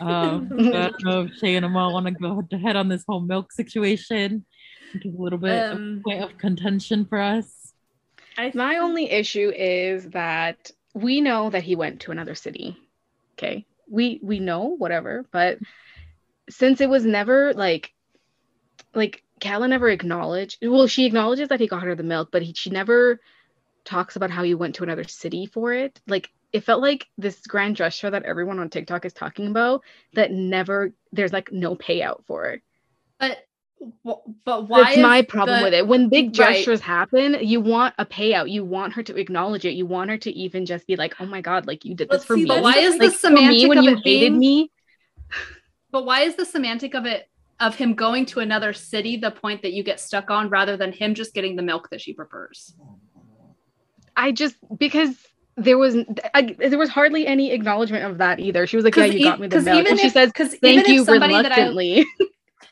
Um, 0.00 0.48
I 0.58 0.90
don't 0.90 1.04
know 1.04 1.22
if 1.22 1.34
Shay 1.34 1.56
and 1.56 1.64
Amal 1.64 1.92
want 1.92 2.06
to 2.06 2.12
go 2.12 2.42
ahead 2.52 2.76
on 2.76 2.88
this 2.88 3.04
whole 3.06 3.20
milk 3.20 3.52
situation, 3.52 4.44
which 4.94 5.04
a 5.04 5.08
little 5.08 5.38
bit 5.38 5.72
of 5.72 5.76
Um, 5.76 6.02
a 6.04 6.08
point 6.08 6.22
of 6.22 6.38
contention 6.38 7.04
for 7.04 7.20
us. 7.20 7.72
I 8.36 8.52
My 8.54 8.78
only 8.78 9.10
issue 9.10 9.52
is 9.54 10.10
that 10.10 10.70
we 10.94 11.20
know 11.20 11.50
that 11.50 11.64
he 11.64 11.76
went 11.76 12.00
to 12.00 12.12
another 12.12 12.34
city. 12.34 12.76
Okay. 13.34 13.66
We 13.90 14.20
we 14.22 14.38
know 14.38 14.76
whatever, 14.76 15.24
but 15.30 15.58
since 16.48 16.80
it 16.80 16.88
was 16.88 17.04
never 17.04 17.52
like 17.54 17.92
like 18.94 19.22
Calla 19.40 19.68
never 19.68 19.88
acknowledged 19.88 20.58
well, 20.62 20.86
she 20.86 21.06
acknowledges 21.06 21.48
that 21.48 21.60
he 21.60 21.66
got 21.66 21.82
her 21.82 21.94
the 21.94 22.02
milk, 22.02 22.30
but 22.30 22.42
he, 22.42 22.52
she 22.54 22.70
never 22.70 23.20
talks 23.84 24.16
about 24.16 24.30
how 24.30 24.42
he 24.42 24.54
went 24.54 24.76
to 24.76 24.82
another 24.82 25.04
city 25.04 25.46
for 25.46 25.72
it. 25.72 26.00
Like 26.06 26.30
it 26.52 26.64
felt 26.64 26.80
like 26.80 27.06
this 27.18 27.40
grand 27.46 27.76
gesture 27.76 28.10
that 28.10 28.22
everyone 28.22 28.58
on 28.58 28.70
TikTok 28.70 29.04
is 29.04 29.12
talking 29.12 29.48
about 29.48 29.82
that 30.14 30.32
never 30.32 30.92
there's 31.12 31.32
like 31.32 31.52
no 31.52 31.76
payout 31.76 32.24
for 32.26 32.46
it. 32.46 32.62
But 33.18 33.38
but 34.44 34.66
why 34.68 34.82
That's 34.84 34.98
my 34.98 35.22
problem 35.22 35.58
the- 35.60 35.64
with 35.64 35.74
it. 35.74 35.86
When 35.86 36.08
big 36.08 36.26
Right. 36.36 36.56
gestures 36.56 36.80
happen, 36.80 37.36
you 37.40 37.60
want 37.60 37.94
a 37.98 38.04
payout. 38.04 38.50
You 38.50 38.64
want 38.64 38.94
her 38.94 39.02
to 39.04 39.16
acknowledge 39.16 39.64
it. 39.64 39.74
You 39.74 39.86
want 39.86 40.10
her 40.10 40.18
to 40.18 40.32
even 40.32 40.66
just 40.66 40.86
be 40.86 40.96
like, 40.96 41.14
"Oh 41.20 41.26
my 41.26 41.40
god, 41.40 41.66
like 41.68 41.84
you 41.84 41.94
did 41.94 42.08
this 42.08 42.24
for 42.24 42.34
see, 42.34 42.42
me." 42.42 42.48
but 42.48 42.62
why 42.62 42.78
is 42.78 42.98
the 42.98 43.04
like, 43.04 43.12
me 43.12 43.16
semantic 43.18 43.68
when 43.68 43.78
of 43.78 43.84
you 43.84 43.90
it 43.92 43.96
hated 44.04 44.04
being- 44.32 44.38
me? 44.38 44.70
But 45.90 46.04
why 46.04 46.20
is 46.22 46.34
the 46.34 46.44
semantic 46.44 46.94
of 46.94 47.06
it 47.06 47.28
of 47.60 47.74
him 47.76 47.94
going 47.94 48.26
to 48.26 48.40
another 48.40 48.72
city 48.72 49.16
the 49.16 49.30
point 49.30 49.62
that 49.62 49.72
you 49.72 49.82
get 49.82 50.00
stuck 50.00 50.30
on 50.30 50.48
rather 50.48 50.76
than 50.76 50.92
him 50.92 51.14
just 51.14 51.32
getting 51.34 51.56
the 51.56 51.62
milk 51.62 51.88
that 51.90 52.00
she 52.00 52.12
prefers? 52.12 52.74
I 54.16 54.32
just 54.32 54.56
because 54.76 55.16
there 55.58 55.78
was 55.78 55.96
I, 56.34 56.56
there 56.58 56.78
was 56.78 56.90
hardly 56.90 57.26
any 57.26 57.52
acknowledgement 57.52 58.04
of 58.06 58.18
that 58.18 58.40
either. 58.40 58.66
She 58.66 58.76
was 58.76 58.84
like, 58.84 58.96
"Yeah, 58.96 59.06
you 59.06 59.20
got 59.20 59.40
me 59.40 59.48
the 59.48 59.58
milk," 59.58 59.90
and 59.90 60.00
she 60.00 60.10
says, 60.10 60.30
because 60.30 60.56
"Thank 60.64 60.88
you 60.88 61.04
reluctantly." 61.04 62.06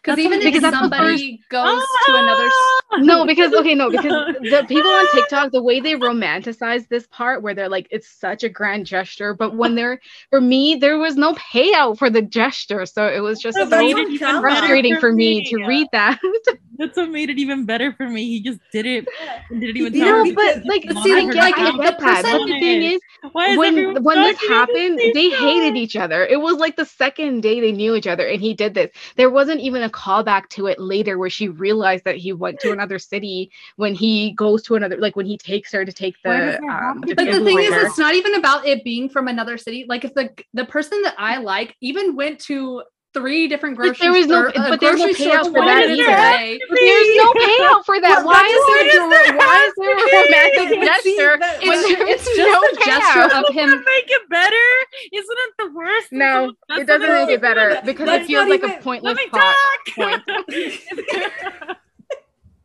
because 0.02 0.18
even 0.18 0.42
if 0.42 0.54
because 0.54 0.62
that's 0.62 0.78
the 0.78 0.90
somebody 0.90 1.44
goes 1.50 1.98
to 2.02 2.16
another 2.16 2.48
s- 2.48 2.74
no, 2.96 3.24
because 3.26 3.52
okay, 3.54 3.74
no, 3.74 3.90
because 3.90 4.16
the 4.48 4.64
people 4.68 4.92
on 4.92 5.08
TikTok, 5.08 5.52
the 5.52 5.62
way 5.62 5.80
they 5.80 5.94
romanticize 5.94 6.88
this 6.88 7.06
part 7.08 7.42
where 7.42 7.54
they're 7.54 7.68
like, 7.68 7.88
it's 7.90 8.08
such 8.08 8.42
a 8.44 8.48
grand 8.48 8.86
gesture, 8.86 9.34
but 9.34 9.56
when 9.56 9.74
they're 9.74 10.00
for 10.30 10.40
me, 10.40 10.76
there 10.76 10.98
was 10.98 11.16
no 11.16 11.34
payout 11.34 11.98
for 11.98 12.10
the 12.10 12.22
gesture, 12.22 12.86
so 12.86 13.06
it 13.08 13.20
was 13.20 13.40
just 13.40 13.58
so 13.58 13.66
but 13.68 13.78
made 13.78 13.88
you 13.88 13.96
it 13.98 14.08
don't 14.08 14.12
even 14.12 14.18
count 14.18 14.48
better 14.48 14.68
that. 14.68 14.82
frustrating 14.82 14.96
for 14.96 15.12
me 15.12 15.42
to 15.44 15.58
read 15.58 15.88
that. 15.92 16.18
That's 16.78 16.96
what 16.96 17.10
made 17.10 17.30
it 17.30 17.38
even 17.38 17.64
better 17.64 17.92
for 17.92 18.08
me. 18.08 18.24
He 18.26 18.40
just 18.42 18.60
did 18.70 18.86
it 18.86 19.06
didn't 19.50 19.76
even 19.76 19.92
You 19.92 20.00
tell 20.00 20.06
no, 20.06 20.22
because 20.22 20.36
but 20.36 20.64
like, 20.64 20.84
see, 21.02 21.12
I 21.12 21.22
her 21.22 21.32
get, 21.32 21.36
to 21.36 21.38
like, 21.42 21.58
I 21.58 21.70
count 21.70 21.80
get 21.80 21.98
the 21.98 22.04
that. 22.04 22.22
But 22.30 22.44
the 22.46 22.54
thing 22.54 22.82
is, 22.82 23.00
Why 23.32 23.46
is 23.50 23.60
when 23.60 24.02
when 24.02 24.22
this 24.22 24.36
talking 24.36 24.66
the 24.66 24.76
happened, 24.76 24.98
same 24.98 25.12
they 25.12 25.30
time? 25.30 25.30
hated 25.30 25.76
each 25.76 25.96
other. 25.96 26.24
It 26.24 26.40
was 26.40 26.56
like 26.58 26.76
the 26.76 26.84
second 26.84 27.40
day 27.42 27.60
they 27.60 27.72
knew 27.72 27.94
each 27.94 28.06
other, 28.06 28.26
and 28.26 28.40
he 28.40 28.54
did 28.54 28.74
this. 28.74 28.90
There 29.16 29.30
wasn't 29.30 29.60
even 29.60 29.82
a 29.82 29.88
callback 29.90 30.48
to 30.50 30.66
it 30.66 30.78
later 30.78 31.18
where 31.18 31.30
she 31.30 31.48
realized 31.48 32.04
that 32.04 32.16
he 32.16 32.32
went 32.32 32.60
to 32.60 32.70
another 32.70 32.85
city 32.98 33.50
when 33.76 33.94
he 33.94 34.32
goes 34.32 34.62
to 34.64 34.74
another, 34.76 34.96
like 34.96 35.16
when 35.16 35.26
he 35.26 35.36
takes 35.36 35.72
her 35.72 35.84
to 35.84 35.92
take 35.92 36.14
the. 36.22 36.58
Um, 36.68 37.00
But 37.00 37.16
the 37.16 37.44
thing 37.44 37.58
is, 37.58 37.72
it's 37.72 37.98
not 37.98 38.14
even 38.14 38.34
about 38.36 38.66
it 38.66 38.84
being 38.84 39.08
from 39.08 39.26
another 39.28 39.58
city. 39.58 39.84
Like 39.88 40.04
if 40.04 40.14
the 40.14 40.30
the 40.54 40.64
person 40.64 41.02
that 41.02 41.14
I 41.18 41.38
like 41.38 41.74
even 41.80 42.14
went 42.16 42.38
to 42.46 42.82
three 43.14 43.48
different 43.48 43.78
But 43.78 43.96
grocery 43.96 44.08
there 44.08 44.16
is 44.16 44.26
no- 44.26 44.50
store- 44.50 44.52
but 44.68 44.78
there's 44.78 44.98
no 45.00 45.06
payout 45.06 45.14
stores 45.16 45.46
for 45.46 45.52
that 45.64 45.88
either. 45.88 46.04
today. 46.04 46.60
There's 46.68 47.16
no 47.16 47.32
payout 47.32 47.82
for 47.86 47.98
that. 47.98 48.16
Well, 48.18 48.26
why, 48.26 48.44
that 48.44 48.44
is 48.44 48.92
is 48.92 49.08
there, 49.08 49.34
a 49.34 49.38
why 49.38 49.56
is 49.66 49.72
there 49.78 49.96
a 49.96 50.00
romantic 50.20 50.68
gesture? 50.84 51.36
that- 51.40 51.60
when 51.62 51.78
It's, 51.78 51.88
there 51.88 52.06
it's 52.08 52.26
just 52.36 52.38
no 52.38 52.60
a 52.60 52.84
gesture 52.84 53.20
payout? 53.34 53.48
of 53.48 53.54
him. 53.54 53.70
Doesn't 53.70 53.86
make 53.86 54.04
it 54.10 54.28
better? 54.28 54.66
Isn't 55.14 55.38
it 55.46 55.54
the 55.56 55.72
worst? 55.72 56.08
No, 56.12 56.52
it 56.78 56.86
doesn't 56.86 57.08
make 57.10 57.30
it 57.30 57.40
better 57.40 57.80
because 57.86 58.04
that's 58.04 58.24
it 58.24 58.26
feels 58.26 58.48
not 58.48 58.60
like 58.62 58.78
a 58.78 58.82
pointless 58.82 59.18
plot 59.30 59.56
point. 59.94 60.22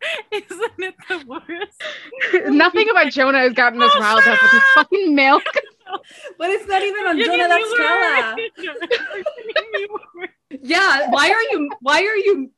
Isn't 0.31 0.79
it 0.79 0.95
the 1.07 1.23
worst? 1.27 2.47
Nothing 2.53 2.89
about 2.89 3.11
Jonah 3.11 3.39
has 3.39 3.53
gotten 3.53 3.81
us 3.81 3.91
riled 3.99 4.19
up 4.23 4.41
with 4.41 4.51
his 4.51 4.61
fucking 4.75 5.15
milk. 5.15 5.43
But 6.37 6.49
it's 6.51 6.65
not 6.67 6.81
even 6.83 7.05
on 7.05 7.17
You're 7.17 7.25
Jonah, 7.27 7.49
getting 7.49 7.65
that's 7.65 7.77
Calla. 7.77 8.35
me 8.37 8.43
worse. 8.43 8.53
You're 8.63 8.75
getting 9.53 9.71
me 9.73 9.87
worse. 10.15 10.29
Yeah, 10.63 11.09
why 11.09 11.29
are 11.29 11.41
you 11.51 11.69
why 11.81 11.99
are 12.05 12.15
you 12.15 12.49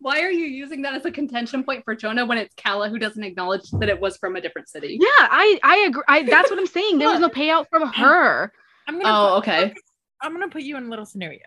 why 0.00 0.20
are 0.22 0.30
you 0.30 0.46
using 0.46 0.82
that 0.82 0.94
as 0.94 1.04
a 1.04 1.12
contention 1.12 1.62
point 1.62 1.84
for 1.84 1.94
Jonah 1.94 2.26
when 2.26 2.36
it's 2.36 2.52
Calla 2.56 2.88
who 2.88 2.98
doesn't 2.98 3.22
acknowledge 3.22 3.70
that 3.78 3.88
it 3.88 4.00
was 4.00 4.16
from 4.16 4.34
a 4.34 4.40
different 4.40 4.68
city? 4.68 4.98
Yeah, 5.00 5.06
I 5.20 5.60
I 5.62 5.76
agree. 5.88 6.02
I, 6.08 6.24
that's 6.24 6.50
what 6.50 6.58
I'm 6.58 6.66
saying. 6.66 6.98
There 6.98 7.08
was 7.08 7.20
no 7.20 7.28
payout 7.28 7.68
from 7.70 7.86
her. 7.92 8.52
I'm 8.88 9.00
gonna 9.00 9.08
Oh, 9.08 9.40
put- 9.40 9.48
okay. 9.48 9.74
I'm 10.20 10.32
gonna 10.32 10.48
put 10.48 10.62
you 10.62 10.76
in 10.76 10.86
a 10.86 10.88
little 10.90 11.06
scenario. 11.06 11.46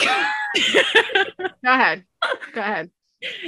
Go 0.00 0.06
ahead. 1.64 2.04
Go 2.52 2.60
ahead. 2.60 2.90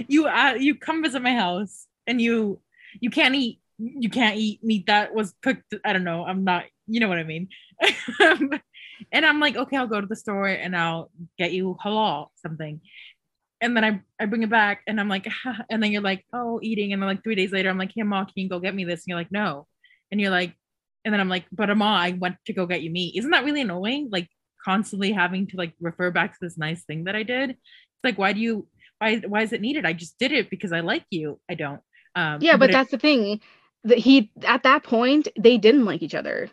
You 0.09 0.27
uh, 0.27 0.55
you 0.59 0.75
come 0.75 1.03
visit 1.03 1.23
my 1.23 1.35
house 1.35 1.87
and 2.07 2.21
you 2.21 2.61
you 3.01 3.11
can't 3.11 3.35
eat 3.35 3.61
you 3.79 4.11
can't 4.11 4.37
eat 4.37 4.63
meat 4.63 4.87
that 4.87 5.15
was 5.15 5.35
cooked 5.43 5.75
i 5.85 5.93
don't 5.93 6.05
know 6.05 6.25
i'm 6.25 6.45
not 6.45 6.65
you 6.87 7.01
know 7.01 7.09
what 7.09 7.19
i 7.19 7.25
mean 7.25 7.49
and 9.13 9.27
i'm 9.27 9.41
like 9.41 9.57
okay 9.57 9.77
i'll 9.77 9.87
go 9.87 10.01
to 10.01 10.07
the 10.07 10.17
store 10.17 10.47
and 10.47 10.77
i'll 10.77 11.11
get 11.39 11.53
you 11.53 11.77
halal 11.85 12.29
something 12.37 12.81
and 13.61 13.77
then 13.77 13.85
i 13.85 14.01
i 14.21 14.27
bring 14.27 14.43
it 14.43 14.51
back 14.51 14.83
and 14.87 15.01
i'm 15.01 15.09
like 15.09 15.27
and 15.71 15.83
then 15.83 15.91
you're 15.91 16.03
like 16.03 16.25
oh 16.33 16.61
eating 16.63 16.93
and 16.93 17.03
then 17.03 17.09
like 17.09 17.23
three 17.25 17.35
days 17.35 17.51
later 17.51 17.71
i'm 17.71 17.79
like 17.79 17.93
hey 17.95 18.03
mom 18.03 18.25
can 18.27 18.35
you 18.37 18.49
go 18.49 18.61
get 18.61 18.75
me 18.75 18.85
this 18.85 19.01
and 19.01 19.09
you're 19.09 19.19
like 19.19 19.33
no 19.33 19.67
and 20.11 20.21
you're 20.21 20.31
like 20.31 20.55
and 21.05 21.13
then 21.13 21.21
I'm 21.21 21.29
like, 21.29 21.45
but 21.53 21.71
Amma, 21.71 21.85
I 21.85 22.13
went 22.13 22.37
to 22.47 22.53
go 22.53 22.67
get 22.67 22.83
you 22.83 22.91
meat. 22.91 23.17
Isn't 23.17 23.31
that 23.31 23.45
really 23.45 23.63
annoying? 23.63 24.09
Like 24.11 24.29
constantly 24.65 25.13
having 25.13 25.47
to 25.49 25.57
like 25.57 25.75
refer 25.81 26.11
back 26.11 26.33
to 26.33 26.39
this 26.41 26.57
nice 26.57 26.85
thing 26.85 27.05
that 27.05 27.17
I 27.17 27.23
did. 27.23 27.51
It's 27.51 28.05
like, 28.05 28.19
why 28.19 28.33
do 28.33 28.41
you 28.41 28.67
why 29.03 29.17
why 29.17 29.43
is 29.43 29.53
it 29.53 29.61
needed? 29.61 29.85
I 29.85 29.93
just 29.93 30.19
did 30.19 30.33
it 30.33 30.49
because 30.49 30.73
I 30.73 30.81
like 30.81 31.05
you. 31.11 31.41
I 31.51 31.55
don't. 31.55 31.81
Um 32.15 32.39
Yeah, 32.41 32.57
but 32.57 32.71
it- 32.71 32.73
that's 32.73 32.91
the 32.91 32.99
thing. 32.99 33.41
That 33.85 33.99
he 33.99 34.31
at 34.45 34.63
that 34.63 34.85
point 34.85 35.27
they 35.37 35.59
didn't 35.59 35.85
like 35.85 36.03
each 36.03 36.15
other. 36.15 36.49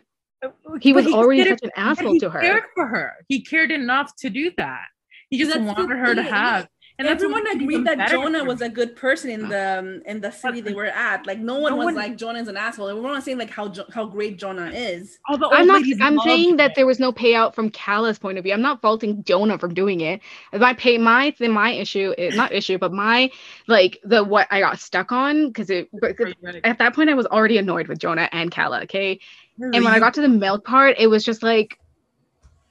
He 0.80 0.92
but 0.92 1.04
was 1.04 1.14
already 1.14 1.44
did 1.44 1.52
it- 1.52 1.60
such 1.60 1.68
an 1.68 1.72
asshole 1.76 2.14
he 2.14 2.18
to 2.20 2.30
her. 2.30 2.40
Cared 2.40 2.64
for 2.74 2.86
her. 2.88 3.12
He 3.28 3.42
cared 3.44 3.70
enough 3.70 4.14
to 4.16 4.30
do 4.30 4.50
that. 4.56 4.86
He 5.28 5.38
just 5.38 5.56
wanted 5.60 5.96
her 5.96 6.14
to 6.14 6.22
have. 6.22 6.66
And 7.00 7.08
Everyone 7.08 7.46
agreed 7.46 7.86
that 7.86 7.96
better 7.96 8.16
Jonah 8.16 8.44
was 8.44 8.60
a 8.60 8.68
good 8.68 8.94
person 8.94 9.30
in 9.30 9.48
the 9.48 9.78
um, 9.78 10.02
in 10.04 10.20
the 10.20 10.30
city 10.30 10.60
they 10.60 10.74
were 10.74 10.84
at. 10.84 11.26
Like 11.26 11.38
no 11.38 11.58
one 11.58 11.72
No 11.72 11.76
was 11.78 11.84
one- 11.86 11.94
like 11.94 12.18
Jonah's 12.18 12.46
an 12.46 12.58
asshole. 12.58 12.88
Everyone 12.90 13.12
was 13.12 13.24
saying 13.24 13.38
like 13.38 13.48
how 13.48 13.68
Jo- 13.68 13.86
how 13.90 14.04
great 14.04 14.36
Jonah 14.36 14.70
is. 14.70 15.18
All 15.26 15.38
the 15.38 15.48
I'm 15.48 15.66
not. 15.66 15.82
I'm 16.02 16.16
loved 16.16 16.28
saying 16.28 16.58
that 16.58 16.74
there 16.74 16.84
was 16.86 17.00
no 17.00 17.10
payout 17.10 17.54
from 17.54 17.70
Calla's 17.70 18.18
point 18.18 18.36
of 18.36 18.44
view. 18.44 18.52
I'm 18.52 18.60
not 18.60 18.82
faulting 18.82 19.24
Jonah 19.24 19.56
for 19.58 19.66
doing 19.68 20.02
it. 20.02 20.20
My 20.52 20.74
pay, 20.74 20.98
my 20.98 21.30
th- 21.30 21.50
my 21.50 21.70
issue 21.70 22.12
is 22.18 22.36
not 22.36 22.52
issue, 22.52 22.76
but 22.76 22.92
my 22.92 23.30
like 23.66 23.98
the 24.04 24.22
what 24.22 24.46
I 24.50 24.60
got 24.60 24.78
stuck 24.78 25.10
on 25.10 25.48
because 25.48 25.70
it. 25.70 25.88
but- 26.00 26.14
Right, 26.20 26.36
right. 26.42 26.60
At 26.64 26.76
that 26.80 26.94
point, 26.94 27.08
I 27.08 27.14
was 27.14 27.24
already 27.26 27.56
annoyed 27.56 27.88
with 27.88 27.98
Jonah 27.98 28.28
and 28.30 28.50
Calla. 28.50 28.82
Okay, 28.82 29.20
and 29.58 29.72
when 29.72 29.86
I 29.86 29.98
got 30.00 30.12
to 30.14 30.20
the 30.20 30.28
milk 30.28 30.66
part, 30.66 30.96
it 30.98 31.06
was 31.06 31.24
just 31.24 31.42
like 31.42 31.78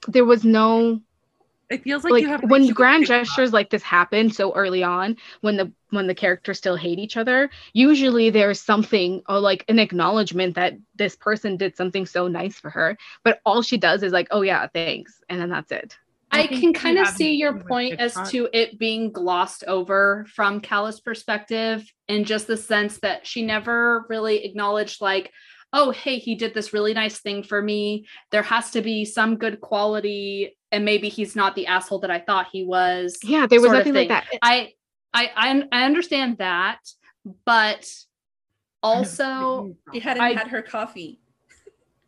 there 0.06 0.24
was 0.24 0.44
no 0.44 1.00
it 1.70 1.82
feels 1.82 2.04
like, 2.04 2.12
like, 2.12 2.22
you 2.22 2.28
have 2.28 2.42
when 2.42 2.68
grand 2.72 3.04
TikTok. 3.04 3.26
gestures 3.26 3.52
like 3.52 3.70
this 3.70 3.82
happen 3.82 4.30
so 4.30 4.52
early 4.54 4.82
on 4.82 5.16
when 5.40 5.56
the 5.56 5.72
when 5.90 6.06
the 6.06 6.14
characters 6.14 6.58
still 6.58 6.76
hate 6.76 6.98
each 6.98 7.16
other 7.16 7.48
usually 7.72 8.30
there's 8.30 8.60
something 8.60 9.22
or 9.28 9.38
like 9.38 9.64
an 9.68 9.78
acknowledgement 9.78 10.54
that 10.56 10.74
this 10.96 11.16
person 11.16 11.56
did 11.56 11.76
something 11.76 12.04
so 12.04 12.28
nice 12.28 12.58
for 12.58 12.70
her 12.70 12.96
but 13.24 13.40
all 13.46 13.62
she 13.62 13.76
does 13.76 14.02
is 14.02 14.12
like 14.12 14.28
oh 14.30 14.42
yeah 14.42 14.66
thanks 14.72 15.22
and 15.28 15.40
then 15.40 15.48
that's 15.48 15.72
it 15.72 15.96
I, 16.32 16.42
I 16.42 16.46
can 16.46 16.72
kind 16.72 16.96
of 16.96 17.08
see 17.08 17.34
your 17.34 17.58
point 17.58 17.98
as 17.98 18.14
TikTok. 18.14 18.30
to 18.30 18.48
it 18.52 18.78
being 18.78 19.10
glossed 19.10 19.64
over 19.66 20.26
from 20.32 20.60
Calla's 20.60 21.00
perspective 21.00 21.92
in 22.06 22.24
just 22.24 22.46
the 22.46 22.56
sense 22.56 22.98
that 22.98 23.26
she 23.26 23.44
never 23.44 24.06
really 24.08 24.44
acknowledged 24.44 25.00
like 25.00 25.32
oh 25.72 25.90
hey 25.90 26.18
he 26.18 26.34
did 26.34 26.54
this 26.54 26.72
really 26.72 26.94
nice 26.94 27.18
thing 27.20 27.42
for 27.42 27.62
me. 27.62 28.06
There 28.30 28.42
has 28.42 28.70
to 28.72 28.82
be 28.82 29.04
some 29.04 29.36
good 29.36 29.60
quality 29.60 30.56
and 30.72 30.84
maybe 30.84 31.08
he's 31.08 31.34
not 31.34 31.54
the 31.56 31.66
asshole 31.66 31.98
that 31.98 32.10
i 32.12 32.20
thought 32.20 32.46
he 32.52 32.64
was 32.64 33.18
yeah 33.24 33.46
there 33.46 33.60
was 33.60 33.70
sort 33.70 33.78
nothing 33.78 33.94
like 33.94 34.08
that. 34.08 34.26
I, 34.40 34.72
I 35.12 35.30
i 35.34 35.62
i 35.72 35.84
understand 35.84 36.38
that 36.38 36.78
but 37.44 37.92
also 38.82 39.74
She 39.92 40.00
hadn't 40.00 40.22
I- 40.22 40.32
had 40.32 40.48
her 40.48 40.62
coffee. 40.62 41.20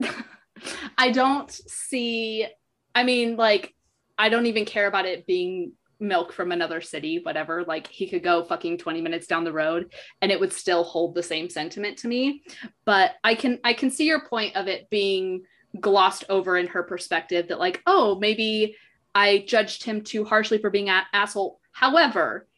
I 0.99 1.11
don't 1.11 1.51
see 1.51 2.47
I 2.95 3.05
mean 3.05 3.37
like 3.37 3.75
I 4.19 4.29
don't 4.29 4.47
even 4.47 4.65
care 4.65 4.87
about 4.87 5.07
it 5.07 5.27
being 5.27 5.73
milk 6.03 6.33
from 6.33 6.53
another 6.53 6.81
city 6.81 7.21
whatever 7.23 7.65
like 7.65 7.87
he 7.87 8.09
could 8.09 8.23
go 8.23 8.45
fucking 8.45 8.77
20 8.77 9.01
minutes 9.01 9.27
down 9.27 9.45
the 9.45 9.53
road 9.53 9.93
and 10.21 10.33
it 10.33 10.39
would 10.39 10.53
still 10.53 10.83
hold 10.83 11.15
the 11.15 11.23
same 11.23 11.49
sentiment 11.49 11.97
to 11.97 12.09
me. 12.09 12.43
But 12.85 13.13
I 13.25 13.35
can 13.35 13.61
I 13.65 13.73
can 13.73 13.91
see 13.91 14.05
your 14.05 14.27
point 14.27 14.57
of 14.57 14.69
it 14.69 14.91
being 14.91 15.45
glossed 15.81 16.25
over 16.29 16.59
in 16.59 16.67
her 16.67 16.83
perspective 16.83 17.49
that 17.49 17.59
like 17.59 17.81
oh 17.87 18.19
maybe 18.19 18.77
I 19.15 19.45
judged 19.47 19.85
him 19.85 20.03
too 20.03 20.25
harshly 20.25 20.59
for 20.59 20.71
being 20.71 20.91
an 20.91 21.05
asshole. 21.13 21.61
However 21.71 22.49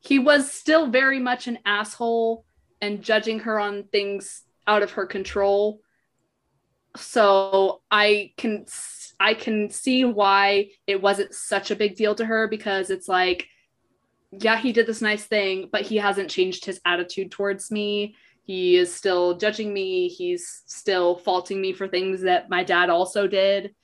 he 0.00 0.18
was 0.18 0.50
still 0.50 0.88
very 0.88 1.18
much 1.18 1.46
an 1.46 1.58
asshole 1.64 2.44
and 2.80 3.02
judging 3.02 3.40
her 3.40 3.58
on 3.58 3.84
things 3.84 4.42
out 4.66 4.82
of 4.82 4.92
her 4.92 5.06
control 5.06 5.80
so 6.96 7.80
i 7.90 8.32
can 8.36 8.64
i 9.20 9.34
can 9.34 9.70
see 9.70 10.04
why 10.04 10.68
it 10.86 11.00
wasn't 11.00 11.32
such 11.34 11.70
a 11.70 11.76
big 11.76 11.96
deal 11.96 12.14
to 12.14 12.24
her 12.24 12.46
because 12.48 12.90
it's 12.90 13.08
like 13.08 13.48
yeah 14.30 14.56
he 14.56 14.72
did 14.72 14.86
this 14.86 15.02
nice 15.02 15.24
thing 15.24 15.68
but 15.70 15.82
he 15.82 15.96
hasn't 15.96 16.30
changed 16.30 16.64
his 16.64 16.80
attitude 16.84 17.30
towards 17.30 17.70
me 17.70 18.14
he 18.42 18.76
is 18.76 18.94
still 18.94 19.36
judging 19.36 19.72
me 19.72 20.08
he's 20.08 20.62
still 20.66 21.16
faulting 21.16 21.60
me 21.60 21.72
for 21.72 21.88
things 21.88 22.22
that 22.22 22.50
my 22.50 22.62
dad 22.62 22.90
also 22.90 23.26
did 23.26 23.74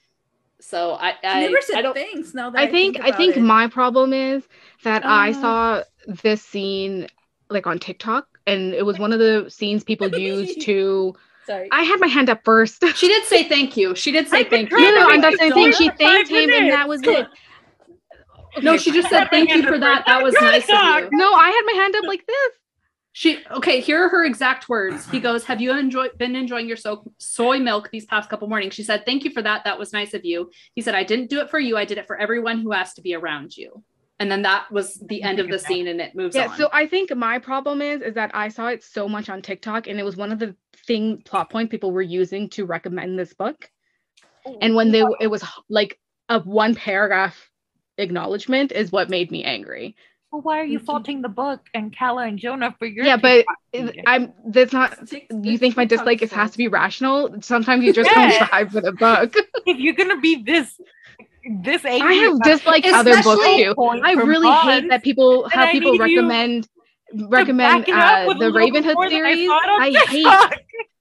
so 0.61 0.93
i 0.95 1.15
i, 1.25 1.41
never 1.41 1.57
I 1.57 1.61
said 1.61 1.83
don't 1.83 1.95
thanks. 1.95 2.35
Now 2.35 2.51
that 2.51 2.61
i 2.61 2.67
think 2.67 2.99
i 3.01 3.09
about 3.09 3.17
think 3.17 3.37
my 3.39 3.67
problem 3.69 4.13
is 4.13 4.47
that 4.85 5.05
i 5.05 5.31
Uh. 5.31 5.33
saw 5.33 5.83
this 6.23 6.43
scene 6.43 7.09
like 7.49 7.67
on 7.67 7.79
tiktok 7.79 8.27
and 8.47 8.75
it 8.75 8.85
was 8.85 8.99
one 8.99 9.13
of 9.13 9.19
the 9.19 9.47
scenes 9.49 9.85
people 9.85 10.09
used 10.19 10.61
to 10.67 11.15
sorry. 11.51 11.69
i 11.73 11.83
had 11.83 11.99
my 12.01 12.07
hand 12.07 12.29
up 12.31 12.41
first 12.45 12.83
she 12.95 13.09
did 13.09 13.25
say 13.25 13.49
thank 13.49 13.77
you 13.77 13.95
she 13.95 14.11
did 14.13 14.29
say 14.33 14.45
thank 14.45 14.71
No, 14.73 14.79
you 14.79 14.95
no, 14.95 15.07
Right, 15.07 15.15
I'm 15.15 15.21
not 15.21 15.35
saying 15.39 15.51
don't- 15.51 15.73
thank. 15.73 15.75
She 15.77 15.89
thanked 16.05 16.31
him, 16.31 16.51
and 16.51 16.71
that 16.71 16.89
was 16.89 17.01
minutes. 17.03 17.29
it. 18.57 18.63
no 18.65 18.77
she 18.77 18.91
just 18.91 19.09
said 19.09 19.27
thank 19.31 19.51
you 19.51 19.63
for 19.63 19.79
that 19.79 20.05
that 20.07 20.23
was 20.23 20.35
nice 20.35 20.65
of 20.65 20.69
you 20.71 21.09
No, 21.13 21.33
I 21.33 21.49
had 21.51 21.63
my 21.67 21.83
hand 21.83 21.95
up 21.97 22.05
like 22.05 22.27
this. 22.27 22.53
She 23.13 23.39
okay. 23.51 23.81
Here 23.81 24.05
are 24.05 24.09
her 24.09 24.25
exact 24.25 24.69
words. 24.69 25.05
He 25.11 25.19
goes, 25.19 25.45
"Have 25.45 25.61
you 25.61 25.77
enjoyed 25.77 26.17
been 26.17 26.37
enjoying 26.37 26.69
your 26.69 26.77
so- 26.77 27.03
soy 27.19 27.59
milk 27.59 27.91
these 27.91 28.07
past 28.07 28.31
couple 28.31 28.47
mornings?" 28.49 28.73
She 28.75 28.85
said, 28.85 29.05
"Thank 29.05 29.25
you 29.25 29.33
for 29.33 29.43
that. 29.43 29.65
That 29.65 29.81
was 29.81 29.93
nice 29.93 30.15
of 30.15 30.25
you." 30.25 30.49
He 30.77 30.81
said, 30.81 30.95
"I 30.95 31.03
didn't 31.03 31.29
do 31.29 31.41
it 31.41 31.51
for 31.51 31.59
you. 31.59 31.77
I 31.77 31.85
did 31.85 31.99
it 31.99 32.07
for 32.07 32.17
everyone 32.17 32.61
who 32.61 32.71
has 32.71 32.95
to 32.95 33.03
be 33.03 33.17
around 33.17 33.57
you." 33.57 33.83
And 34.21 34.31
then 34.31 34.43
that 34.43 34.71
was 34.71 34.97
the 35.09 35.23
end 35.23 35.39
of 35.41 35.49
the 35.49 35.59
scene, 35.59 35.89
and 35.89 35.99
it 35.99 36.15
moves 36.15 36.37
Yeah, 36.37 36.49
on. 36.49 36.57
so 36.59 36.69
I 36.75 36.87
think 36.87 37.15
my 37.17 37.39
problem 37.39 37.81
is 37.81 38.03
is 38.03 38.15
that 38.15 38.31
I 38.35 38.49
saw 38.49 38.69
it 38.69 38.85
so 38.85 39.09
much 39.09 39.31
on 39.31 39.41
TikTok, 39.41 39.87
and 39.89 39.99
it 39.99 40.03
was 40.03 40.15
one 40.15 40.31
of 40.31 40.39
the 40.39 40.55
thing 40.87 41.23
plot 41.25 41.49
point 41.49 41.71
people 41.71 41.91
were 41.91 42.03
using 42.03 42.51
to 42.51 42.67
recommend 42.67 43.19
this 43.19 43.33
book. 43.33 43.71
Oh, 44.45 44.59
and 44.61 44.75
when 44.75 44.93
they 44.93 45.03
it 45.21 45.29
was 45.29 45.43
like 45.71 45.99
a 46.29 46.39
one 46.41 46.75
paragraph 46.75 47.51
acknowledgement 47.97 48.73
is 48.73 48.93
what 48.93 49.09
made 49.09 49.31
me 49.31 49.43
angry. 49.43 49.97
Well, 50.31 50.43
why 50.43 50.61
are 50.61 50.65
you 50.65 50.79
faulting 50.79 51.23
the 51.23 51.29
book 51.29 51.61
and 51.75 51.91
Calla 51.95 52.25
and 52.27 52.39
Jonah 52.39 52.75
for 52.79 52.87
your 52.87 53.05
yeah, 53.07 53.17
but 53.17 53.47
TikTok 53.47 53.57
it- 53.73 53.79
opinion? 53.85 54.05
I'm 54.07 54.33
that's 54.47 54.73
not. 54.75 55.09
Tik- 55.09 55.29
You 55.43 55.57
think 55.57 55.79
my 55.79 55.85
TikTok's 55.85 56.01
dislike 56.03 56.23
is 56.23 56.31
has 56.33 56.51
to 56.51 56.59
be 56.59 56.69
rational? 56.69 57.41
Sometimes 57.41 57.85
you 57.85 57.95
just 57.95 58.11
Yeah. 58.11 58.29
don't 58.39 58.49
vibe 58.51 58.75
with 58.75 58.85
a 58.85 58.93
book. 58.93 59.35
if 59.67 59.79
you're 59.79 59.95
gonna 59.95 60.21
be 60.21 60.43
this 60.43 60.79
this 61.63 61.85
age. 61.85 62.03
I 62.03 62.13
have 62.15 62.41
disliked 62.43 62.87
other 62.87 63.23
books 63.23 63.45
too. 63.45 63.75
I 64.03 64.15
for 64.15 64.25
really 64.25 64.51
hate 64.51 64.89
that 64.89 65.03
people 65.03 65.45
and 65.45 65.53
how 65.53 65.65
I 65.65 65.73
people 65.73 65.99
recommend 65.99 66.69
recommend 67.29 67.87
back 67.87 67.89
it 67.89 67.95
up 67.95 68.29
uh, 68.29 68.39
the 68.39 68.51
little 68.51 68.83
Ravenhood 68.83 69.09
series. 69.11 69.49
I, 69.51 69.79
I 69.81 69.91
hate 69.91 70.25
TikTok. 70.25 70.55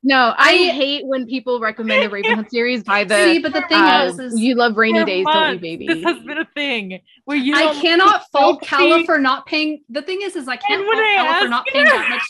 no, 0.03 0.15
I, 0.37 0.49
I- 0.49 0.55
hate 0.73 1.05
when 1.05 1.25
people 1.27 1.59
recommend 1.59 2.03
the 2.11 2.15
Ravenhood 2.15 2.49
series 2.51 2.83
by 2.83 3.03
the 3.03 3.15
See, 3.15 3.39
but 3.39 3.53
the 3.53 3.61
thing 3.61 3.77
uh, 3.79 4.05
is, 4.11 4.19
is 4.19 4.39
you 4.39 4.55
love 4.55 4.75
rainy 4.77 4.99
For 4.99 5.05
days, 5.05 5.25
don't 5.31 5.53
you, 5.53 5.59
baby? 5.59 5.87
This 5.87 6.03
has 6.03 6.17
been 6.25 6.37
a 6.39 6.45
thing 6.55 6.99
where 7.25 7.37
you 7.37 7.55
I 7.55 7.73
cannot 7.73 8.23
fault 8.31 8.59
Sophie- 8.63 8.65
Calla 8.65 9.03
for 9.05 9.19
not 9.19 9.45
paying. 9.45 9.83
The 9.89 10.01
thing 10.01 10.21
is, 10.23 10.35
is 10.35 10.47
I 10.47 10.55
can't 10.55 10.83
fault 10.83 10.97
I 10.97 11.15
Calla 11.15 11.39
for 11.43 11.49
not 11.49 11.65
you- 11.67 11.73
paying 11.73 11.85
that 11.85 12.09
much. 12.09 12.21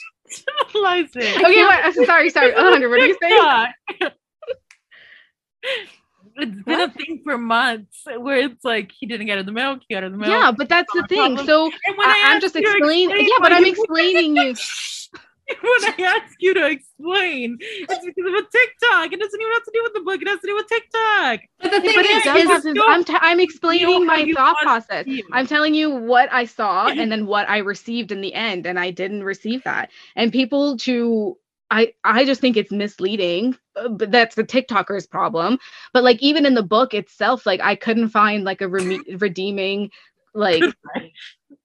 utilize 0.68 1.10
it. 1.16 1.38
okay, 1.42 1.64
wait, 1.64 1.80
I'm 1.86 2.06
sorry, 2.06 2.30
sorry. 2.30 2.54
Oh, 2.58 2.70
Hunter, 2.72 2.90
what 2.90 3.00
are 3.00 3.08
you 3.08 3.18
saying? 3.22 4.12
TikTok. 6.40 6.58
It's 6.58 6.66
been 6.66 6.82
a 6.82 6.92
thing 6.92 7.22
for 7.24 7.38
months 7.38 8.04
where 8.18 8.38
it's 8.38 8.64
like 8.64 8.92
he 8.98 9.06
didn't 9.06 9.28
get 9.28 9.38
in 9.38 9.46
the 9.46 9.52
milk, 9.52 9.82
he 9.88 9.96
got 9.96 10.04
in 10.04 10.12
the 10.12 10.18
milk. 10.18 10.32
Yeah, 10.32 10.52
but 10.52 10.70
that's 10.70 10.92
the 10.94 11.06
thing. 11.08 11.36
problem. 11.36 11.46
So 11.46 11.68
I, 11.68 11.94
I, 12.00 12.24
I'm 12.34 12.42
just 12.42 12.56
explaining. 12.56 13.10
explain 13.10 13.28
Yeah, 13.28 13.38
but 13.42 13.54
I'm 13.54 13.66
explaining 13.66 14.36
you. 14.36 14.56
when 15.62 15.94
I 15.94 16.22
ask 16.24 16.36
you 16.40 16.54
to 16.54 16.68
explain, 16.68 17.58
it's 17.60 18.06
because 18.06 18.26
of 18.28 18.34
a 18.34 18.42
TikTok. 18.42 19.14
It 19.14 19.20
doesn't 19.20 19.42
even 19.42 19.54
have 19.54 19.64
to 19.64 19.72
do 19.74 19.84
with 19.84 19.94
the 19.94 20.02
book. 20.02 20.22
It 20.22 20.28
has 20.28 20.40
to 20.42 20.48
do 20.48 20.56
with 20.56 20.68
TikTok. 20.68 21.40
But 21.60 21.72
the 21.72 21.82
thing 21.82 21.96
But 21.96 22.06
it 22.06 22.18
is, 22.18 22.24
does 22.24 22.44
is 22.44 22.66
have 22.66 22.78
I'm, 22.88 23.04
t- 23.04 23.18
I'm 23.20 23.40
explaining 23.40 24.06
my 24.06 24.32
thought 24.36 24.58
process. 24.62 25.08
I'm 25.32 25.48
telling 25.48 25.74
you 25.74 25.90
what 25.90 26.32
I 26.32 26.46
saw 26.46 26.88
and 26.96 27.12
then 27.12 27.26
what 27.26 27.50
I 27.50 27.60
received 27.60 28.12
in 28.12 28.22
the 28.22 28.34
end, 28.34 28.68
and 28.68 28.80
I 28.80 28.92
didn't 28.92 29.24
receive 29.24 29.64
that. 29.64 29.90
And 30.16 30.32
people 30.32 30.78
to 30.80 31.38
I 31.72 31.94
I 32.04 32.26
just 32.26 32.42
think 32.42 32.58
it's 32.58 32.72
misleading, 32.72 33.58
uh, 33.76 33.90
but 33.90 34.12
that's 34.12 34.36
the 34.36 34.44
TikToker's 34.44 35.08
problem. 35.08 35.60
But 35.94 36.04
like 36.04 36.22
even 36.22 36.46
in 36.46 36.54
the 36.56 36.64
book 36.64 36.94
itself, 36.94 37.46
like 37.46 37.62
I 37.62 37.76
couldn't 37.76 38.10
find 38.10 38.44
like 38.44 38.62
a 38.62 38.66
reme- 38.66 39.00
redeeming 39.22 39.92
like 40.34 40.64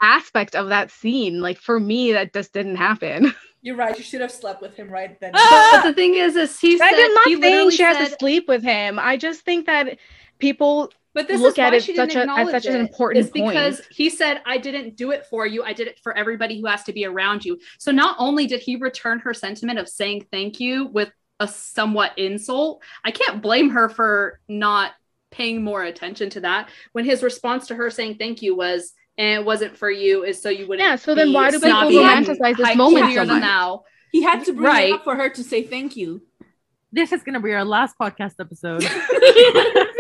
aspect 0.03 0.55
of 0.55 0.69
that 0.69 0.91
scene. 0.91 1.41
Like 1.41 1.59
for 1.59 1.81
me, 1.81 2.13
that 2.13 2.33
just 2.33 2.53
didn't 2.53 2.77
happen. 2.77 3.35
You're 3.63 3.77
right. 3.77 3.97
You 3.97 4.05
should 4.05 4.21
have 4.21 4.31
slept 4.31 4.61
with 4.61 4.77
him 4.77 4.91
right 4.91 5.19
then. 5.21 5.33
but 5.33 5.83
the 5.83 5.95
thing 5.95 6.17
is, 6.17 6.37
is 6.37 6.61
he 6.61 6.77
said 6.77 6.93
I'm 6.93 7.15
not 7.15 7.27
he 7.27 7.41
saying 7.41 7.43
literally 7.43 7.77
she 7.77 7.83
has 7.83 7.97
said, 7.97 8.09
to 8.09 8.17
sleep 8.21 8.47
with 8.47 8.63
him. 8.63 8.99
I 8.99 9.17
just 9.17 9.41
think 9.41 9.65
that 9.67 9.97
people 10.39 10.93
But 11.15 11.29
this 11.29 11.41
look 11.41 11.55
is 11.55 11.59
at 11.61 11.71
why 11.71 11.77
it 11.77 11.83
she 11.85 11.95
such 11.97 12.11
didn't 12.11 12.29
a- 12.29 12.33
as 12.33 12.39
acknowledge 12.41 12.62
such 12.65 12.67
an 12.67 12.77
it, 12.77 12.81
important 12.81 13.25
is 13.25 13.31
because 13.31 13.81
he 13.91 14.11
said, 14.11 14.43
"I 14.45 14.59
didn't 14.59 14.97
do 14.97 15.12
it 15.12 15.25
for 15.27 15.47
you. 15.47 15.62
I 15.62 15.73
did 15.73 15.87
it 15.87 15.99
for 16.03 16.17
everybody 16.17 16.61
who 16.61 16.67
has 16.67 16.83
to 16.85 16.93
be 16.93 17.07
around 17.07 17.45
you." 17.45 17.59
So 17.79 17.93
not 17.93 18.17
only 18.19 18.47
did 18.47 18.61
he 18.61 18.77
return 18.77 19.21
her 19.21 19.33
sentiment 19.33 19.79
of 19.79 19.89
saying 19.89 20.27
thank 20.33 20.59
you 20.61 20.87
with 20.87 21.11
a 21.41 21.47
somewhat 21.49 22.19
insult, 22.19 22.83
I 23.05 23.11
can't 23.12 23.41
blame 23.41 23.71
her 23.71 23.89
for 23.89 24.41
not 24.49 24.93
paying 25.31 25.62
more 25.65 25.83
attention 25.83 26.31
to 26.31 26.41
that. 26.41 26.69
When 26.93 27.05
his 27.05 27.23
response 27.23 27.67
to 27.69 27.75
her 27.77 27.91
saying 27.91 28.17
thank 28.17 28.43
you 28.43 28.55
was, 28.57 28.93
"And 29.17 29.41
it 29.41 29.45
wasn't 29.45 29.77
for 29.77 29.91
you," 29.91 30.25
is 30.25 30.43
so 30.43 30.49
you 30.49 30.67
wouldn't. 30.67 30.87
Yeah, 30.89 30.97
so 30.97 31.15
then 31.15 31.33
why 31.33 31.51
do 31.51 31.61
people 31.61 31.79
romanticize 31.91 32.57
this 32.57 32.75
moment 32.77 33.05
holier 33.05 33.21
so 33.21 33.27
than 33.27 33.41
much? 33.41 33.43
thou. 33.43 33.85
he 34.12 34.23
had 34.23 34.45
to 34.45 34.53
bring 34.53 34.65
Right. 34.67 34.89
it 34.91 34.95
up 34.95 35.05
for 35.05 35.15
her 35.17 35.29
to 35.29 35.43
say 35.45 35.62
thank 35.62 35.97
you. 35.97 36.23
This 36.93 37.12
is 37.12 37.23
gonna 37.25 37.41
be 37.41 37.53
our 37.53 37.65
last 37.65 37.97
podcast 38.01 38.35
episode. 38.41 38.85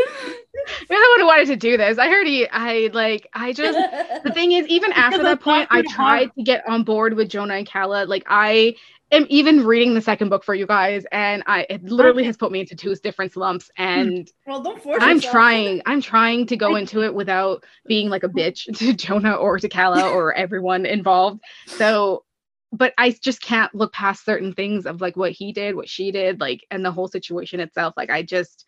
You're 0.90 1.00
the 1.00 1.08
one 1.10 1.20
who 1.20 1.26
wanted 1.26 1.46
to 1.48 1.56
do 1.56 1.76
this. 1.76 1.98
I 1.98 2.08
heard 2.08 2.26
he. 2.26 2.48
I 2.48 2.90
like. 2.92 3.28
I 3.32 3.52
just. 3.52 3.78
The 4.24 4.32
thing 4.32 4.52
is, 4.52 4.66
even 4.66 4.92
after 4.94 5.22
that 5.22 5.40
point, 5.40 5.68
I 5.70 5.82
tried 5.82 6.30
to 6.36 6.42
get 6.42 6.68
on 6.68 6.82
board 6.82 7.14
with 7.14 7.28
Jonah 7.28 7.54
and 7.54 7.66
Calla. 7.66 8.04
Like 8.04 8.24
I 8.26 8.74
am 9.10 9.26
even 9.28 9.64
reading 9.64 9.94
the 9.94 10.00
second 10.00 10.28
book 10.28 10.44
for 10.44 10.54
you 10.54 10.66
guys, 10.66 11.04
and 11.12 11.42
I 11.46 11.66
it 11.70 11.84
literally 11.84 12.24
has 12.24 12.36
put 12.36 12.52
me 12.52 12.60
into 12.60 12.76
two 12.76 12.94
different 12.96 13.32
slumps. 13.32 13.70
And 13.76 14.30
well, 14.46 14.62
don't 14.62 14.82
force 14.82 15.02
I'm 15.02 15.16
yourself. 15.16 15.32
trying. 15.32 15.82
I'm 15.86 16.00
trying 16.00 16.46
to 16.46 16.56
go 16.56 16.76
into 16.76 17.02
it 17.02 17.14
without 17.14 17.64
being 17.86 18.08
like 18.08 18.24
a 18.24 18.28
bitch 18.28 18.64
to 18.78 18.92
Jonah 18.92 19.34
or 19.34 19.58
to 19.58 19.68
Calla 19.68 20.10
or 20.10 20.34
everyone 20.34 20.86
involved. 20.86 21.40
So, 21.66 22.24
but 22.72 22.92
I 22.98 23.10
just 23.22 23.40
can't 23.40 23.74
look 23.74 23.92
past 23.92 24.24
certain 24.24 24.52
things 24.52 24.86
of 24.86 25.00
like 25.00 25.16
what 25.16 25.32
he 25.32 25.52
did, 25.52 25.76
what 25.76 25.88
she 25.88 26.10
did, 26.10 26.40
like, 26.40 26.64
and 26.70 26.84
the 26.84 26.92
whole 26.92 27.08
situation 27.08 27.60
itself. 27.60 27.94
Like, 27.96 28.10
I 28.10 28.22
just, 28.22 28.64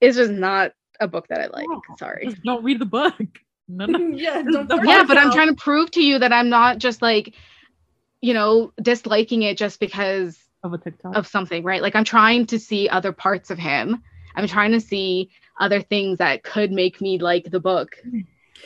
it's 0.00 0.16
just 0.16 0.32
not 0.32 0.72
a 1.02 1.08
book 1.08 1.28
that 1.28 1.40
I 1.40 1.46
like. 1.48 1.66
No, 1.68 1.82
Sorry. 1.98 2.34
Don't 2.44 2.64
read 2.64 2.78
the 2.80 2.86
book. 2.86 3.14
No, 3.68 3.86
no. 3.86 3.98
yeah, 4.16 4.42
don't 4.42 4.68
Yeah, 4.84 5.04
but 5.04 5.16
I'm 5.16 5.30
trying 5.32 5.48
to 5.48 5.54
prove 5.54 5.90
to 5.92 6.02
you 6.02 6.18
that 6.18 6.32
I'm 6.32 6.50
not 6.50 6.78
just 6.78 7.00
like, 7.00 7.34
you 8.20 8.34
know, 8.34 8.72
disliking 8.82 9.42
it 9.42 9.56
just 9.56 9.78
because 9.80 10.36
Of 10.64 10.74
a 10.74 10.78
TikTok. 10.78 11.16
of 11.16 11.26
something, 11.26 11.62
right? 11.62 11.80
Like 11.80 11.94
I'm 11.94 12.04
trying 12.04 12.46
to 12.46 12.58
see 12.58 12.88
other 12.88 13.12
parts 13.12 13.50
of 13.50 13.58
him. 13.58 14.02
I'm 14.34 14.46
trying 14.48 14.72
to 14.72 14.80
see 14.80 15.30
other 15.60 15.80
things 15.80 16.18
that 16.18 16.42
could 16.42 16.72
make 16.72 17.00
me 17.00 17.18
like 17.18 17.50
the 17.50 17.60
book. 17.60 17.96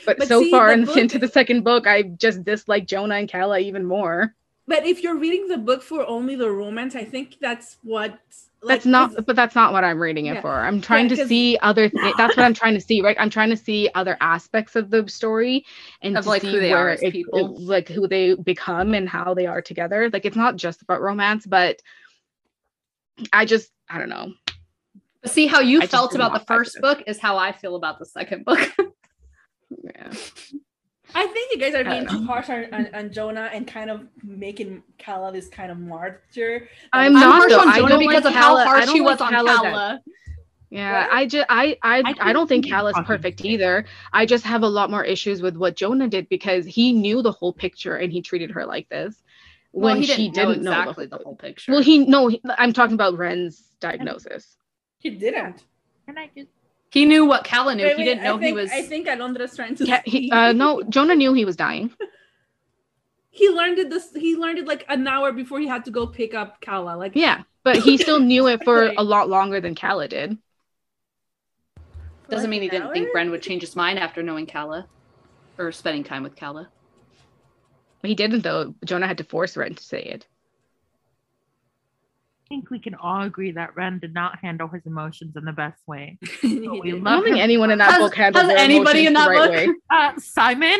But, 0.06 0.18
But 0.18 0.28
so 0.28 0.40
see, 0.40 0.50
far 0.50 0.68
the 0.68 0.72
in, 0.72 0.84
book- 0.86 0.96
into 0.96 1.18
the 1.18 1.28
second 1.28 1.62
book, 1.62 1.86
I 1.86 2.02
just 2.02 2.42
dislike 2.42 2.86
Jonah 2.86 3.16
and 3.16 3.28
Calla 3.28 3.58
even 3.60 3.84
more. 3.84 4.34
But 4.66 4.86
if 4.86 5.02
you're 5.02 5.16
reading 5.18 5.46
the 5.46 5.58
book 5.58 5.82
for 5.82 6.04
only 6.08 6.34
the 6.36 6.50
romance, 6.50 6.96
I 6.96 7.04
think 7.04 7.36
that's 7.40 7.76
what. 7.84 8.18
Like, 8.62 8.78
that's 8.78 8.86
not, 8.86 9.26
but 9.26 9.36
that's 9.36 9.54
not 9.54 9.72
what 9.72 9.84
I'm 9.84 10.00
reading 10.00 10.26
it 10.26 10.34
Yeah. 10.36 10.40
for. 10.40 10.50
I'm 10.52 10.80
trying 10.80 11.08
to 11.10 11.26
see 11.26 11.56
other. 11.62 11.88
Th- 11.88 12.14
that's 12.16 12.36
what 12.36 12.44
I'm 12.44 12.54
trying 12.54 12.74
to 12.74 12.80
see, 12.80 13.00
right? 13.02 13.16
I'm 13.20 13.30
trying 13.30 13.50
to 13.50 13.56
see 13.56 13.88
other 13.94 14.16
aspects 14.20 14.74
of 14.76 14.90
the 14.90 15.06
story 15.08 15.64
and 16.02 16.16
Of, 16.16 16.24
to 16.24 16.30
like, 16.30 16.42
see 16.42 16.52
who 16.52 16.60
they 16.60 16.72
are 16.72 16.88
as 16.88 17.02
it- 17.02 17.12
people. 17.12 17.56
it- 17.56 17.60
like 17.62 17.88
who 17.88 18.08
they 18.08 18.34
become 18.34 18.94
and 18.94 19.08
how 19.08 19.34
they 19.34 19.46
are 19.46 19.62
together. 19.62 20.10
Like 20.12 20.24
it's 20.24 20.36
not 20.36 20.56
just 20.56 20.82
about 20.82 21.00
romance, 21.00 21.46
but 21.46 21.80
I 23.32 23.44
just, 23.44 23.70
I 23.88 23.98
don't 23.98 24.08
know. 24.08 24.32
See 25.26 25.46
how 25.46 25.60
you 25.60 25.82
I 25.82 25.86
felt 25.86 26.14
about 26.14 26.32
the 26.32 26.40
first 26.40 26.78
book 26.80 27.02
is 27.06 27.18
how 27.18 27.36
I 27.36 27.52
feel 27.52 27.76
about 27.76 27.98
the 27.98 28.06
second 28.06 28.44
book. 28.44 28.68
Yeah. 29.82 30.12
I 31.14 31.26
think 31.26 31.52
you 31.52 31.58
guys 31.58 31.74
are 31.74 31.84
being 31.84 32.06
uh, 32.06 32.10
too 32.10 32.24
harsh 32.24 32.48
on, 32.50 32.72
on, 32.74 32.94
on 32.94 33.12
Jonah 33.12 33.48
and 33.52 33.66
kind 33.66 33.90
of 33.90 34.06
making 34.22 34.82
Calla 34.98 35.32
this 35.32 35.48
kind 35.48 35.70
of 35.70 35.78
martyr. 35.78 36.68
I'm 36.92 37.14
I'm 37.16 37.20
not 37.20 37.34
harsh 37.36 37.52
though. 37.52 37.60
on 37.60 37.68
I 37.68 37.76
Jonah 37.78 37.88
don't 37.90 37.98
because 38.00 38.24
like 38.24 38.34
of 38.34 38.38
how 38.38 38.40
Calla- 38.56 38.60
I 38.62 38.64
harsh 38.66 38.84
don't 38.86 38.94
he 38.94 39.00
like 39.00 39.10
was 39.12 39.20
on 39.20 39.30
Calla 39.32 39.54
Calla. 39.56 40.00
Yeah, 40.70 41.02
What? 41.06 41.12
I 41.12 41.26
just 41.26 41.46
I 41.48 41.78
I, 41.82 41.98
I 42.04 42.14
I, 42.20 42.32
don't 42.32 42.48
think 42.48 42.64
think 42.64 42.74
Cal 42.74 42.88
is 42.88 42.96
perfect 43.04 43.44
either. 43.44 43.84
I 44.12 44.26
just 44.26 44.44
have 44.44 44.62
a 44.62 44.68
lot 44.68 44.90
more 44.90 45.04
issues 45.04 45.40
with 45.40 45.56
what 45.56 45.76
Jonah 45.76 46.08
did 46.08 46.28
because 46.28 46.66
he 46.66 46.92
knew 46.92 47.22
the 47.22 47.30
whole 47.32 47.52
picture 47.52 47.96
and 47.96 48.12
he 48.12 48.20
treated 48.20 48.50
her 48.50 48.66
like 48.66 48.88
this 48.88 49.22
Well, 49.72 49.94
when 49.94 50.02
he 50.02 50.06
she 50.08 50.28
didn't 50.28 50.36
know 50.36 50.48
didn't 50.48 50.64
know, 50.64 50.70
the 50.72 50.80
exactly 50.80 51.06
the 51.06 51.16
whole- 51.16 51.24
whole 51.24 51.36
picture. 51.36 51.72
Well, 51.72 51.82
he 51.82 51.98
no, 52.04 52.26
he- 52.28 52.42
I'm 52.58 52.72
talking 52.72 52.94
about 52.94 53.16
Wren's 53.16 53.60
diagnosis. 53.80 54.56
He 54.98 55.10
didn't. 55.10 55.62
Can 56.04 56.18
I 56.18 56.30
just 56.36 56.50
he 56.96 57.04
knew 57.04 57.26
what 57.26 57.44
Calla 57.44 57.74
knew. 57.74 57.84
Wait, 57.84 57.98
he 57.98 58.04
didn't 58.04 58.24
know 58.24 58.38
think, 58.38 58.46
he 58.46 58.52
was. 58.54 58.70
I 58.72 58.80
think 58.80 59.06
Alondra's 59.06 59.54
trying 59.54 59.74
to. 59.74 59.84
Yeah, 59.84 60.00
he, 60.06 60.30
uh, 60.30 60.52
no, 60.52 60.82
Jonah 60.84 61.14
knew 61.14 61.34
he 61.34 61.44
was 61.44 61.54
dying. 61.54 61.92
he 63.30 63.50
learned 63.50 63.78
it. 63.78 63.90
This 63.90 64.14
he 64.14 64.34
learned 64.34 64.60
it 64.60 64.66
like 64.66 64.86
an 64.88 65.06
hour 65.06 65.30
before 65.30 65.60
he 65.60 65.66
had 65.66 65.84
to 65.84 65.90
go 65.90 66.06
pick 66.06 66.32
up 66.32 66.58
Calla. 66.62 66.96
Like 66.96 67.12
Yeah, 67.14 67.42
but 67.64 67.76
he 67.76 67.98
still 67.98 68.18
knew 68.18 68.46
it 68.52 68.64
for 68.64 68.94
a 68.96 69.02
lot 69.02 69.28
longer 69.28 69.60
than 69.60 69.74
Calla 69.74 70.08
did. 70.08 70.38
Doesn't 72.30 72.48
mean 72.48 72.62
he 72.62 72.68
didn't 72.70 72.94
think 72.94 73.08
hour? 73.08 73.12
Wren 73.14 73.30
would 73.30 73.42
change 73.42 73.60
his 73.60 73.76
mind 73.76 73.98
after 73.98 74.22
knowing 74.22 74.46
Calla 74.46 74.86
or 75.58 75.72
spending 75.72 76.02
time 76.02 76.22
with 76.22 76.34
Calla. 76.34 76.66
He 78.02 78.14
didn't 78.14 78.40
though. 78.40 78.74
Jonah 78.86 79.06
had 79.06 79.18
to 79.18 79.24
force 79.24 79.54
Wren 79.54 79.74
to 79.74 79.82
say 79.82 80.00
it. 80.00 80.26
Think 82.48 82.70
we 82.70 82.78
can 82.78 82.94
all 82.94 83.22
agree 83.22 83.50
that 83.52 83.74
Wren 83.74 83.98
did 83.98 84.14
not 84.14 84.38
handle 84.38 84.68
his 84.68 84.86
emotions 84.86 85.34
in 85.36 85.44
the 85.44 85.52
best 85.52 85.80
way. 85.88 86.16
He 86.40 86.60
we 86.68 86.90
didn't. 86.92 87.06
I 87.06 87.14
don't 87.16 87.24
think 87.24 87.38
anyone 87.38 87.70
in 87.72 87.78
that 87.78 87.90
Has- 87.92 87.98
book 88.00 88.14
handled 88.14 88.44
has 88.44 88.48
their 88.54 88.58
anybody 88.64 89.06
emotions 89.06 89.06
in 89.08 89.12
the 89.14 89.18
that 89.20 89.28
right 89.28 89.66
book? 89.66 89.74
way. 89.74 89.74
Uh, 89.90 90.12
Simon, 90.20 90.78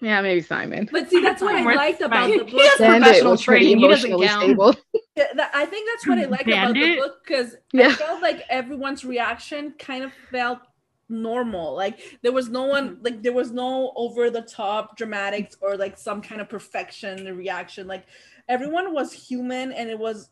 Yeah, 0.00 0.22
maybe 0.22 0.42
Simon. 0.42 0.88
But 0.92 1.10
see, 1.10 1.20
that's 1.22 1.42
what 1.42 1.56
I 1.56 1.74
liked 1.74 2.02
about 2.02 2.30
the 2.30 2.38
book. 2.38 2.48
He 2.50 2.60
has 2.68 2.78
Bandit 2.78 3.02
professional 3.02 3.36
training. 3.36 3.78
He 3.78 3.88
doesn't 3.88 4.10
emotionally 4.12 4.26
count. 4.28 4.42
stable. 4.44 4.76
Yeah, 5.16 5.26
that- 5.34 5.50
I 5.52 5.66
think 5.66 5.88
that's 5.90 6.06
what 6.06 6.18
I 6.18 6.24
like 6.26 6.46
about 6.46 6.72
the 6.74 6.96
book 6.96 7.14
because 7.26 7.56
I 7.74 7.92
felt 7.94 8.22
like 8.22 8.44
everyone's 8.48 9.04
reaction 9.04 9.74
kind 9.78 10.04
of 10.04 10.12
felt 10.30 10.60
normal. 11.08 11.74
Like 11.74 12.18
there 12.22 12.32
was 12.32 12.48
no 12.48 12.64
one, 12.66 12.90
Mm-hmm. 12.90 13.04
like 13.04 13.22
there 13.22 13.32
was 13.32 13.50
no 13.50 13.92
over 13.96 14.30
the 14.30 14.42
top 14.42 14.96
dramatics 14.96 15.56
or 15.60 15.76
like 15.76 15.98
some 15.98 16.22
kind 16.22 16.40
of 16.40 16.48
perfection 16.48 17.36
reaction. 17.36 17.86
Like 17.88 18.04
everyone 18.48 18.94
was 18.94 19.12
human 19.12 19.72
and 19.72 19.90
it 19.90 19.98
was 19.98 20.30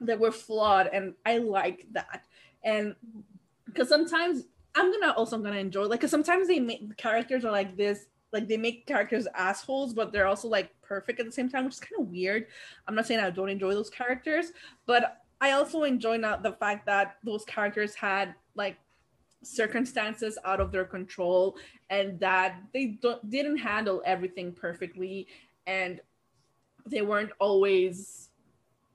they 0.00 0.16
were 0.16 0.32
flawed, 0.32 0.88
and 0.92 1.14
I 1.26 1.38
like 1.38 1.86
that. 1.92 2.24
And 2.64 2.94
because 3.66 3.88
sometimes 3.88 4.44
I'm 4.74 4.90
gonna 4.92 5.12
also 5.12 5.36
I'm 5.36 5.42
gonna 5.42 5.56
enjoy 5.56 5.84
like 5.84 6.00
because 6.00 6.10
sometimes 6.10 6.48
they 6.48 6.60
make 6.60 6.96
characters 6.96 7.44
are 7.44 7.52
like 7.52 7.76
this. 7.76 8.06
Like 8.32 8.46
they 8.46 8.56
make 8.56 8.86
characters 8.86 9.26
assholes, 9.34 9.92
but 9.92 10.12
they're 10.12 10.28
also 10.28 10.46
like 10.46 10.70
perfect 10.82 11.18
at 11.18 11.26
the 11.26 11.32
same 11.32 11.48
time, 11.48 11.64
which 11.64 11.74
is 11.74 11.80
kind 11.80 12.00
of 12.00 12.08
weird. 12.08 12.46
I'm 12.86 12.94
not 12.94 13.06
saying 13.06 13.20
I 13.20 13.30
don't 13.30 13.48
enjoy 13.48 13.74
those 13.74 13.90
characters, 13.90 14.52
but 14.86 15.22
I 15.40 15.52
also 15.52 15.82
enjoy 15.82 16.16
now 16.18 16.36
the 16.36 16.52
fact 16.52 16.86
that 16.86 17.16
those 17.24 17.44
characters 17.44 17.94
had 17.94 18.34
like 18.54 18.76
circumstances 19.42 20.38
out 20.44 20.60
of 20.60 20.70
their 20.70 20.84
control 20.84 21.56
and 21.88 22.20
that 22.20 22.60
they 22.72 22.98
don't, 23.02 23.28
didn't 23.30 23.56
handle 23.56 24.02
everything 24.04 24.52
perfectly 24.52 25.26
and 25.66 26.00
they 26.86 27.02
weren't 27.02 27.30
always 27.38 28.29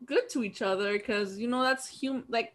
good 0.05 0.29
to 0.29 0.43
each 0.43 0.61
other 0.61 0.93
because 0.93 1.37
you 1.37 1.47
know 1.47 1.63
that's 1.63 1.87
human 1.87 2.23
like 2.29 2.53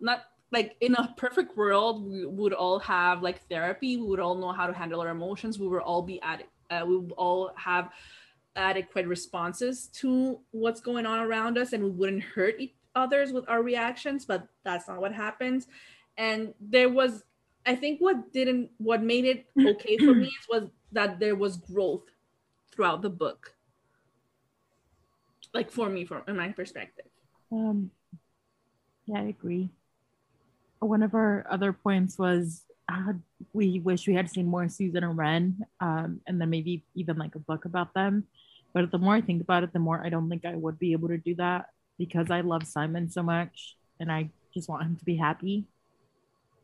not 0.00 0.24
like 0.50 0.76
in 0.80 0.94
a 0.94 1.14
perfect 1.16 1.56
world 1.56 2.08
we 2.08 2.26
would 2.26 2.52
all 2.52 2.78
have 2.78 3.22
like 3.22 3.46
therapy 3.48 3.96
we 3.96 4.06
would 4.06 4.20
all 4.20 4.34
know 4.34 4.52
how 4.52 4.66
to 4.66 4.72
handle 4.72 5.00
our 5.00 5.08
emotions 5.08 5.58
we 5.58 5.66
would 5.66 5.82
all 5.82 6.02
be 6.02 6.20
at 6.22 6.44
uh, 6.70 6.84
we 6.86 6.96
would 6.96 7.12
all 7.12 7.50
have 7.56 7.90
adequate 8.56 9.06
responses 9.06 9.86
to 9.88 10.38
what's 10.50 10.80
going 10.80 11.06
on 11.06 11.20
around 11.20 11.56
us 11.56 11.72
and 11.72 11.82
we 11.82 11.90
wouldn't 11.90 12.22
hurt 12.22 12.54
each 12.58 12.74
others 12.94 13.32
with 13.32 13.48
our 13.48 13.62
reactions 13.62 14.24
but 14.24 14.46
that's 14.64 14.88
not 14.88 15.00
what 15.00 15.12
happens. 15.12 15.66
And 16.18 16.52
there 16.60 16.88
was 16.88 17.24
i 17.64 17.76
think 17.76 18.00
what 18.00 18.32
didn't 18.32 18.68
what 18.78 19.02
made 19.02 19.24
it 19.24 19.46
okay 19.66 19.96
for 19.96 20.14
me 20.14 20.30
was 20.50 20.68
that 20.90 21.20
there 21.20 21.36
was 21.36 21.56
growth 21.56 22.02
throughout 22.72 23.02
the 23.02 23.08
book 23.08 23.51
like 25.54 25.70
for 25.70 25.88
me 25.88 26.04
from 26.04 26.22
in 26.28 26.36
my 26.36 26.50
perspective 26.52 27.06
Um, 27.52 27.90
yeah, 29.06 29.20
I 29.20 29.24
agree. 29.24 29.70
One 30.80 31.02
of 31.02 31.14
our 31.14 31.46
other 31.50 31.72
points 31.72 32.18
was 32.18 32.64
uh, 32.88 33.12
we 33.52 33.80
wish 33.80 34.06
we 34.06 34.14
had 34.14 34.28
seen 34.30 34.46
more 34.46 34.68
Susan 34.68 35.04
and 35.04 35.16
Wren, 35.16 35.58
um, 35.80 36.20
and 36.26 36.40
then 36.40 36.50
maybe 36.50 36.84
even 36.94 37.16
like 37.16 37.34
a 37.34 37.38
book 37.38 37.64
about 37.64 37.94
them. 37.94 38.26
But 38.74 38.90
the 38.90 38.98
more 38.98 39.14
I 39.14 39.20
think 39.20 39.42
about 39.42 39.62
it, 39.64 39.72
the 39.72 39.78
more 39.78 40.04
I 40.04 40.08
don't 40.08 40.28
think 40.28 40.44
I 40.44 40.54
would 40.56 40.78
be 40.78 40.92
able 40.92 41.08
to 41.08 41.18
do 41.18 41.34
that 41.36 41.66
because 41.98 42.30
I 42.30 42.40
love 42.40 42.66
Simon 42.66 43.10
so 43.10 43.22
much, 43.22 43.76
and 44.00 44.10
I 44.10 44.30
just 44.54 44.68
want 44.68 44.82
him 44.84 44.96
to 44.96 45.04
be 45.04 45.16
happy. 45.16 45.66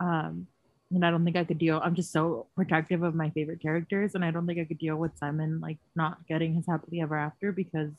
Um, 0.00 0.46
and 0.90 1.04
I 1.04 1.10
don't 1.10 1.24
think 1.24 1.36
I 1.36 1.44
could 1.44 1.58
deal. 1.58 1.80
I'm 1.84 1.94
just 1.94 2.12
so 2.12 2.46
protective 2.56 3.02
of 3.02 3.14
my 3.14 3.30
favorite 3.30 3.60
characters, 3.60 4.14
and 4.14 4.24
I 4.24 4.30
don't 4.30 4.46
think 4.46 4.58
I 4.58 4.64
could 4.64 4.78
deal 4.78 4.96
with 4.96 5.16
Simon 5.18 5.60
like 5.60 5.78
not 5.94 6.26
getting 6.26 6.54
his 6.54 6.66
happily 6.66 7.00
ever 7.00 7.16
after 7.16 7.52
because 7.52 7.90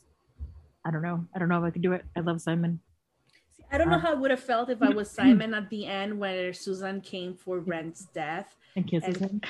I 0.90 0.92
don't 0.92 1.04
know. 1.04 1.24
I 1.36 1.38
don't 1.40 1.50
know 1.50 1.60
if 1.60 1.64
I 1.64 1.70
could 1.70 1.84
do 1.84 1.94
it. 1.94 2.04
I 2.18 2.22
love 2.22 2.42
Simon. 2.42 2.80
See, 3.56 3.64
I 3.72 3.78
don't 3.78 3.90
know 3.92 3.98
Uh, 3.98 4.00
how 4.00 4.12
I 4.12 4.16
would 4.16 4.32
have 4.32 4.40
felt 4.40 4.72
if 4.72 4.82
I 4.82 4.90
was 4.90 5.08
Simon 5.20 5.54
at 5.54 5.70
the 5.70 5.86
end 5.86 6.18
where 6.20 6.52
Susan 6.52 7.00
came 7.00 7.36
for 7.36 7.60
Wren's 7.60 8.06
death. 8.12 8.56
and 8.76 8.88
kisses 8.88 9.18
And- 9.18 9.18
him. 9.18 9.42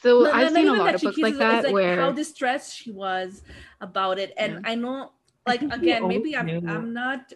So 0.00 0.20
No, 0.20 0.24
no, 0.26 0.32
I've 0.32 0.52
not 0.52 0.54
seen 0.54 0.68
a 0.68 0.72
lot 0.74 0.94
of 0.94 1.00
she 1.00 1.06
books 1.08 1.18
like 1.18 1.32
kisses 1.34 1.42
him, 1.42 1.54
it's 1.56 1.62
that 1.66 1.72
where 1.72 2.00
how 2.00 2.12
distressed 2.12 2.74
she 2.76 2.90
was 2.92 3.42
about 3.82 4.18
it, 4.18 4.32
and 4.38 4.64
I 4.64 4.76
know, 4.76 5.12
like 5.46 5.60
think 5.60 5.72
we 5.72 5.78
again, 5.78 6.06
maybe 6.08 6.36
I'm 6.36 6.46
knew. 6.46 6.62
I'm 6.66 6.92
not. 6.94 7.32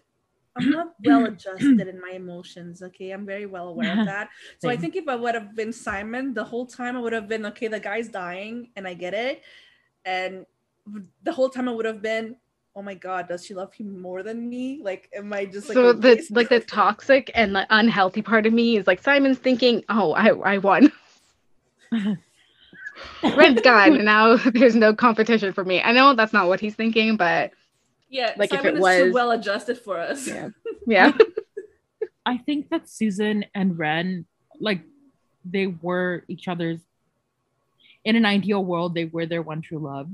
I'm 0.56 0.70
not 0.70 0.94
well 1.04 1.24
adjusted 1.24 1.88
in 1.88 2.00
my 2.00 2.10
emotions. 2.10 2.82
Okay, 2.82 3.10
I'm 3.10 3.26
very 3.26 3.46
well 3.46 3.68
aware 3.68 3.98
of 3.98 4.06
that. 4.06 4.28
So 4.60 4.68
I 4.70 4.76
think 4.76 4.94
if 4.96 5.08
I 5.08 5.16
would 5.16 5.34
have 5.34 5.56
been 5.56 5.72
Simon 5.72 6.34
the 6.34 6.44
whole 6.44 6.66
time, 6.66 6.96
I 6.96 7.00
would 7.00 7.12
have 7.14 7.26
been 7.28 7.44
okay. 7.46 7.66
The 7.68 7.80
guy's 7.80 8.08
dying, 8.08 8.70
and 8.76 8.86
I 8.86 8.94
get 8.94 9.12
it. 9.12 9.42
And 10.04 10.46
the 11.24 11.32
whole 11.32 11.48
time, 11.48 11.68
I 11.68 11.72
would 11.72 11.86
have 11.86 12.00
been, 12.02 12.36
oh 12.74 12.82
my 12.82 12.94
god, 12.94 13.28
does 13.28 13.44
she 13.44 13.54
love 13.54 13.72
him 13.74 14.00
more 14.00 14.22
than 14.22 14.48
me? 14.48 14.80
Like, 14.82 15.10
am 15.14 15.32
I 15.32 15.44
just 15.44 15.68
like 15.68 15.74
so 15.74 15.88
a 15.88 15.94
the 15.94 16.26
like 16.30 16.48
the 16.48 16.60
toxic 16.60 17.30
and 17.34 17.54
the 17.54 17.66
unhealthy 17.70 18.22
part 18.22 18.46
of 18.46 18.52
me 18.52 18.76
is 18.76 18.86
like 18.86 19.02
Simon's 19.02 19.38
thinking, 19.38 19.84
oh, 19.88 20.12
I 20.12 20.28
I 20.28 20.58
won. 20.58 20.92
Wren's 23.22 23.60
gone, 23.60 23.94
and 23.94 24.04
now 24.04 24.36
there's 24.36 24.76
no 24.76 24.94
competition 24.94 25.52
for 25.52 25.64
me. 25.64 25.82
I 25.82 25.92
know 25.92 26.14
that's 26.14 26.32
not 26.32 26.48
what 26.48 26.60
he's 26.60 26.74
thinking, 26.74 27.16
but 27.16 27.52
yeah, 28.08 28.34
like, 28.36 28.52
if 28.52 28.60
Simon 28.60 28.76
it 28.76 28.78
is 28.78 28.96
too 28.96 29.04
was- 29.04 29.14
well 29.14 29.30
adjusted 29.32 29.78
for 29.78 29.98
us. 29.98 30.26
yeah, 30.26 30.48
yeah. 30.86 31.12
I 32.26 32.38
think 32.38 32.70
that 32.70 32.88
Susan 32.88 33.44
and 33.52 33.76
Wren, 33.76 34.26
like, 34.60 34.82
they 35.44 35.66
were 35.66 36.24
each 36.28 36.46
other's. 36.48 36.80
In 38.04 38.16
an 38.16 38.26
ideal 38.26 38.64
world, 38.64 38.94
they 38.94 39.04
were 39.04 39.26
their 39.26 39.42
one 39.42 39.62
true 39.62 39.78
love. 39.78 40.08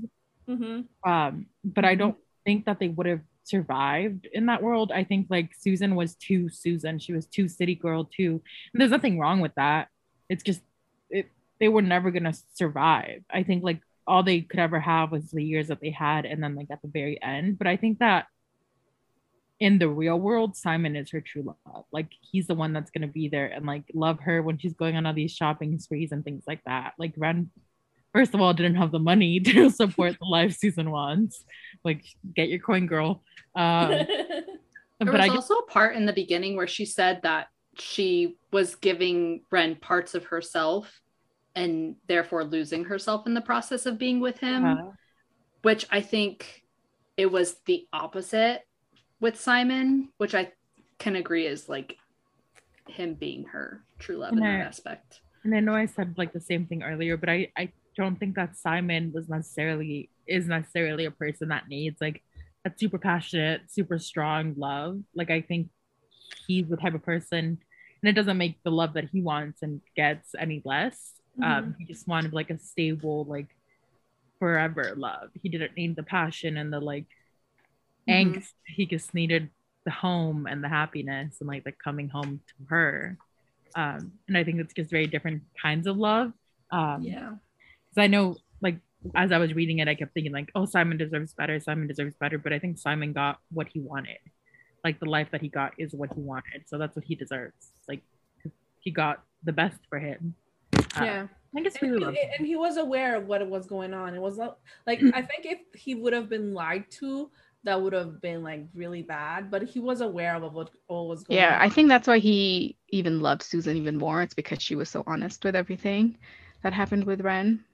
Mm-hmm. 0.49 1.11
Um, 1.11 1.47
but 1.65 1.87
I 1.87 1.95
don't 1.95 2.17
think 2.49 2.65
that 2.65 2.81
they 2.81 2.89
would 2.89 3.05
have 3.05 3.21
survived 3.45 4.27
in 4.33 4.47
that 4.47 4.63
world. 4.63 4.91
I 4.91 5.05
think 5.05 5.27
like 5.29 5.51
Susan 5.55 5.95
was 5.95 6.15
too 6.15 6.49
Susan. 6.49 6.99
She 6.99 7.13
was 7.13 7.27
too 7.27 7.47
city 7.47 7.75
girl 7.75 8.05
too. 8.05 8.41
And 8.73 8.81
there's 8.81 8.91
nothing 8.91 9.19
wrong 9.19 9.41
with 9.41 9.55
that. 9.57 9.89
It's 10.31 10.43
just 10.43 10.63
it 11.11 11.27
they 11.61 11.69
were 11.69 11.83
never 11.83 12.11
gonna 12.11 12.33
survive. 12.55 13.23
I 13.31 13.43
think 13.43 13.63
like 13.63 13.83
all 14.07 14.23
they 14.23 14.41
could 14.41 14.61
ever 14.61 14.81
have 14.81 15.13
was 15.13 15.31
the 15.31 15.45
years 15.45 15.69
that 15.69 15.83
they 15.83 15.91
had 15.91 16.25
and 16.25 16.43
then 16.43 16.55
like 16.55 16.71
at 16.71 16.81
the 16.81 16.89
very 16.89 17.23
end. 17.23 17.59
But 17.59 17.67
I 17.67 17.77
think 17.77 17.99
that 17.99 18.29
in 19.61 19.79
the 19.79 19.91
real 19.91 20.19
world, 20.19 20.57
Simon 20.57 20.97
is 20.97 21.11
her 21.11 21.21
true 21.21 21.55
love. 21.67 21.85
Like 21.93 22.09
he's 22.23 22.47
the 22.47 22.55
one 22.55 22.73
that's 22.73 22.91
gonna 22.91 23.09
be 23.21 23.29
there 23.29 23.49
and 23.49 23.67
like 23.67 23.85
love 23.93 24.21
her 24.21 24.41
when 24.41 24.57
she's 24.57 24.73
going 24.73 24.97
on 24.97 25.05
all 25.05 25.13
these 25.13 25.33
shopping 25.33 25.79
sprees 25.79 26.13
and 26.13 26.25
things 26.25 26.45
like 26.47 26.65
that. 26.65 26.95
Like 26.99 27.13
Wren 27.19 27.51
first 28.19 28.35
of 28.35 28.41
all 28.41 28.53
didn't 28.53 28.75
have 28.75 28.91
the 28.91 28.99
money 28.99 29.39
to 29.49 29.71
support 29.71 30.17
the 30.19 30.27
live 30.27 30.53
season 30.53 30.91
ones. 30.91 31.45
Like 31.85 32.05
get 32.35 32.49
your 32.49 32.59
coin 32.59 32.87
girl. 32.87 33.23
Um 33.55 33.91
There 35.01 35.07
but 35.07 35.13
was 35.13 35.21
I 35.21 35.27
guess 35.29 35.37
also 35.37 35.55
a 35.55 35.67
part 35.67 35.95
in 35.95 36.07
the 36.07 36.13
beginning 36.13 36.57
where 36.57 36.67
she 36.67 36.85
said 36.85 37.21
that 37.23 37.47
she 37.79 38.37
was 38.51 38.75
giving 38.75 39.43
Wren 39.53 39.77
parts 39.77 40.17
of 40.17 40.25
herself 40.25 41.01
and 41.55 41.95
therefore 42.09 42.43
losing 42.43 42.83
herself 42.85 43.25
in 43.29 43.35
the 43.35 43.41
process 43.41 43.87
of 43.87 43.97
being 43.97 44.19
with 44.19 44.39
him, 44.41 44.65
uh, 44.65 44.77
which 45.63 45.87
I 45.93 46.01
think 46.01 46.65
it 47.17 47.31
was 47.31 47.55
the 47.67 47.87
opposite 47.93 48.63
with 49.21 49.39
Simon, 49.41 50.09
which 50.19 50.35
I 50.35 50.51
can 50.99 51.15
agree 51.15 51.47
is 51.47 51.69
like 51.69 51.97
him 52.89 53.15
being 53.15 53.45
her 53.45 53.85
true 54.01 54.17
love 54.17 54.33
in 54.33 54.39
And 54.39 54.47
that 54.47 54.65
I- 54.67 54.69
aspect. 54.69 55.21
and 55.45 55.55
I 55.55 55.61
know 55.61 55.75
I 55.75 55.87
said 55.87 56.19
like 56.19 56.33
the 56.33 56.41
same 56.41 56.67
thing 56.67 56.83
earlier, 56.83 57.17
but 57.17 57.29
I 57.29 57.53
I 57.57 57.71
don't 57.99 58.17
think 58.19 58.37
that 58.37 58.57
Simon 58.57 59.13
was 59.13 59.29
necessarily 59.29 60.11
is 60.27 60.47
necessarily 60.47 61.05
a 61.05 61.11
person 61.11 61.49
that 61.49 61.69
needs 61.69 62.01
like 62.01 62.23
a 62.65 62.71
super 62.77 62.99
passionate, 62.99 63.63
super 63.69 63.99
strong 63.99 64.55
love. 64.57 65.01
Like 65.15 65.31
I 65.31 65.41
think 65.43 65.69
he's 66.47 66.69
the 66.69 66.77
type 66.77 66.95
of 66.95 67.03
person, 67.03 67.59
and 68.03 68.09
it 68.09 68.13
doesn't 68.15 68.39
make 68.39 68.63
the 68.63 68.71
love 68.71 68.95
that 68.95 69.11
he 69.13 69.21
wants 69.21 69.63
and 69.63 69.81
gets 69.97 70.35
any 70.39 70.63
less. 70.65 71.13
Um, 71.43 71.77
he 71.79 71.85
just 71.85 72.09
wanted 72.09 72.33
like 72.33 72.51
a 72.51 72.59
stable, 72.59 73.25
like 73.25 73.49
forever 74.39 74.95
love. 74.97 75.31
He 75.43 75.49
didn't 75.49 75.77
need 75.77 75.97
the 75.97 76.03
passion 76.03 76.57
and 76.57 76.73
the 76.73 76.81
like 76.81 77.07
Mhm. 78.09 78.35
angst. 78.35 78.55
He 78.67 78.87
just 78.87 79.15
needed 79.15 79.51
the 79.85 79.91
home 79.91 80.47
and 80.47 80.63
the 80.63 80.69
happiness 80.69 81.41
and 81.41 81.49
like 81.49 81.65
the 81.65 81.73
coming 81.73 82.09
home 82.09 82.41
to 82.49 82.65
her. 82.69 83.19
Um, 83.75 84.13
and 84.27 84.37
I 84.37 84.45
think 84.45 84.61
it's 84.61 84.75
just 84.75 84.91
very 84.91 85.07
different 85.07 85.43
kinds 85.61 85.87
of 85.87 85.97
love. 85.97 86.33
Um, 86.71 87.03
yeah. 87.03 87.37
Because 87.99 88.05
I 88.05 88.07
know, 88.07 88.37
like, 88.61 88.79
as 89.15 89.33
I 89.33 89.39
was 89.39 89.55
reading 89.55 89.81
it, 89.81 89.89
I 89.89 89.95
kept 89.95 90.15
thinking, 90.15 90.33
like, 90.33 90.51
oh, 90.55 90.67
Simon 90.67 90.99
deserves 90.99 91.33
better. 91.35 91.59
Simon 91.59 91.89
deserves 91.89 92.15
better. 92.21 92.39
But 92.39 92.53
I 92.53 92.59
think 92.59 92.79
Simon 92.79 93.13
got 93.13 93.41
what 93.51 93.69
he 93.69 93.81
wanted. 93.81 94.19
Like, 94.85 95.01
the 95.01 95.07
life 95.07 95.29
that 95.33 95.41
he 95.41 95.49
got 95.49 95.73
is 95.79 95.95
what 95.95 96.11
he 96.15 96.21
wanted. 96.21 96.63
So 96.67 96.79
that's 96.79 96.95
what 96.95 97.05
he 97.05 97.15
deserves. 97.15 97.73
Like 97.89 98.03
he 98.81 98.91
got 98.91 99.23
the 99.43 99.53
best 99.53 99.79
for 99.89 99.99
him. 99.99 100.35
Uh, 100.75 101.05
yeah. 101.05 101.27
I 101.57 101.61
guess 101.63 101.77
and, 101.81 101.91
really 101.91 101.99
he- 101.99 102.05
love 102.05 102.15
and 102.39 102.47
he 102.47 102.57
was 102.57 102.77
aware 102.77 103.17
of 103.17 103.27
what 103.27 103.47
was 103.49 103.67
going 103.67 103.95
on. 103.95 104.15
It 104.15 104.21
was 104.21 104.39
not 104.39 104.59
like 104.87 105.01
I 105.15 105.23
think 105.23 105.47
if 105.47 105.59
he 105.75 105.95
would 105.95 106.13
have 106.13 106.29
been 106.29 106.55
lied 106.55 106.91
to, 106.93 107.31
that 107.65 107.81
would 107.81 107.93
have 107.95 108.21
been 108.21 108.43
like 108.43 108.67
really 108.75 109.03
bad. 109.03 109.51
But 109.51 109.63
he 109.63 109.81
was 109.81 110.01
aware 110.01 110.37
of 110.37 110.53
what 110.53 110.71
all 110.89 111.09
was 111.09 111.25
going 111.25 111.39
Yeah, 111.39 111.57
on. 111.57 111.63
I 111.63 111.69
think 111.69 111.89
that's 111.89 112.07
why 112.07 112.19
he 112.19 112.77
even 112.91 113.21
loved 113.21 113.43
Susan 113.43 113.77
even 113.77 113.97
more. 113.97 114.23
It's 114.23 114.35
because 114.35 114.63
she 114.63 114.77
was 114.77 114.91
so 114.91 115.03
honest 115.07 115.43
with 115.43 115.57
everything 115.57 116.19
that 116.63 116.73
happened 116.73 117.05
with 117.05 117.23
Wren. 117.23 117.65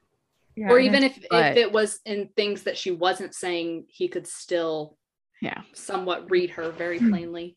Yeah, 0.56 0.70
or 0.70 0.78
even 0.78 1.02
if, 1.02 1.18
but- 1.30 1.52
if 1.52 1.56
it 1.56 1.72
was 1.72 2.00
in 2.04 2.28
things 2.36 2.62
that 2.64 2.76
she 2.76 2.90
wasn't 2.90 3.34
saying, 3.34 3.86
he 3.88 4.08
could 4.08 4.26
still 4.26 4.96
Yeah. 5.40 5.62
somewhat 5.74 6.30
read 6.30 6.50
her 6.50 6.70
very 6.70 6.98
plainly. 6.98 7.56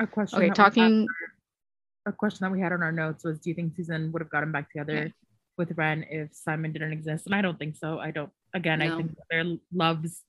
a 0.00 0.06
question. 0.06 0.36
Okay, 0.38 0.44
we 0.46 0.48
had- 0.48 0.54
talking. 0.56 1.06
a 2.06 2.12
question 2.12 2.38
that 2.44 2.52
we 2.52 2.60
had 2.60 2.72
on 2.72 2.82
our 2.82 2.92
notes 2.92 3.24
was 3.24 3.38
do 3.40 3.50
you 3.50 3.54
think 3.54 3.74
Susan 3.76 4.10
would 4.12 4.22
have 4.22 4.30
gotten 4.30 4.50
back 4.52 4.70
together 4.70 5.12
with 5.58 5.76
Wren 5.76 6.04
if 6.08 6.32
Simon 6.32 6.72
didn't 6.72 6.92
exist? 6.92 7.26
And 7.26 7.34
I 7.34 7.42
don't 7.42 7.58
think 7.58 7.76
so. 7.76 7.98
I 7.98 8.10
don't 8.12 8.30
again, 8.54 8.80
I 8.80 8.96
think 8.96 9.14
their 9.30 9.44
loves 9.72 10.22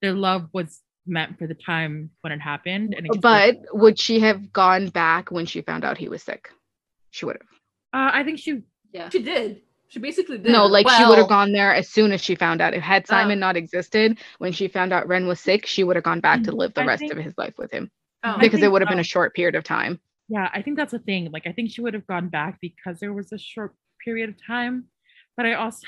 their 0.00 0.12
love 0.14 0.48
was 0.54 0.80
meant 1.06 1.38
for 1.38 1.46
the 1.46 1.54
time 1.54 2.10
when 2.22 2.32
it 2.32 2.40
happened. 2.40 2.94
And 2.94 3.06
it 3.06 3.20
But 3.20 3.56
would 3.72 3.98
she 3.98 4.20
have 4.20 4.52
gone 4.52 4.88
back 4.88 5.30
when 5.30 5.44
she 5.44 5.60
found 5.60 5.84
out 5.84 5.98
he 5.98 6.08
was 6.08 6.22
sick? 6.22 6.48
She 7.10 7.26
would 7.26 7.36
have. 7.36 7.48
uh, 7.92 8.10
I 8.14 8.22
think 8.24 8.38
she 8.38 8.62
Yeah. 8.92 9.08
she 9.10 9.22
did. 9.22 9.62
She 9.88 9.98
basically 10.00 10.38
did. 10.38 10.50
No, 10.52 10.66
like 10.66 10.88
she 10.90 11.04
would 11.04 11.18
have 11.18 11.28
gone 11.28 11.52
there 11.52 11.72
as 11.74 11.88
soon 11.88 12.12
as 12.12 12.20
she 12.20 12.34
found 12.34 12.60
out. 12.60 12.74
If 12.74 12.82
had 12.82 13.02
Oh. 13.04 13.10
Simon 13.10 13.38
not 13.38 13.56
existed, 13.56 14.18
when 14.38 14.52
she 14.52 14.68
found 14.68 14.92
out 14.92 15.06
Wren 15.06 15.26
was 15.26 15.38
sick, 15.40 15.64
she 15.66 15.84
would 15.84 15.96
have 15.96 16.04
gone 16.04 16.20
back 16.20 16.42
to 16.44 16.52
live 16.52 16.74
the 16.74 16.82
I 16.82 16.86
rest 16.86 17.00
think- 17.00 17.12
of 17.12 17.18
his 17.18 17.36
life 17.38 17.54
with 17.58 17.70
him 17.72 17.90
Oh. 18.24 18.36
Because 18.38 18.62
it 18.62 18.70
would 18.72 18.82
have 18.82 18.88
been 18.88 18.98
a 18.98 19.04
short 19.04 19.34
period 19.34 19.54
of 19.54 19.62
time. 19.64 20.00
yeah, 20.28 20.50
I 20.52 20.60
think 20.62 20.76
that's 20.76 20.92
a 20.92 20.98
thing. 20.98 21.30
Like 21.30 21.46
I 21.46 21.52
think 21.52 21.70
she 21.70 21.80
would 21.80 21.94
have 21.94 22.06
gone 22.06 22.28
back 22.28 22.58
because 22.60 22.98
there 22.98 23.12
was 23.12 23.32
a 23.32 23.38
short 23.38 23.74
period 24.04 24.28
of 24.30 24.36
time. 24.44 24.86
But 25.36 25.46
I 25.46 25.54
also 25.54 25.86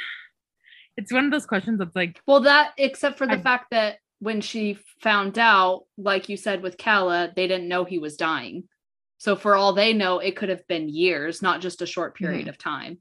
it's 0.97 1.13
one 1.13 1.25
of 1.25 1.31
those 1.31 1.47
questions 1.47 1.79
that's 1.79 1.95
like 1.97 2.21
Well, 2.27 2.41
that 2.41 2.73
except 2.77 3.19
for 3.19 3.27
the 3.27 3.35
I- 3.35 3.43
fact 3.43 3.71
that 3.71 3.99
when 4.21 4.41
she 4.41 4.79
found 5.01 5.39
out, 5.39 5.85
like 5.97 6.29
you 6.29 6.37
said 6.37 6.61
with 6.63 6.77
Calla, 6.77 7.33
they 7.35 7.47
didn't 7.47 7.69
know 7.69 7.85
he 7.85 7.99
was 7.99 8.17
dying. 8.17 8.65
So 9.19 9.35
for 9.37 9.55
all 9.57 9.73
they 9.73 9.93
know, 9.93 10.19
it 10.21 10.37
could 10.37 10.49
have 10.49 10.67
been 10.69 10.89
years, 10.89 11.41
not 11.43 11.61
just 11.61 11.83
a 11.83 11.87
short 11.87 12.17
period 12.17 12.43
Mm-hmm. 12.43 12.49
of 12.51 12.59
time. 12.59 12.99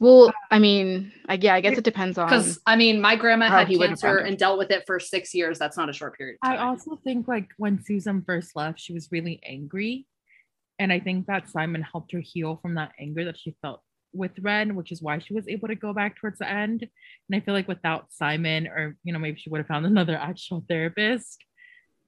Well, 0.00 0.28
uh, 0.28 0.32
I 0.50 0.58
mean, 0.58 1.12
I, 1.28 1.34
yeah, 1.34 1.54
I 1.54 1.60
guess 1.60 1.76
it 1.76 1.84
depends 1.84 2.16
on. 2.16 2.26
Because 2.26 2.58
I 2.66 2.74
mean, 2.74 3.00
my 3.00 3.16
grandma 3.16 3.48
had 3.48 3.68
he 3.68 3.76
would 3.76 3.88
cancer 3.88 4.16
and 4.16 4.36
dealt 4.36 4.58
with 4.58 4.70
it 4.70 4.84
for 4.86 4.98
six 4.98 5.34
years. 5.34 5.58
That's 5.58 5.76
not 5.76 5.90
a 5.90 5.92
short 5.92 6.16
period 6.16 6.38
of 6.42 6.50
I 6.50 6.56
also 6.56 6.98
think 7.04 7.28
like 7.28 7.50
when 7.58 7.84
Susan 7.84 8.22
first 8.26 8.56
left, 8.56 8.80
she 8.80 8.94
was 8.94 9.08
really 9.12 9.40
angry. 9.46 10.06
And 10.78 10.90
I 10.90 10.98
think 10.98 11.26
that 11.26 11.50
Simon 11.50 11.82
helped 11.82 12.12
her 12.12 12.20
heal 12.20 12.58
from 12.62 12.74
that 12.76 12.92
anger 12.98 13.26
that 13.26 13.38
she 13.38 13.54
felt 13.60 13.82
with 14.14 14.32
Wren, 14.40 14.74
which 14.74 14.90
is 14.90 15.02
why 15.02 15.18
she 15.18 15.34
was 15.34 15.46
able 15.46 15.68
to 15.68 15.74
go 15.74 15.92
back 15.92 16.16
towards 16.16 16.38
the 16.38 16.50
end. 16.50 16.80
And 16.80 17.36
I 17.36 17.40
feel 17.44 17.52
like 17.52 17.68
without 17.68 18.06
Simon, 18.10 18.66
or 18.66 18.96
you 19.04 19.12
know, 19.12 19.18
maybe 19.18 19.38
she 19.38 19.50
would 19.50 19.58
have 19.58 19.66
found 19.66 19.84
another 19.86 20.16
actual 20.16 20.64
therapist. 20.66 21.44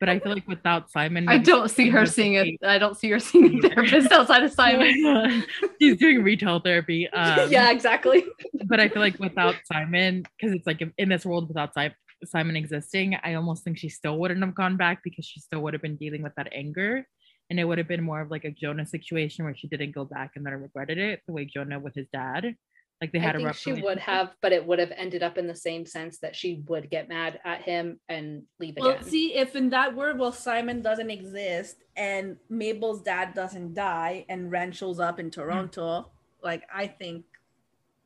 But 0.03 0.09
I 0.09 0.19
feel 0.19 0.33
like 0.33 0.49
without 0.49 0.91
Simon, 0.91 1.29
I 1.29 1.39
don't 1.39 1.71
see 1.71 1.89
her 1.91 2.07
seeing 2.07 2.35
it. 2.35 2.59
I 2.67 2.77
don't 2.77 2.97
see 2.97 3.09
her 3.11 3.21
seeing 3.21 3.65
a 3.65 3.69
therapist 3.69 4.11
outside 4.11 4.43
of 4.43 4.51
Simon. 4.51 5.45
She's 5.81 5.97
doing 5.97 6.25
retail 6.25 6.59
therapy. 6.59 7.09
Um, 7.11 7.49
yeah, 7.53 7.71
exactly. 7.71 8.25
but 8.65 8.81
I 8.81 8.89
feel 8.89 9.01
like 9.01 9.21
without 9.21 9.55
Simon, 9.65 10.25
because 10.25 10.57
it's 10.57 10.67
like 10.67 10.83
in 10.99 11.09
this 11.09 11.25
world 11.25 11.47
without 11.47 11.73
Si- 11.75 11.95
Simon 12.25 12.57
existing, 12.57 13.17
I 13.23 13.35
almost 13.35 13.63
think 13.63 13.79
she 13.79 13.89
still 13.89 14.19
wouldn't 14.19 14.43
have 14.43 14.57
gone 14.57 14.77
back 14.77 15.05
because 15.05 15.25
she 15.25 15.39
still 15.39 15.61
would 15.61 15.73
have 15.73 15.83
been 15.83 15.95
dealing 15.95 16.25
with 16.25 16.35
that 16.35 16.49
anger. 16.51 17.07
And 17.49 17.61
it 17.61 17.65
would 17.65 17.79
have 17.79 17.87
been 17.87 18.03
more 18.03 18.23
of 18.23 18.29
like 18.29 18.45
a 18.45 18.51
Jonah 18.51 18.87
situation 18.87 19.45
where 19.45 19.55
she 19.55 19.69
didn't 19.69 19.95
go 19.95 20.05
back 20.05 20.33
and 20.35 20.45
then 20.45 20.55
regretted 20.55 20.99
it, 20.99 21.21
the 21.29 21.33
way 21.33 21.45
Jonah 21.45 21.79
with 21.79 21.95
his 21.95 22.09
dad. 22.13 22.57
Like 23.03 23.11
they 23.11 23.19
I 23.19 23.23
had 23.23 23.35
a 23.35 23.39
think 23.39 23.47
rough 23.49 23.59
she 23.59 23.73
would 23.73 23.99
have, 23.99 24.31
but 24.41 24.53
it 24.53 24.65
would 24.65 24.79
have 24.79 24.93
ended 24.97 25.25
up 25.25 25.37
in 25.37 25.49
the 25.49 25.57
same 25.57 25.85
sense 25.87 26.19
that 26.19 26.37
she 26.37 26.63
would 26.69 26.89
get 26.89 27.09
mad 27.09 27.41
at 27.45 27.61
him 27.63 27.99
and 28.09 28.45
leave 28.61 28.77
Well, 28.79 28.91
again. 28.91 29.03
see, 29.03 29.35
if 29.35 29.57
in 29.57 29.71
that 29.71 29.97
world, 29.97 30.21
well, 30.21 30.31
Simon 30.31 30.83
doesn't 30.83 31.11
exist 31.11 31.83
and 31.97 32.37
Mabel's 32.49 33.03
dad 33.03 33.35
doesn't 33.35 33.75
die 33.75 34.25
and 34.29 34.53
Wren 34.53 34.71
shows 34.71 35.01
up 35.01 35.19
in 35.19 35.33
Toronto, 35.33 36.13
like 36.45 36.63
I 36.73 36.87
think 36.87 37.25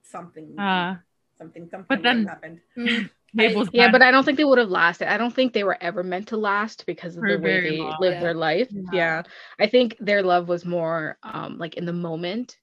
something, 0.03 0.59
Uh, 0.59 0.97
something, 1.37 1.69
something 1.69 1.87
but 1.91 2.03
then- 2.03 2.25
happened. 2.27 2.61
Mm, 2.79 3.11
Mabel's 3.35 3.69
yeah, 3.75 3.91
but 3.91 4.01
I 4.01 4.11
don't 4.11 4.25
think 4.25 4.39
they 4.39 4.45
would 4.45 4.57
have 4.57 4.71
lasted. 4.71 5.13
I 5.13 5.19
don't 5.19 5.35
think 5.35 5.53
they 5.53 5.65
were 5.65 5.77
ever 5.83 6.03
meant 6.03 6.29
to 6.29 6.39
last 6.39 6.87
because 6.87 7.17
of 7.17 7.21
For 7.21 7.37
the 7.37 7.43
way 7.43 7.61
they 7.61 7.77
long. 7.77 7.97
lived 8.01 8.15
Yeah. 8.15 8.21
their 8.23 8.35
life. 8.35 8.69
Yeah. 8.71 8.83
Yeah. 8.95 9.23
I 9.61 9.67
think 9.67 9.95
their 10.01 10.23
love 10.23 10.49
was 10.49 10.65
more 10.65 11.19
um 11.23 11.59
like 11.59 11.75
in 11.75 11.85
the 11.85 11.93
moment 11.93 12.57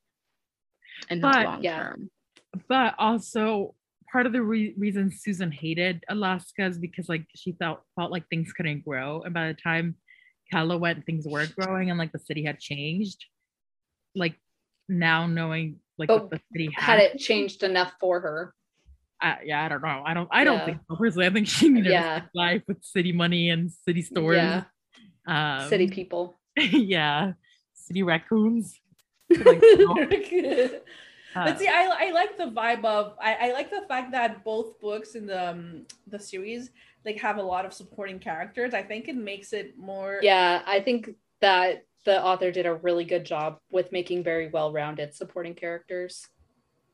and 1.09 1.21
But- 1.21 1.31
not 1.36 1.45
long 1.45 1.63
Yeah. 1.63 1.93
But 2.67 2.95
also 2.97 3.75
part 4.11 4.25
of 4.27 4.33
the 4.33 4.41
re- 4.43 4.75
reason 4.77 5.11
Susan 5.11 5.51
hated 5.51 6.03
Alaska 6.07 6.65
is 6.65 6.77
because 6.77 7.09
like 7.09 7.25
she 7.35 7.53
felt 7.53 7.81
felt 7.95 8.11
like 8.11 8.27
things 8.29 8.53
couldn't 8.53 8.85
grow, 8.85 9.21
and 9.23 9.33
by 9.33 9.47
the 9.47 9.55
time 9.55 9.95
Calla 10.51 10.77
went, 10.77 11.05
things 11.05 11.25
were 11.27 11.47
growing, 11.57 11.89
and 11.89 11.97
like 11.97 12.11
the 12.11 12.19
city 12.19 12.43
had 12.45 12.59
changed. 12.59 13.25
Like 14.15 14.35
now 14.87 15.25
knowing 15.25 15.79
like 15.97 16.09
But 16.09 16.29
the 16.29 16.39
city 16.51 16.69
had 16.75 16.99
had, 16.99 16.99
it 16.99 17.17
changed 17.17 17.63
enough 17.63 17.93
for 17.99 18.19
her. 18.19 18.53
I, 19.21 19.37
yeah, 19.45 19.63
I 19.63 19.69
don't 19.69 19.81
know. 19.81 20.03
I 20.05 20.13
don't. 20.13 20.29
I 20.31 20.43
don't 20.43 20.57
Yeah. 20.59 20.65
think 20.65 20.77
so 20.87 20.95
personally. 20.95 21.27
I 21.27 21.29
think 21.31 21.47
she 21.47 21.69
needed 21.69 21.91
Yeah. 21.91 22.25
life 22.35 22.61
with 22.67 22.83
city 22.83 23.13
money 23.13 23.49
and 23.49 23.71
city 23.71 24.01
stores. 24.01 24.35
Yeah, 24.37 24.63
Um, 25.25 25.69
city 25.69 25.87
people. 25.87 26.39
yeah, 26.57 27.33
city 27.73 28.03
raccoons. 28.03 28.79
Like, 29.33 29.61
no. 31.36 31.41
Uh, 31.41 31.45
but 31.45 31.59
see, 31.59 31.67
I, 31.67 32.07
I 32.07 32.11
like 32.11 32.38
the 32.38 32.45
vibe 32.45 32.86
of 32.86 33.15
I, 33.21 33.49
I 33.49 33.51
like 33.53 33.69
the 33.69 33.84
fact 33.88 34.11
that 34.11 34.43
both 34.43 34.79
books 34.79 35.15
in 35.15 35.25
the 35.25 35.49
um, 35.51 35.86
the 36.07 36.19
series 36.19 36.69
like 37.05 37.17
have 37.19 37.38
a 37.38 37.43
lot 37.43 37.65
of 37.65 37.73
supporting 37.73 38.19
characters. 38.19 38.73
I 38.73 38.81
think 38.84 39.07
it 39.07 39.15
makes 39.15 39.53
it 39.53 39.77
more 39.77 40.19
Yeah, 40.21 40.61
I 40.65 40.79
think 40.79 41.11
that 41.41 41.86
the 42.05 42.21
author 42.23 42.51
did 42.51 42.65
a 42.65 42.73
really 42.75 43.05
good 43.05 43.25
job 43.25 43.59
with 43.71 43.91
making 43.91 44.23
very 44.23 44.49
well-rounded 44.49 45.13
supporting 45.13 45.53
characters. 45.55 46.27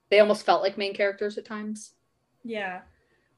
They 0.10 0.20
almost 0.20 0.46
felt 0.46 0.62
like 0.64 0.78
main 0.78 0.94
characters 0.96 1.38
at 1.38 1.46
times. 1.46 1.94
Yeah, 2.44 2.82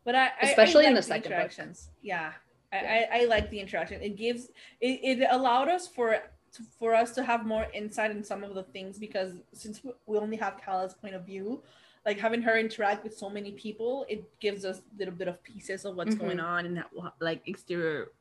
but 0.06 0.16
I 0.16 0.28
I- 0.28 0.32
Especially 0.44 0.86
I 0.86 0.90
in 0.90 0.94
like 0.96 1.04
the 1.04 1.08
second 1.08 1.24
book. 1.24 1.32
interactions. 1.32 1.90
Yeah, 2.02 2.32
I, 2.72 2.78
I 2.78 3.08
I 3.22 3.26
like 3.26 3.50
the 3.50 3.60
interaction. 3.60 4.02
It 4.02 4.16
gives 4.16 4.48
it, 4.80 5.20
it 5.22 5.28
allowed 5.30 5.68
us 5.70 5.88
for 5.88 6.18
to, 6.54 6.64
for 6.80 6.94
us 6.94 7.12
to 7.16 7.24
have 7.24 7.46
more 7.46 7.68
insight 7.74 8.12
in 8.12 8.24
some 8.24 8.44
of 8.44 8.56
the 8.56 8.64
things 8.64 8.98
because 9.00 9.34
since 9.54 9.82
we- 9.84 10.18
only 10.18 10.38
have 10.38 10.58
Calla's 10.60 10.94
point 10.94 11.16
of 11.16 11.26
view, 11.26 11.62
like 12.06 12.18
having 12.20 12.42
her 12.42 12.58
interact 12.58 13.04
with 13.04 13.16
so 13.18 13.30
many 13.30 13.52
people, 13.52 14.06
it 14.10 14.24
gives 14.40 14.66
us 14.66 14.80
a 14.80 14.98
little 14.98 15.14
bit 15.14 15.28
of 15.28 15.42
pieces 15.44 15.86
of 15.86 15.96
what's 15.96 16.16
Mhm. 16.16 16.20
going 16.20 16.40
on 16.40 16.66
and 16.66 16.78
that, 16.78 16.90
like 17.20 17.42
exterior 17.48 18.12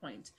point. 0.00 0.32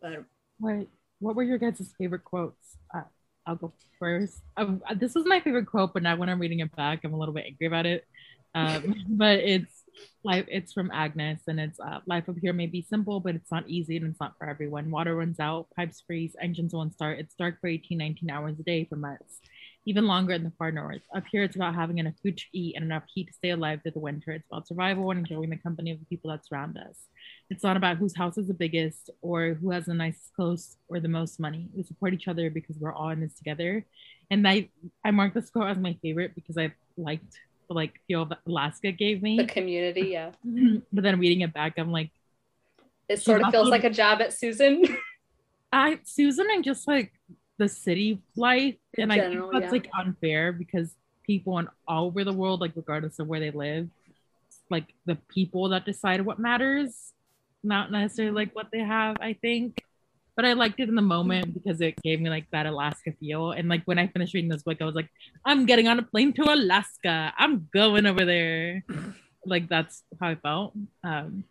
But 0.00 0.24
What 0.58 0.86
What 1.20 1.34
were 1.36 1.42
your 1.42 1.58
guys' 1.58 1.92
favorite 1.98 2.24
quotes? 2.24 2.76
Uh, 2.94 3.02
I'll 3.46 3.56
go 3.56 3.72
first. 3.98 4.42
Um, 4.56 4.82
uh, 4.88 4.94
this 4.94 5.14
was 5.14 5.24
my 5.26 5.40
favorite 5.40 5.66
quote, 5.66 5.92
but 5.92 6.02
now 6.02 6.14
when 6.16 6.28
I'm 6.28 6.38
reading 6.38 6.60
it 6.60 6.74
back, 6.76 7.02
I'm 7.04 7.12
a 7.12 7.18
little 7.18 7.34
bit 7.34 7.46
angry 7.46 7.66
about 7.66 7.86
it. 7.86 8.06
Um, 8.54 8.94
but 9.08 9.38
it's 9.40 9.77
life. 10.24 10.46
It's 10.48 10.72
from 10.72 10.90
Agnes, 10.92 11.40
and 11.46 11.60
it's 11.60 11.78
uh, 11.80 12.00
life 12.06 12.28
up 12.28 12.36
here 12.40 12.52
may 12.52 12.66
be 12.66 12.82
simple, 12.82 13.20
but 13.20 13.34
it's 13.34 13.50
not 13.50 13.68
easy, 13.68 13.96
and 13.96 14.06
it's 14.06 14.20
not 14.20 14.36
for 14.38 14.48
everyone. 14.48 14.90
Water 14.90 15.16
runs 15.16 15.40
out, 15.40 15.68
pipes 15.76 16.02
freeze, 16.06 16.34
engines 16.40 16.74
won't 16.74 16.94
start. 16.94 17.18
It's 17.18 17.34
dark 17.34 17.60
for 17.60 17.68
18, 17.68 17.98
19 17.98 18.30
hours 18.30 18.58
a 18.58 18.62
day 18.62 18.84
for 18.84 18.96
months, 18.96 19.40
even 19.86 20.06
longer 20.06 20.34
in 20.34 20.44
the 20.44 20.52
far 20.58 20.72
north. 20.72 21.02
Up 21.14 21.24
here, 21.30 21.44
it's 21.44 21.56
about 21.56 21.74
having 21.74 21.98
enough 21.98 22.14
food 22.22 22.36
to 22.38 22.44
eat 22.52 22.74
and 22.76 22.84
enough 22.84 23.04
heat 23.12 23.28
to 23.28 23.32
stay 23.32 23.50
alive 23.50 23.80
through 23.82 23.92
the 23.92 24.00
winter. 24.00 24.32
It's 24.32 24.46
about 24.50 24.66
survival 24.66 25.10
and 25.10 25.20
enjoying 25.20 25.50
the 25.50 25.56
company 25.56 25.92
of 25.92 26.00
the 26.00 26.06
people 26.06 26.30
that 26.30 26.46
surround 26.46 26.76
us. 26.78 26.96
It's 27.50 27.62
not 27.62 27.76
about 27.76 27.96
whose 27.96 28.16
house 28.16 28.38
is 28.38 28.48
the 28.48 28.54
biggest 28.54 29.10
or 29.22 29.54
who 29.54 29.70
has 29.70 29.86
the 29.86 29.94
nicest 29.94 30.34
clothes 30.34 30.76
or 30.88 31.00
the 31.00 31.08
most 31.08 31.40
money. 31.40 31.68
We 31.74 31.82
support 31.82 32.12
each 32.12 32.28
other 32.28 32.50
because 32.50 32.76
we're 32.78 32.92
all 32.92 33.10
in 33.10 33.20
this 33.20 33.34
together. 33.34 33.84
And 34.30 34.46
I 34.46 34.68
I 35.04 35.10
marked 35.10 35.34
this 35.34 35.50
quote 35.50 35.68
as 35.68 35.78
my 35.78 35.96
favorite 36.02 36.34
because 36.34 36.58
I 36.58 36.72
liked 36.98 37.38
like 37.74 38.00
feel 38.06 38.24
that 38.26 38.38
Alaska 38.46 38.92
gave 38.92 39.22
me. 39.22 39.36
The 39.36 39.46
community, 39.46 40.08
yeah. 40.12 40.30
but 40.92 41.04
then 41.04 41.18
reading 41.18 41.42
it 41.42 41.52
back, 41.52 41.74
I'm 41.78 41.92
like, 41.92 42.10
It 43.08 43.20
sort 43.20 43.42
of 43.42 43.50
feels 43.50 43.68
like 43.68 43.84
a 43.84 43.90
jab 43.90 44.20
at 44.20 44.32
Susan. 44.32 44.84
I 45.72 45.98
Susan 46.04 46.46
and 46.50 46.64
just 46.64 46.88
like 46.88 47.12
the 47.58 47.68
city 47.68 48.22
life. 48.36 48.76
In 48.94 49.10
and 49.10 49.20
general, 49.20 49.48
I 49.48 49.52
think 49.52 49.62
that's 49.62 49.74
yeah. 49.74 49.80
like 49.80 50.06
unfair 50.06 50.52
because 50.52 50.94
people 51.24 51.58
in 51.58 51.68
all 51.86 52.06
over 52.06 52.24
the 52.24 52.32
world, 52.32 52.60
like 52.60 52.72
regardless 52.74 53.18
of 53.18 53.26
where 53.26 53.40
they 53.40 53.50
live, 53.50 53.88
like 54.70 54.86
the 55.06 55.16
people 55.28 55.68
that 55.70 55.84
decide 55.84 56.24
what 56.24 56.38
matters, 56.38 57.12
not 57.62 57.90
necessarily 57.90 58.34
like 58.34 58.54
what 58.54 58.68
they 58.72 58.80
have, 58.80 59.16
I 59.20 59.34
think. 59.34 59.82
But 60.38 60.44
I 60.44 60.52
liked 60.52 60.78
it 60.78 60.88
in 60.88 60.94
the 60.94 61.02
moment 61.02 61.52
because 61.52 61.80
it 61.80 62.00
gave 62.00 62.20
me 62.20 62.30
like 62.30 62.48
that 62.52 62.64
Alaska 62.64 63.10
feel. 63.18 63.50
And 63.50 63.68
like 63.68 63.82
when 63.86 63.98
I 63.98 64.06
finished 64.06 64.34
reading 64.34 64.48
this 64.48 64.62
book, 64.62 64.78
I 64.80 64.84
was 64.84 64.94
like, 64.94 65.10
I'm 65.44 65.66
getting 65.66 65.88
on 65.88 65.98
a 65.98 66.02
plane 66.04 66.32
to 66.34 66.44
Alaska. 66.44 67.32
I'm 67.36 67.68
going 67.74 68.06
over 68.06 68.24
there. 68.24 68.84
like 69.44 69.68
that's 69.68 70.04
how 70.20 70.28
I 70.28 70.36
felt. 70.36 70.74
Um 71.02 71.42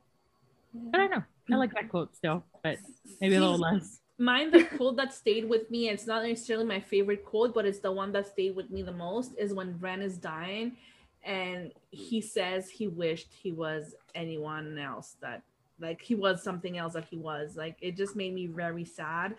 but 0.74 1.02
I 1.02 1.08
don't 1.08 1.12
know. 1.18 1.24
I 1.52 1.58
like 1.58 1.74
that 1.74 1.90
quote 1.90 2.16
still, 2.16 2.46
but 2.64 2.78
maybe 3.20 3.36
a 3.36 3.42
little 3.42 3.58
less. 3.58 4.00
mine 4.18 4.52
the 4.52 4.64
quote 4.64 4.96
that 4.96 5.14
stayed 5.14 5.48
with 5.48 5.70
me 5.70 5.90
it's 5.90 6.08
not 6.08 6.24
necessarily 6.24 6.66
my 6.66 6.80
favorite 6.80 7.24
quote 7.24 7.54
but 7.54 7.66
it's 7.66 7.80
the 7.80 7.92
one 7.92 8.12
that 8.12 8.26
stayed 8.26 8.56
with 8.56 8.70
me 8.72 8.82
the 8.82 8.92
most 8.92 9.32
is 9.38 9.54
when 9.54 9.78
wren 9.80 10.02
is 10.02 10.18
dying 10.18 10.76
and 11.24 11.72
he 11.92 12.20
says 12.20 12.68
he 12.68 12.88
wished 12.88 13.28
he 13.32 13.52
was 13.52 13.94
anyone 14.16 14.78
else 14.80 15.18
that 15.22 15.44
like 15.80 16.02
he 16.02 16.16
was 16.16 16.44
something 16.44 16.78
else 16.78 16.94
that 16.94 17.06
he 17.10 17.18
was. 17.18 17.56
Like 17.56 17.78
it 17.82 17.96
just 17.96 18.16
made 18.16 18.34
me 18.34 18.48
very 18.48 18.86
sad 18.86 19.36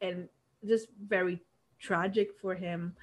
and 0.00 0.28
just 0.66 0.88
very 1.06 1.40
tragic 1.78 2.30
for 2.40 2.54
him. 2.54 2.94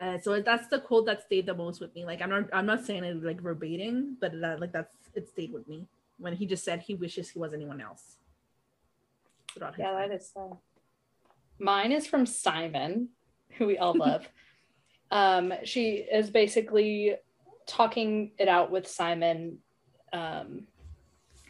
Uh, 0.00 0.18
so 0.18 0.40
that's 0.40 0.68
the 0.68 0.80
quote 0.80 1.06
that 1.06 1.22
stayed 1.22 1.46
the 1.46 1.54
most 1.54 1.80
with 1.80 1.94
me. 1.94 2.04
Like 2.04 2.20
i'm 2.20 2.30
not 2.30 2.44
i'm 2.52 2.66
not 2.66 2.84
saying 2.84 3.04
it 3.04 3.22
like 3.22 3.40
verbatim 3.40 4.18
but 4.20 4.38
that 4.40 4.60
like 4.60 4.72
that's 4.72 4.94
it 5.14 5.28
stayed 5.28 5.52
with 5.52 5.66
me 5.66 5.86
when 6.18 6.34
he 6.34 6.46
just 6.46 6.64
said 6.64 6.80
he 6.80 6.94
wishes 6.94 7.30
he 7.30 7.38
was 7.38 7.52
anyone 7.54 7.80
else. 7.80 8.16
Yeah, 9.78 9.92
that 9.92 10.10
is 10.12 10.30
sad. 10.32 10.52
Mine 11.58 11.92
is 11.92 12.06
from 12.06 12.26
Simon, 12.26 13.08
who 13.52 13.66
we 13.66 13.78
all 13.78 13.94
love. 13.98 14.28
um, 15.10 15.52
she 15.64 16.06
is 16.12 16.30
basically 16.30 17.16
talking 17.66 18.32
it 18.38 18.48
out 18.48 18.70
with 18.70 18.86
Simon, 18.86 19.58
um, 20.12 20.66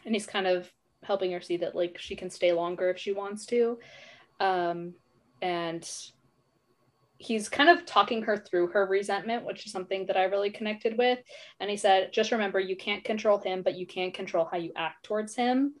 and 0.05 0.15
he's 0.15 0.25
kind 0.25 0.47
of 0.47 0.71
helping 1.03 1.31
her 1.31 1.41
see 1.41 1.57
that 1.57 1.75
like 1.75 1.97
she 1.99 2.15
can 2.15 2.29
stay 2.29 2.51
longer 2.51 2.89
if 2.89 2.97
she 2.97 3.13
wants 3.13 3.45
to, 3.47 3.79
um, 4.39 4.93
and 5.41 5.89
he's 7.19 7.49
kind 7.49 7.69
of 7.69 7.85
talking 7.85 8.21
her 8.21 8.37
through 8.37 8.67
her 8.67 8.85
resentment, 8.85 9.43
which 9.43 9.65
is 9.65 9.71
something 9.71 10.05
that 10.05 10.17
I 10.17 10.25
really 10.25 10.51
connected 10.51 10.97
with. 10.97 11.19
And 11.59 11.69
he 11.69 11.77
said, 11.77 12.13
just 12.13 12.31
remember, 12.31 12.59
you 12.59 12.75
can't 12.75 13.03
control 13.03 13.39
him, 13.39 13.63
but 13.63 13.75
you 13.75 13.87
can 13.87 14.11
control 14.11 14.45
how 14.45 14.57
you 14.57 14.71
act 14.75 15.03
towards 15.03 15.35
him, 15.35 15.73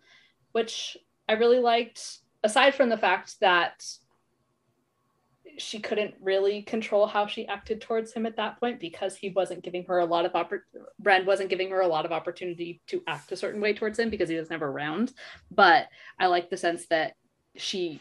which 0.53 0.97
I 1.29 1.33
really 1.33 1.59
liked, 1.59 2.19
aside 2.43 2.73
from 2.73 2.89
the 2.89 2.97
fact 2.97 3.39
that 3.39 3.85
she 5.57 5.79
couldn't 5.79 6.15
really 6.21 6.61
control 6.61 7.07
how 7.07 7.25
she 7.27 7.47
acted 7.47 7.81
towards 7.81 8.13
him 8.13 8.25
at 8.25 8.35
that 8.35 8.59
point 8.59 8.79
because 8.79 9.15
he 9.15 9.29
wasn't 9.29 9.63
giving 9.63 9.83
her 9.85 9.99
a 9.99 10.05
lot 10.05 10.25
of 10.25 10.33
oppor- 10.33 10.61
Brand 10.99 11.25
wasn't 11.25 11.49
giving 11.49 11.69
her 11.71 11.81
a 11.81 11.87
lot 11.87 12.05
of 12.05 12.11
opportunity 12.11 12.81
to 12.87 13.01
act 13.07 13.31
a 13.31 13.37
certain 13.37 13.61
way 13.61 13.73
towards 13.73 13.97
him 13.97 14.09
because 14.09 14.29
he 14.29 14.35
was 14.35 14.49
never 14.49 14.67
around. 14.67 15.13
But 15.51 15.87
I 16.19 16.27
like 16.27 16.49
the 16.49 16.57
sense 16.57 16.85
that 16.87 17.13
she 17.55 17.99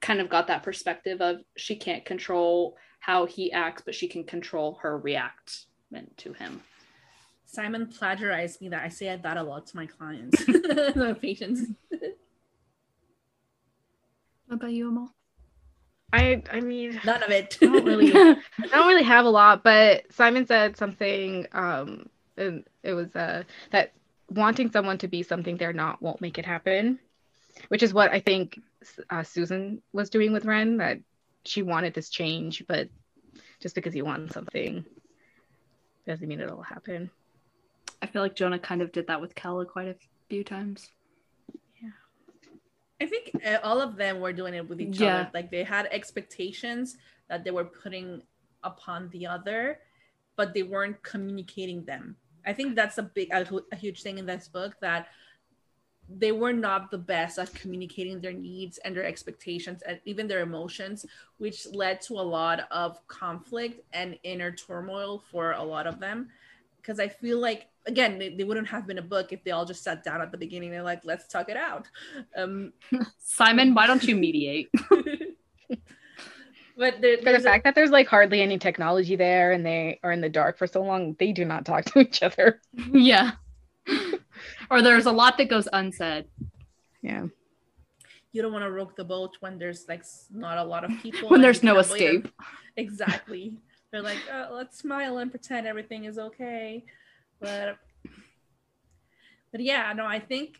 kind 0.00 0.20
of 0.20 0.28
got 0.28 0.46
that 0.46 0.62
perspective 0.62 1.20
of 1.20 1.38
she 1.56 1.74
can't 1.76 2.04
control 2.04 2.76
how 3.00 3.26
he 3.26 3.52
acts, 3.52 3.82
but 3.84 3.94
she 3.94 4.08
can 4.08 4.24
control 4.24 4.78
her 4.82 4.98
reactment 4.98 6.16
to 6.18 6.32
him. 6.32 6.62
Simon 7.46 7.86
plagiarized 7.86 8.60
me 8.60 8.68
that 8.68 8.84
I 8.84 8.88
say 8.88 9.16
that 9.16 9.36
a 9.36 9.42
lot 9.42 9.66
to 9.68 9.76
my 9.76 9.86
clients, 9.86 10.44
my 10.96 11.14
patients. 11.14 11.62
What 14.46 14.56
about 14.56 14.72
you, 14.72 14.88
Amal? 14.88 15.14
I 16.12 16.42
I 16.50 16.60
mean 16.60 17.00
None 17.04 17.22
of 17.22 17.30
it. 17.30 17.58
I 17.60 17.66
don't 17.66 17.84
really 17.84 18.12
I 18.14 18.36
don't 18.70 18.88
really 18.88 19.02
have 19.02 19.26
a 19.26 19.30
lot, 19.30 19.62
but 19.62 20.04
Simon 20.12 20.46
said 20.46 20.76
something 20.76 21.46
um 21.52 22.08
and 22.36 22.64
it 22.82 22.94
was 22.94 23.14
uh 23.14 23.42
that 23.70 23.92
wanting 24.30 24.70
someone 24.70 24.98
to 24.98 25.08
be 25.08 25.22
something 25.22 25.56
they're 25.56 25.72
not 25.72 26.02
won't 26.02 26.20
make 26.20 26.38
it 26.38 26.46
happen, 26.46 26.98
which 27.68 27.82
is 27.82 27.94
what 27.94 28.10
I 28.12 28.20
think 28.20 28.60
uh, 29.10 29.22
Susan 29.22 29.82
was 29.92 30.10
doing 30.10 30.32
with 30.32 30.44
Wren 30.44 30.76
that 30.78 30.98
she 31.44 31.62
wanted 31.62 31.94
this 31.94 32.10
change, 32.10 32.64
but 32.68 32.88
just 33.60 33.74
because 33.74 33.94
you 33.94 34.04
want 34.04 34.32
something 34.32 34.84
doesn't 36.06 36.28
mean 36.28 36.40
it'll 36.40 36.62
happen. 36.62 37.10
I 38.00 38.06
feel 38.06 38.22
like 38.22 38.36
Jonah 38.36 38.58
kind 38.58 38.82
of 38.82 38.92
did 38.92 39.08
that 39.08 39.20
with 39.20 39.34
Calla 39.34 39.66
quite 39.66 39.88
a 39.88 39.96
few 40.28 40.44
times. 40.44 40.90
I 43.00 43.06
think 43.06 43.30
uh, 43.44 43.58
all 43.62 43.80
of 43.80 43.96
them 43.96 44.20
were 44.20 44.32
doing 44.32 44.54
it 44.54 44.68
with 44.68 44.80
each 44.80 45.00
Yeah. 45.00 45.20
other. 45.20 45.30
Like 45.34 45.50
they 45.50 45.62
had 45.64 45.86
expectations 45.86 46.96
that 47.28 47.44
they 47.44 47.50
were 47.50 47.64
putting 47.64 48.22
upon 48.64 49.08
the 49.10 49.26
other, 49.26 49.80
but 50.36 50.54
they 50.54 50.62
weren't 50.62 51.02
communicating 51.02 51.84
them. 51.84 52.16
I 52.44 52.52
think 52.52 52.74
that's 52.74 52.98
a 52.98 53.02
big, 53.02 53.30
a, 53.32 53.46
a 53.72 53.76
huge 53.76 54.02
thing 54.02 54.18
in 54.18 54.26
this 54.26 54.48
book 54.48 54.76
that 54.80 55.08
they 56.08 56.32
were 56.32 56.54
not 56.54 56.90
the 56.90 56.98
best 56.98 57.38
at 57.38 57.52
communicating 57.54 58.20
their 58.20 58.32
needs 58.32 58.78
and 58.78 58.96
their 58.96 59.04
expectations 59.04 59.82
and 59.82 60.00
even 60.06 60.26
their 60.26 60.40
emotions, 60.40 61.04
which 61.36 61.66
led 61.72 62.00
to 62.00 62.14
a 62.14 62.22
lot 62.22 62.66
of 62.70 63.06
conflict 63.08 63.80
and 63.92 64.18
inner 64.22 64.50
turmoil 64.50 65.22
for 65.30 65.52
a 65.52 65.62
lot 65.62 65.86
of 65.86 66.00
them. 66.00 66.30
Because 66.88 67.00
I 67.00 67.08
feel 67.08 67.38
like, 67.38 67.66
again, 67.84 68.18
they, 68.18 68.30
they 68.34 68.44
wouldn't 68.44 68.66
have 68.68 68.86
been 68.86 68.96
a 68.96 69.02
book 69.02 69.30
if 69.30 69.44
they 69.44 69.50
all 69.50 69.66
just 69.66 69.84
sat 69.84 70.02
down 70.02 70.22
at 70.22 70.32
the 70.32 70.38
beginning 70.38 70.74
and 70.74 70.84
like, 70.84 71.02
let's 71.04 71.28
talk 71.28 71.50
it 71.50 71.56
out. 71.58 71.86
Um, 72.34 72.72
Simon, 73.18 73.74
why 73.74 73.86
don't 73.86 74.02
you 74.02 74.16
mediate? 74.16 74.70
but 76.78 77.02
there, 77.02 77.18
For 77.18 77.24
the 77.24 77.30
there's 77.32 77.44
a- 77.44 77.48
fact 77.50 77.64
that 77.64 77.74
there's 77.74 77.90
like 77.90 78.08
hardly 78.08 78.40
any 78.40 78.58
technology 78.58 79.16
there 79.16 79.52
and 79.52 79.66
they 79.66 80.00
are 80.02 80.12
in 80.12 80.22
the 80.22 80.30
dark 80.30 80.56
for 80.56 80.66
so 80.66 80.82
long, 80.82 81.14
they 81.18 81.32
do 81.32 81.44
not 81.44 81.66
talk 81.66 81.84
to 81.92 81.98
each 81.98 82.22
other. 82.22 82.62
yeah. 82.90 83.32
or 84.70 84.80
there's 84.80 85.04
a 85.04 85.12
lot 85.12 85.36
that 85.36 85.50
goes 85.50 85.68
unsaid. 85.74 86.24
Yeah. 87.02 87.26
you 88.32 88.40
don't 88.40 88.52
want 88.54 88.64
to 88.64 88.70
rock 88.70 88.96
the 88.96 89.04
boat 89.04 89.36
when 89.40 89.58
there's 89.58 89.86
like 89.88 90.04
not 90.32 90.56
a 90.56 90.64
lot 90.64 90.84
of 90.84 90.90
people 91.02 91.28
When 91.28 91.42
there's 91.42 91.62
no 91.62 91.78
escape. 91.80 92.22
them. 92.22 92.32
exactly 92.78 93.58
they're 93.90 94.02
like 94.02 94.18
oh, 94.32 94.48
let's 94.52 94.78
smile 94.78 95.18
and 95.18 95.30
pretend 95.30 95.66
everything 95.66 96.04
is 96.04 96.18
okay 96.18 96.84
but 97.40 97.78
but 99.52 99.60
yeah 99.60 99.92
no 99.94 100.04
i 100.04 100.18
think 100.18 100.56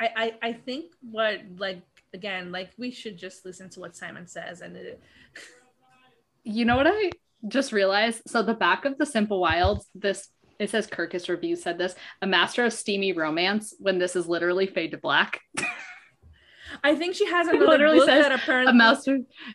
I, 0.00 0.08
I 0.16 0.48
i 0.48 0.52
think 0.52 0.92
what 1.02 1.40
like 1.58 1.82
again 2.14 2.52
like 2.52 2.70
we 2.78 2.90
should 2.90 3.18
just 3.18 3.44
listen 3.44 3.68
to 3.70 3.80
what 3.80 3.96
simon 3.96 4.26
says 4.26 4.60
and 4.60 4.76
it, 4.76 5.00
You 6.44 6.64
know 6.64 6.76
what 6.76 6.86
I 6.88 7.10
just 7.46 7.72
realized? 7.72 8.22
So 8.26 8.42
the 8.42 8.54
back 8.54 8.84
of 8.84 8.98
the 8.98 9.06
Simple 9.06 9.40
Wilds, 9.40 9.86
this 9.94 10.28
it 10.58 10.68
says 10.68 10.86
Kirkus 10.86 11.28
review 11.28 11.56
said 11.56 11.78
this, 11.78 11.94
a 12.20 12.26
master 12.26 12.66
of 12.66 12.74
steamy 12.74 13.14
romance 13.14 13.74
when 13.78 13.98
this 13.98 14.14
is 14.14 14.26
literally 14.26 14.66
fade 14.66 14.90
to 14.90 14.98
black. 14.98 15.40
I 16.84 16.94
think 16.94 17.14
she 17.14 17.26
has 17.26 17.48
another 17.48 17.66
literally 17.66 17.98
book 17.98 18.08
says 18.08 18.24
that 18.24 18.32
apparently 18.32 18.70
A 18.70 18.74
mouse. 18.74 19.06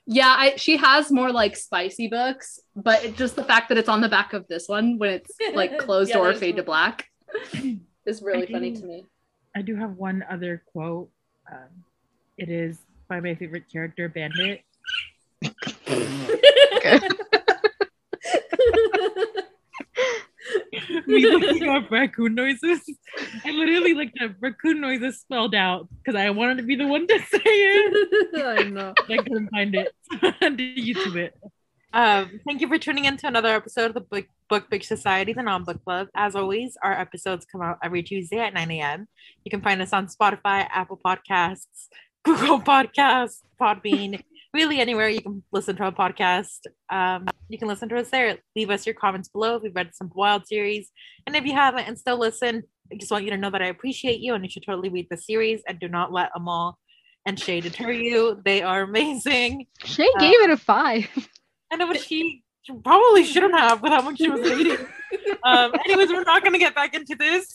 Yeah, 0.05 0.35
I, 0.37 0.55
she 0.57 0.77
has 0.77 1.11
more 1.11 1.31
like 1.31 1.55
spicy 1.55 2.07
books, 2.07 2.59
but 2.75 3.03
it, 3.03 3.17
just 3.17 3.35
the 3.35 3.43
fact 3.43 3.69
that 3.69 3.77
it's 3.77 3.89
on 3.89 4.01
the 4.01 4.09
back 4.09 4.33
of 4.33 4.47
this 4.47 4.67
one 4.67 4.97
when 4.97 5.11
it's 5.11 5.31
like 5.53 5.77
closed 5.79 6.09
Yeah, 6.09 6.17
door 6.17 6.27
or 6.27 6.31
there's 6.31 6.39
fade 6.39 6.55
to 6.57 6.63
black 6.63 7.07
is 8.05 8.21
really 8.21 8.47
I 8.47 8.51
funny 8.51 8.73
to 8.73 8.85
me. 8.85 9.05
I 9.55 9.61
do 9.61 9.75
have 9.75 9.91
one 9.91 10.23
other 10.29 10.63
quote. 10.71 11.09
Um, 11.51 11.83
it 12.37 12.49
is 12.49 12.79
by 13.07 13.19
my 13.19 13.35
favorite 13.35 13.71
character, 13.71 14.09
Bandit. 14.09 14.61
Me 21.07 21.25
looking 21.29 21.67
up 21.69 21.89
raccoon 21.89 22.35
noises. 22.35 22.81
I 23.43 23.51
literally 23.51 23.93
looked 23.93 24.21
up 24.21 24.31
raccoon 24.39 24.81
noises 24.81 25.19
spelled 25.19 25.55
out 25.55 25.87
because 25.97 26.19
I 26.19 26.29
wanted 26.29 26.57
to 26.57 26.63
be 26.63 26.75
the 26.75 26.87
one 26.87 27.07
to 27.07 27.19
say 27.19 27.39
it. 27.43 28.45
I 28.45 28.63
know. 28.63 28.93
I 29.09 29.17
couldn't 29.17 29.49
find 29.49 29.75
it. 29.75 29.93
I 30.21 30.33
had 30.39 30.57
to 30.57 30.63
YouTube 30.63 31.15
it. 31.15 31.33
Um, 31.93 32.41
thank 32.45 32.59
you 32.59 32.67
for 32.67 32.77
tuning 32.77 33.05
in 33.05 33.15
to 33.17 33.27
another 33.27 33.55
episode 33.55 33.85
of 33.85 33.93
the 33.93 34.01
Book 34.01 34.25
Book 34.49 34.69
Big 34.69 34.83
Society, 34.83 35.33
the 35.33 35.41
non-book 35.41 35.83
club. 35.83 36.07
As 36.15 36.35
always, 36.35 36.77
our 36.83 36.91
episodes 36.91 37.45
come 37.49 37.61
out 37.61 37.77
every 37.81 38.03
Tuesday 38.03 38.39
at 38.39 38.53
9 38.53 38.69
a.m. 38.71 39.07
You 39.43 39.49
can 39.49 39.61
find 39.61 39.81
us 39.81 39.93
on 39.93 40.07
Spotify, 40.07 40.67
Apple 40.69 40.99
Podcasts, 41.03 41.87
Google 42.23 42.59
Podcasts, 42.59 43.41
Podbean, 43.59 44.21
really 44.55 44.79
anywhere 44.79 45.09
you 45.09 45.21
can 45.21 45.43
listen 45.51 45.75
to 45.75 45.87
a 45.87 45.91
podcast. 45.91 46.61
Um, 46.89 47.27
you 47.49 47.59
can 47.59 47.67
listen 47.67 47.89
to 47.89 47.97
us 47.97 48.09
there. 48.09 48.37
Leave 48.55 48.69
us 48.69 48.85
your 48.85 48.95
comments 48.95 49.27
below 49.27 49.57
if 49.57 49.63
you've 49.63 49.75
read 49.75 49.91
some 49.93 50.09
wild 50.15 50.47
series. 50.47 50.89
And 51.27 51.35
if 51.35 51.45
you 51.45 51.53
haven't 51.53 51.87
and 51.87 51.99
still 51.99 52.17
listen, 52.17 52.63
I 52.91 52.95
just 52.95 53.11
want 53.11 53.25
you 53.25 53.31
to 53.31 53.37
know 53.37 53.51
that 53.51 53.61
I 53.61 53.67
appreciate 53.67 54.21
you 54.21 54.33
and 54.33 54.43
you 54.43 54.49
should 54.49 54.63
totally 54.65 54.89
read 54.89 55.07
the 55.11 55.17
series 55.17 55.61
and 55.67 55.77
do 55.77 55.89
not 55.89 56.13
let 56.13 56.31
Amal 56.35 56.79
and 57.25 57.37
Shay 57.37 57.59
deter 57.59 57.91
you. 57.91 58.41
They 58.45 58.61
are 58.61 58.83
amazing. 58.83 59.67
Shay 59.83 60.09
gave 60.19 60.39
it 60.41 60.49
a 60.49 60.57
five. 60.57 61.07
I 61.71 61.75
know, 61.75 61.87
but 61.87 62.01
she 62.01 62.43
probably 62.83 63.25
shouldn't 63.25 63.55
have 63.55 63.81
with 63.81 63.91
how 63.91 64.01
much 64.01 64.17
she 64.17 64.29
was 64.29 64.41
reading. 64.49 64.85
Um, 65.43 65.73
anyways, 65.85 66.09
we're 66.09 66.23
not 66.23 66.43
going 66.43 66.53
to 66.53 66.59
get 66.59 66.73
back 66.75 66.95
into 66.95 67.15
this. 67.15 67.53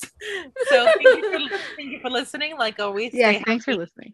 So 0.69 0.85
thank 0.85 1.03
you, 1.03 1.49
for, 1.49 1.57
thank 1.77 1.91
you 1.93 2.01
for 2.01 2.11
listening. 2.11 2.59
Like 2.59 2.79
always, 2.79 3.15
Yeah, 3.15 3.41
thanks 3.47 3.65
for 3.65 3.75
listening. 3.75 4.13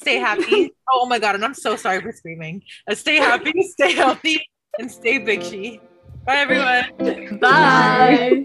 Stay 0.00 0.16
happy. 0.16 0.72
oh 0.92 1.06
my 1.06 1.18
god, 1.18 1.34
and 1.34 1.44
I'm 1.44 1.54
so 1.54 1.76
sorry 1.76 2.00
for 2.00 2.12
screaming. 2.12 2.62
Uh, 2.88 2.94
stay 2.94 3.16
happy, 3.16 3.52
stay 3.62 3.92
healthy, 3.92 4.40
and 4.78 4.90
stay 4.90 5.18
big 5.18 5.42
she. 5.42 5.80
Bye 6.24 6.36
everyone. 6.36 7.38
Bye. 7.38 8.44